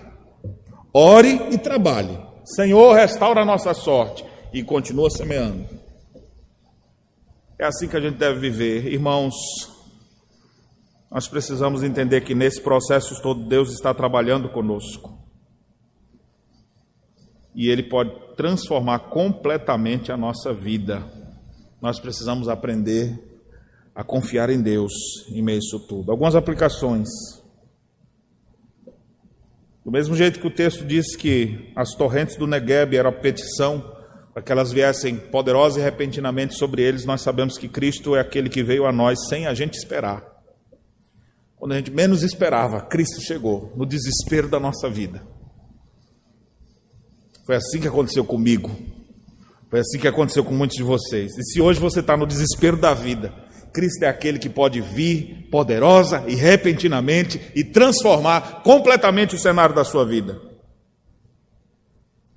Ore 0.92 1.48
e 1.50 1.56
trabalhe. 1.56 2.27
Senhor, 2.54 2.94
restaura 2.94 3.42
a 3.42 3.44
nossa 3.44 3.74
sorte. 3.74 4.24
E 4.52 4.62
continua 4.62 5.10
semeando. 5.10 5.68
É 7.58 7.66
assim 7.66 7.86
que 7.86 7.96
a 7.96 8.00
gente 8.00 8.16
deve 8.16 8.38
viver. 8.38 8.86
Irmãos, 8.90 9.34
nós 11.10 11.28
precisamos 11.28 11.82
entender 11.82 12.22
que 12.22 12.34
nesse 12.34 12.62
processo 12.62 13.20
todo 13.20 13.46
Deus 13.46 13.72
está 13.72 13.92
trabalhando 13.92 14.48
conosco. 14.48 15.18
E 17.54 17.68
Ele 17.68 17.82
pode 17.82 18.12
transformar 18.36 19.10
completamente 19.10 20.10
a 20.10 20.16
nossa 20.16 20.54
vida. 20.54 21.04
Nós 21.82 22.00
precisamos 22.00 22.48
aprender 22.48 23.18
a 23.94 24.02
confiar 24.04 24.48
em 24.48 24.62
Deus 24.62 24.92
em 25.28 25.42
meio 25.42 25.58
a 25.58 25.58
isso 25.58 25.80
tudo. 25.80 26.10
Algumas 26.10 26.34
aplicações. 26.34 27.08
Do 29.88 29.92
mesmo 29.92 30.14
jeito 30.14 30.38
que 30.38 30.46
o 30.46 30.50
texto 30.50 30.84
diz 30.84 31.16
que 31.16 31.72
as 31.74 31.94
torrentes 31.94 32.36
do 32.36 32.46
Negueb 32.46 32.94
eram 32.94 33.10
petição 33.10 33.90
para 34.34 34.42
que 34.42 34.52
elas 34.52 34.70
viessem 34.70 35.16
poderosas 35.16 35.78
e 35.78 35.80
repentinamente 35.80 36.56
sobre 36.56 36.82
eles, 36.82 37.06
nós 37.06 37.22
sabemos 37.22 37.56
que 37.56 37.68
Cristo 37.68 38.14
é 38.14 38.20
aquele 38.20 38.50
que 38.50 38.62
veio 38.62 38.84
a 38.84 38.92
nós 38.92 39.18
sem 39.30 39.46
a 39.46 39.54
gente 39.54 39.78
esperar. 39.78 40.22
Quando 41.56 41.72
a 41.72 41.76
gente 41.78 41.90
menos 41.90 42.22
esperava, 42.22 42.82
Cristo 42.82 43.22
chegou 43.22 43.72
no 43.74 43.86
desespero 43.86 44.46
da 44.46 44.60
nossa 44.60 44.90
vida. 44.90 45.22
Foi 47.46 47.56
assim 47.56 47.80
que 47.80 47.88
aconteceu 47.88 48.26
comigo. 48.26 48.70
Foi 49.70 49.80
assim 49.80 49.98
que 49.98 50.06
aconteceu 50.06 50.44
com 50.44 50.52
muitos 50.52 50.76
de 50.76 50.82
vocês. 50.82 51.32
E 51.38 51.42
se 51.44 51.62
hoje 51.62 51.80
você 51.80 52.00
está 52.00 52.14
no 52.14 52.26
desespero 52.26 52.76
da 52.76 52.92
vida, 52.92 53.32
Cristo 53.72 54.02
é 54.02 54.08
aquele 54.08 54.38
que 54.38 54.48
pode 54.48 54.80
vir 54.80 55.48
poderosa 55.50 56.24
e 56.26 56.34
repentinamente 56.34 57.40
e 57.54 57.64
transformar 57.64 58.62
completamente 58.62 59.34
o 59.34 59.38
cenário 59.38 59.74
da 59.74 59.84
sua 59.84 60.04
vida. 60.04 60.40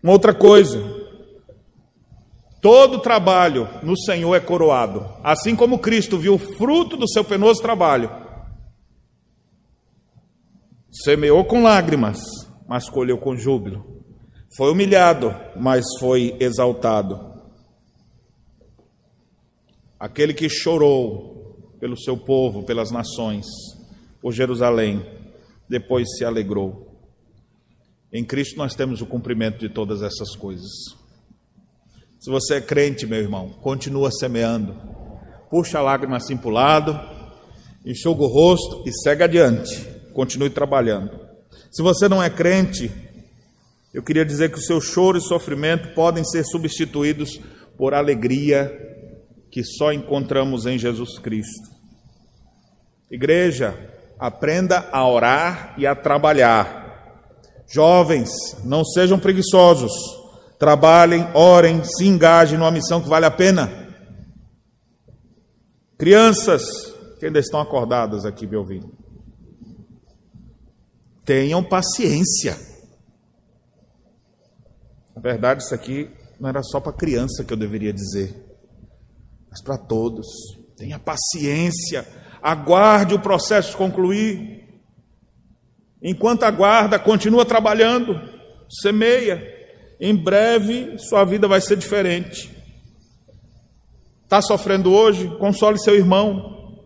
Uma 0.03 0.13
outra 0.13 0.33
coisa, 0.33 0.83
todo 2.61 2.99
trabalho 2.99 3.69
no 3.83 3.97
Senhor 3.97 4.33
é 4.35 4.39
coroado, 4.39 5.07
assim 5.23 5.55
como 5.55 5.79
Cristo 5.79 6.17
viu 6.17 6.35
o 6.35 6.39
fruto 6.39 6.97
do 6.97 7.07
seu 7.07 7.23
penoso 7.23 7.61
trabalho. 7.61 8.09
Semeou 10.91 11.45
com 11.45 11.63
lágrimas, 11.63 12.19
mas 12.67 12.89
colheu 12.89 13.17
com 13.17 13.35
júbilo. 13.35 14.03
Foi 14.57 14.71
humilhado, 14.71 15.33
mas 15.55 15.85
foi 15.99 16.35
exaltado. 16.39 17.30
Aquele 20.01 20.33
que 20.33 20.49
chorou 20.49 21.75
pelo 21.79 21.95
seu 21.95 22.17
povo, 22.17 22.63
pelas 22.63 22.89
nações, 22.89 23.45
por 24.19 24.33
Jerusalém, 24.33 25.05
depois 25.69 26.07
se 26.17 26.25
alegrou. 26.25 26.99
Em 28.11 28.25
Cristo 28.25 28.57
nós 28.57 28.73
temos 28.73 28.99
o 28.99 29.05
cumprimento 29.05 29.59
de 29.59 29.69
todas 29.69 30.01
essas 30.01 30.35
coisas. 30.35 30.71
Se 32.19 32.31
você 32.31 32.55
é 32.55 32.61
crente, 32.61 33.05
meu 33.05 33.19
irmão, 33.19 33.49
continua 33.61 34.09
semeando. 34.09 34.75
Puxa 35.51 35.77
a 35.77 35.83
lágrima 35.83 36.17
assim 36.17 36.35
para 36.35 36.49
o 36.49 36.51
lado, 36.51 36.99
enxuga 37.85 38.23
o 38.23 38.27
rosto 38.27 38.83
e 38.89 38.91
segue 39.03 39.21
adiante. 39.21 39.85
Continue 40.15 40.49
trabalhando. 40.49 41.11
Se 41.69 41.83
você 41.83 42.09
não 42.09 42.23
é 42.23 42.29
crente, 42.31 42.91
eu 43.93 44.01
queria 44.01 44.25
dizer 44.25 44.51
que 44.51 44.57
o 44.57 44.63
seu 44.63 44.81
choro 44.81 45.19
e 45.19 45.21
sofrimento 45.21 45.93
podem 45.93 46.23
ser 46.23 46.43
substituídos 46.43 47.39
por 47.77 47.93
alegria 47.93 48.90
que 49.51 49.63
só 49.63 49.91
encontramos 49.91 50.65
em 50.65 50.79
Jesus 50.79 51.19
Cristo. 51.19 51.69
Igreja, 53.09 53.77
aprenda 54.17 54.87
a 54.91 55.05
orar 55.07 55.75
e 55.77 55.85
a 55.85 55.93
trabalhar. 55.93 56.79
Jovens, 57.67 58.31
não 58.63 58.85
sejam 58.85 59.19
preguiçosos. 59.19 59.91
Trabalhem, 60.57 61.27
orem, 61.33 61.83
se 61.83 62.05
engajem 62.05 62.57
numa 62.57 62.71
missão 62.71 63.01
que 63.01 63.09
vale 63.09 63.25
a 63.25 63.31
pena. 63.31 63.69
Crianças 65.97 66.63
que 67.19 67.27
ainda 67.27 67.37
estão 67.37 67.59
acordadas 67.59 68.25
aqui 68.25 68.47
me 68.47 68.55
ouvindo, 68.55 68.91
tenham 71.23 71.63
paciência. 71.63 72.57
Na 75.15 75.21
verdade, 75.21 75.61
isso 75.61 75.75
aqui 75.75 76.09
não 76.39 76.49
era 76.49 76.63
só 76.63 76.79
para 76.79 76.93
criança 76.93 77.43
que 77.43 77.53
eu 77.53 77.57
deveria 77.57 77.93
dizer, 77.93 78.50
mas 79.51 79.61
para 79.61 79.77
todos. 79.77 80.25
Tenha 80.77 80.97
paciência, 80.97 82.07
aguarde 82.41 83.13
o 83.13 83.19
processo 83.19 83.77
concluir. 83.77 84.61
Enquanto 86.01 86.43
aguarda, 86.43 86.97
continua 86.97 87.45
trabalhando, 87.45 88.19
semeia. 88.81 89.59
Em 89.99 90.15
breve, 90.15 90.97
sua 90.97 91.23
vida 91.23 91.47
vai 91.47 91.61
ser 91.61 91.75
diferente. 91.75 92.49
Está 94.23 94.41
sofrendo 94.41 94.91
hoje? 94.91 95.27
Console 95.37 95.77
seu 95.77 95.93
irmão. 95.93 96.79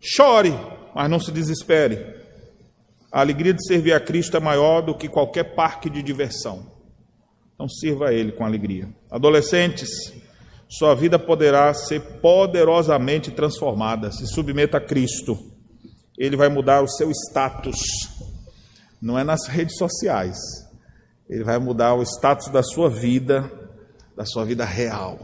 Chore, 0.00 0.52
mas 0.94 1.08
não 1.08 1.20
se 1.20 1.30
desespere. 1.30 2.14
A 3.12 3.20
alegria 3.20 3.54
de 3.54 3.64
servir 3.64 3.92
a 3.92 4.00
Cristo 4.00 4.36
é 4.36 4.40
maior 4.40 4.80
do 4.80 4.96
que 4.96 5.08
qualquer 5.08 5.54
parque 5.54 5.88
de 5.88 6.02
diversão. 6.02 6.72
Então 7.54 7.68
sirva 7.68 8.08
a 8.08 8.12
Ele 8.12 8.32
com 8.32 8.44
alegria. 8.44 8.88
Adolescentes, 9.08 10.12
sua 10.78 10.94
vida 10.94 11.18
poderá 11.18 11.72
ser 11.72 12.00
poderosamente 12.20 13.30
transformada. 13.30 14.10
Se 14.10 14.26
submeta 14.26 14.78
a 14.78 14.80
Cristo. 14.80 15.38
Ele 16.18 16.36
vai 16.36 16.48
mudar 16.48 16.82
o 16.82 16.88
seu 16.88 17.10
status. 17.10 17.76
Não 19.00 19.18
é 19.18 19.22
nas 19.22 19.46
redes 19.46 19.76
sociais. 19.76 20.36
Ele 21.28 21.44
vai 21.44 21.58
mudar 21.58 21.94
o 21.94 22.02
status 22.02 22.48
da 22.48 22.62
sua 22.62 22.90
vida, 22.90 23.50
da 24.16 24.24
sua 24.24 24.44
vida 24.44 24.64
real. 24.64 25.18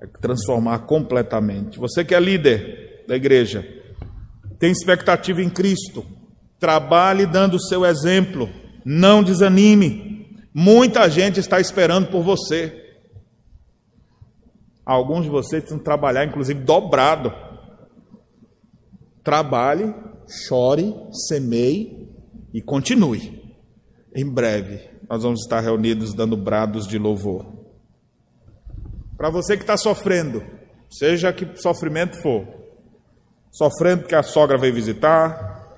Vai 0.00 0.08
transformar 0.20 0.80
completamente. 0.80 1.78
Você 1.78 2.04
que 2.04 2.14
é 2.14 2.20
líder 2.20 3.04
da 3.06 3.14
igreja, 3.14 3.66
tem 4.58 4.72
expectativa 4.72 5.40
em 5.40 5.48
Cristo. 5.48 6.04
Trabalhe 6.58 7.24
dando 7.24 7.54
o 7.54 7.62
seu 7.62 7.84
exemplo. 7.84 8.50
Não 8.84 9.22
desanime. 9.22 10.26
Muita 10.52 11.08
gente 11.08 11.38
está 11.38 11.60
esperando 11.60 12.08
por 12.08 12.22
você. 12.22 12.87
Alguns 14.88 15.24
de 15.24 15.28
vocês 15.28 15.60
precisam 15.60 15.84
trabalhar, 15.84 16.24
inclusive, 16.24 16.60
dobrado. 16.60 17.30
Trabalhe, 19.22 19.94
chore, 20.26 20.94
semeie 21.28 22.08
e 22.54 22.62
continue. 22.62 23.54
Em 24.16 24.26
breve, 24.26 24.88
nós 25.06 25.22
vamos 25.22 25.42
estar 25.42 25.60
reunidos 25.60 26.14
dando 26.14 26.38
brados 26.38 26.86
de 26.86 26.96
louvor. 26.96 27.52
Para 29.14 29.28
você 29.28 29.58
que 29.58 29.62
está 29.62 29.76
sofrendo, 29.76 30.42
seja 30.88 31.34
que 31.34 31.60
sofrimento 31.60 32.16
for, 32.22 32.48
sofrendo 33.52 34.04
porque 34.04 34.14
a 34.14 34.22
sogra 34.22 34.56
veio 34.56 34.72
visitar, 34.72 35.68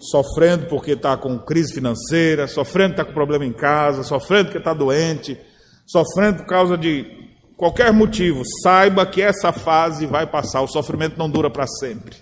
sofrendo 0.00 0.66
porque 0.66 0.92
está 0.94 1.16
com 1.16 1.38
crise 1.38 1.72
financeira, 1.72 2.48
sofrendo 2.48 2.96
porque 2.96 3.02
está 3.02 3.04
com 3.04 3.14
problema 3.14 3.46
em 3.46 3.52
casa, 3.52 4.02
sofrendo 4.02 4.46
porque 4.46 4.58
está 4.58 4.74
doente, 4.74 5.40
sofrendo 5.86 6.38
por 6.38 6.46
causa 6.46 6.76
de 6.76 7.29
qualquer 7.60 7.92
motivo, 7.92 8.42
saiba 8.62 9.04
que 9.04 9.20
essa 9.20 9.52
fase 9.52 10.06
vai 10.06 10.26
passar. 10.26 10.62
O 10.62 10.66
sofrimento 10.66 11.18
não 11.18 11.28
dura 11.28 11.50
para 11.50 11.66
sempre. 11.66 12.16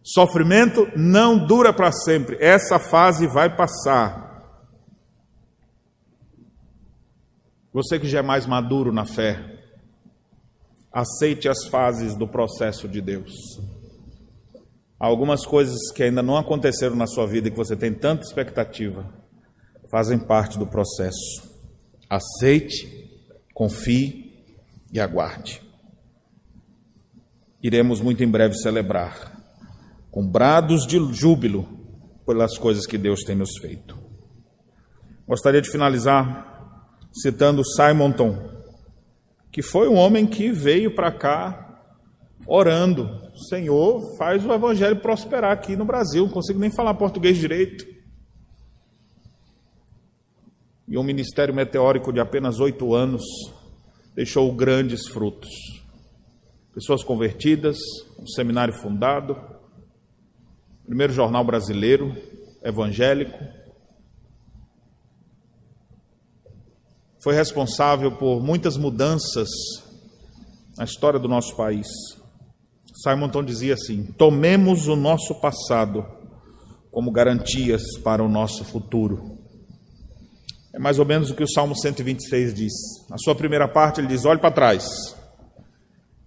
Sofrimento 0.00 0.86
não 0.96 1.36
dura 1.36 1.72
para 1.72 1.90
sempre. 1.90 2.36
Essa 2.40 2.78
fase 2.78 3.26
vai 3.26 3.54
passar. 3.54 4.30
Você 7.72 7.98
que 7.98 8.06
já 8.06 8.20
é 8.20 8.22
mais 8.22 8.46
maduro 8.46 8.92
na 8.92 9.04
fé, 9.04 9.58
aceite 10.92 11.48
as 11.48 11.66
fases 11.66 12.14
do 12.14 12.28
processo 12.28 12.86
de 12.86 13.00
Deus 13.00 13.32
algumas 15.02 15.44
coisas 15.44 15.90
que 15.92 16.04
ainda 16.04 16.22
não 16.22 16.36
aconteceram 16.36 16.94
na 16.94 17.08
sua 17.08 17.26
vida 17.26 17.48
e 17.48 17.50
que 17.50 17.56
você 17.56 17.74
tem 17.74 17.92
tanta 17.92 18.22
expectativa, 18.22 19.04
fazem 19.90 20.16
parte 20.16 20.56
do 20.56 20.64
processo. 20.64 21.42
Aceite, 22.08 23.01
confie 23.52 24.32
e 24.92 25.00
aguarde. 25.00 25.62
Iremos 27.62 28.00
muito 28.00 28.22
em 28.24 28.28
breve 28.28 28.54
celebrar, 28.54 29.40
com 30.10 30.26
brados 30.26 30.86
de 30.86 30.98
júbilo, 31.12 31.68
pelas 32.26 32.56
coisas 32.58 32.86
que 32.86 32.98
Deus 32.98 33.20
tem 33.24 33.36
nos 33.36 33.56
feito. 33.60 33.98
Gostaria 35.26 35.60
de 35.60 35.70
finalizar 35.70 36.50
citando 37.12 37.62
Simonton, 37.64 38.50
que 39.50 39.62
foi 39.62 39.88
um 39.88 39.96
homem 39.96 40.26
que 40.26 40.50
veio 40.50 40.94
para 40.94 41.12
cá 41.12 41.62
orando, 42.46 43.08
Senhor, 43.48 44.16
faz 44.16 44.44
o 44.44 44.52
evangelho 44.52 44.96
prosperar 44.96 45.52
aqui 45.52 45.76
no 45.76 45.84
Brasil. 45.84 46.24
Não 46.24 46.32
consigo 46.32 46.58
nem 46.58 46.70
falar 46.70 46.94
português 46.94 47.36
direito. 47.36 47.91
E 50.92 50.98
um 50.98 51.02
ministério 51.02 51.54
meteórico 51.54 52.12
de 52.12 52.20
apenas 52.20 52.60
oito 52.60 52.94
anos 52.94 53.22
deixou 54.14 54.54
grandes 54.54 55.08
frutos. 55.08 55.48
Pessoas 56.74 57.02
convertidas, 57.02 57.78
um 58.18 58.26
seminário 58.26 58.74
fundado, 58.74 59.34
primeiro 60.84 61.10
jornal 61.10 61.42
brasileiro, 61.44 62.14
evangélico. 62.62 63.38
Foi 67.22 67.34
responsável 67.34 68.12
por 68.18 68.42
muitas 68.42 68.76
mudanças 68.76 69.48
na 70.76 70.84
história 70.84 71.18
do 71.18 71.26
nosso 71.26 71.56
país. 71.56 71.86
Simonton 73.02 73.42
dizia 73.42 73.72
assim: 73.72 74.12
tomemos 74.18 74.88
o 74.88 74.94
nosso 74.94 75.40
passado 75.40 76.04
como 76.90 77.10
garantias 77.10 77.82
para 78.04 78.22
o 78.22 78.28
nosso 78.28 78.62
futuro. 78.62 79.41
É 80.74 80.78
mais 80.78 80.98
ou 80.98 81.04
menos 81.04 81.30
o 81.30 81.34
que 81.34 81.42
o 81.42 81.48
Salmo 81.48 81.76
126 81.76 82.54
diz. 82.54 82.72
Na 83.08 83.18
sua 83.18 83.34
primeira 83.34 83.68
parte, 83.68 84.00
ele 84.00 84.08
diz: 84.08 84.24
olhe 84.24 84.40
para 84.40 84.50
trás 84.50 84.84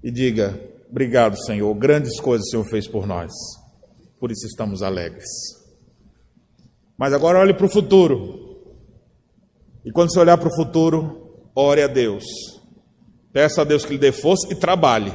e 0.03 0.11
diga: 0.11 0.59
Obrigado, 0.89 1.35
Senhor, 1.45 1.73
grandes 1.73 2.19
coisas 2.19 2.47
o 2.47 2.51
Senhor 2.51 2.65
fez 2.65 2.87
por 2.87 3.07
nós, 3.07 3.31
por 4.19 4.31
isso 4.31 4.45
estamos 4.45 4.81
alegres. 4.81 5.25
Mas 6.97 7.13
agora 7.13 7.39
olhe 7.39 7.53
para 7.53 7.65
o 7.65 7.69
futuro. 7.69 8.43
E 9.83 9.91
quando 9.91 10.11
você 10.11 10.19
olhar 10.19 10.37
para 10.37 10.47
o 10.47 10.55
futuro, 10.55 11.49
ore 11.55 11.81
a 11.81 11.87
Deus. 11.87 12.23
Peça 13.33 13.61
a 13.61 13.65
Deus 13.65 13.85
que 13.85 13.93
lhe 13.93 13.99
dê 13.99 14.11
força 14.11 14.51
e 14.51 14.55
trabalhe 14.55 15.13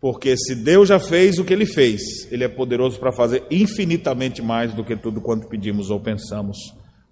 porque 0.00 0.34
se 0.36 0.54
Deus 0.54 0.88
já 0.88 0.98
fez 0.98 1.38
o 1.38 1.44
que 1.44 1.52
ele 1.52 1.66
fez, 1.66 2.00
ele 2.32 2.42
é 2.42 2.48
poderoso 2.48 2.98
para 2.98 3.12
fazer 3.12 3.44
infinitamente 3.50 4.40
mais 4.40 4.72
do 4.72 4.82
que 4.82 4.96
tudo 4.96 5.20
quanto 5.20 5.46
pedimos 5.46 5.90
ou 5.90 6.00
pensamos, 6.00 6.56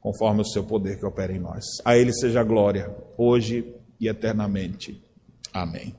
conforme 0.01 0.43
o 0.43 0.45
seu 0.45 0.65
poder 0.65 0.99
que 0.99 1.07
opera 1.07 1.33
em 1.33 1.39
nós. 1.39 1.65
A 1.85 1.97
ele 1.97 2.13
seja 2.13 2.43
glória, 2.43 2.95
hoje 3.17 3.75
e 4.01 4.09
eternamente. 4.09 5.03
Amém. 5.53 5.95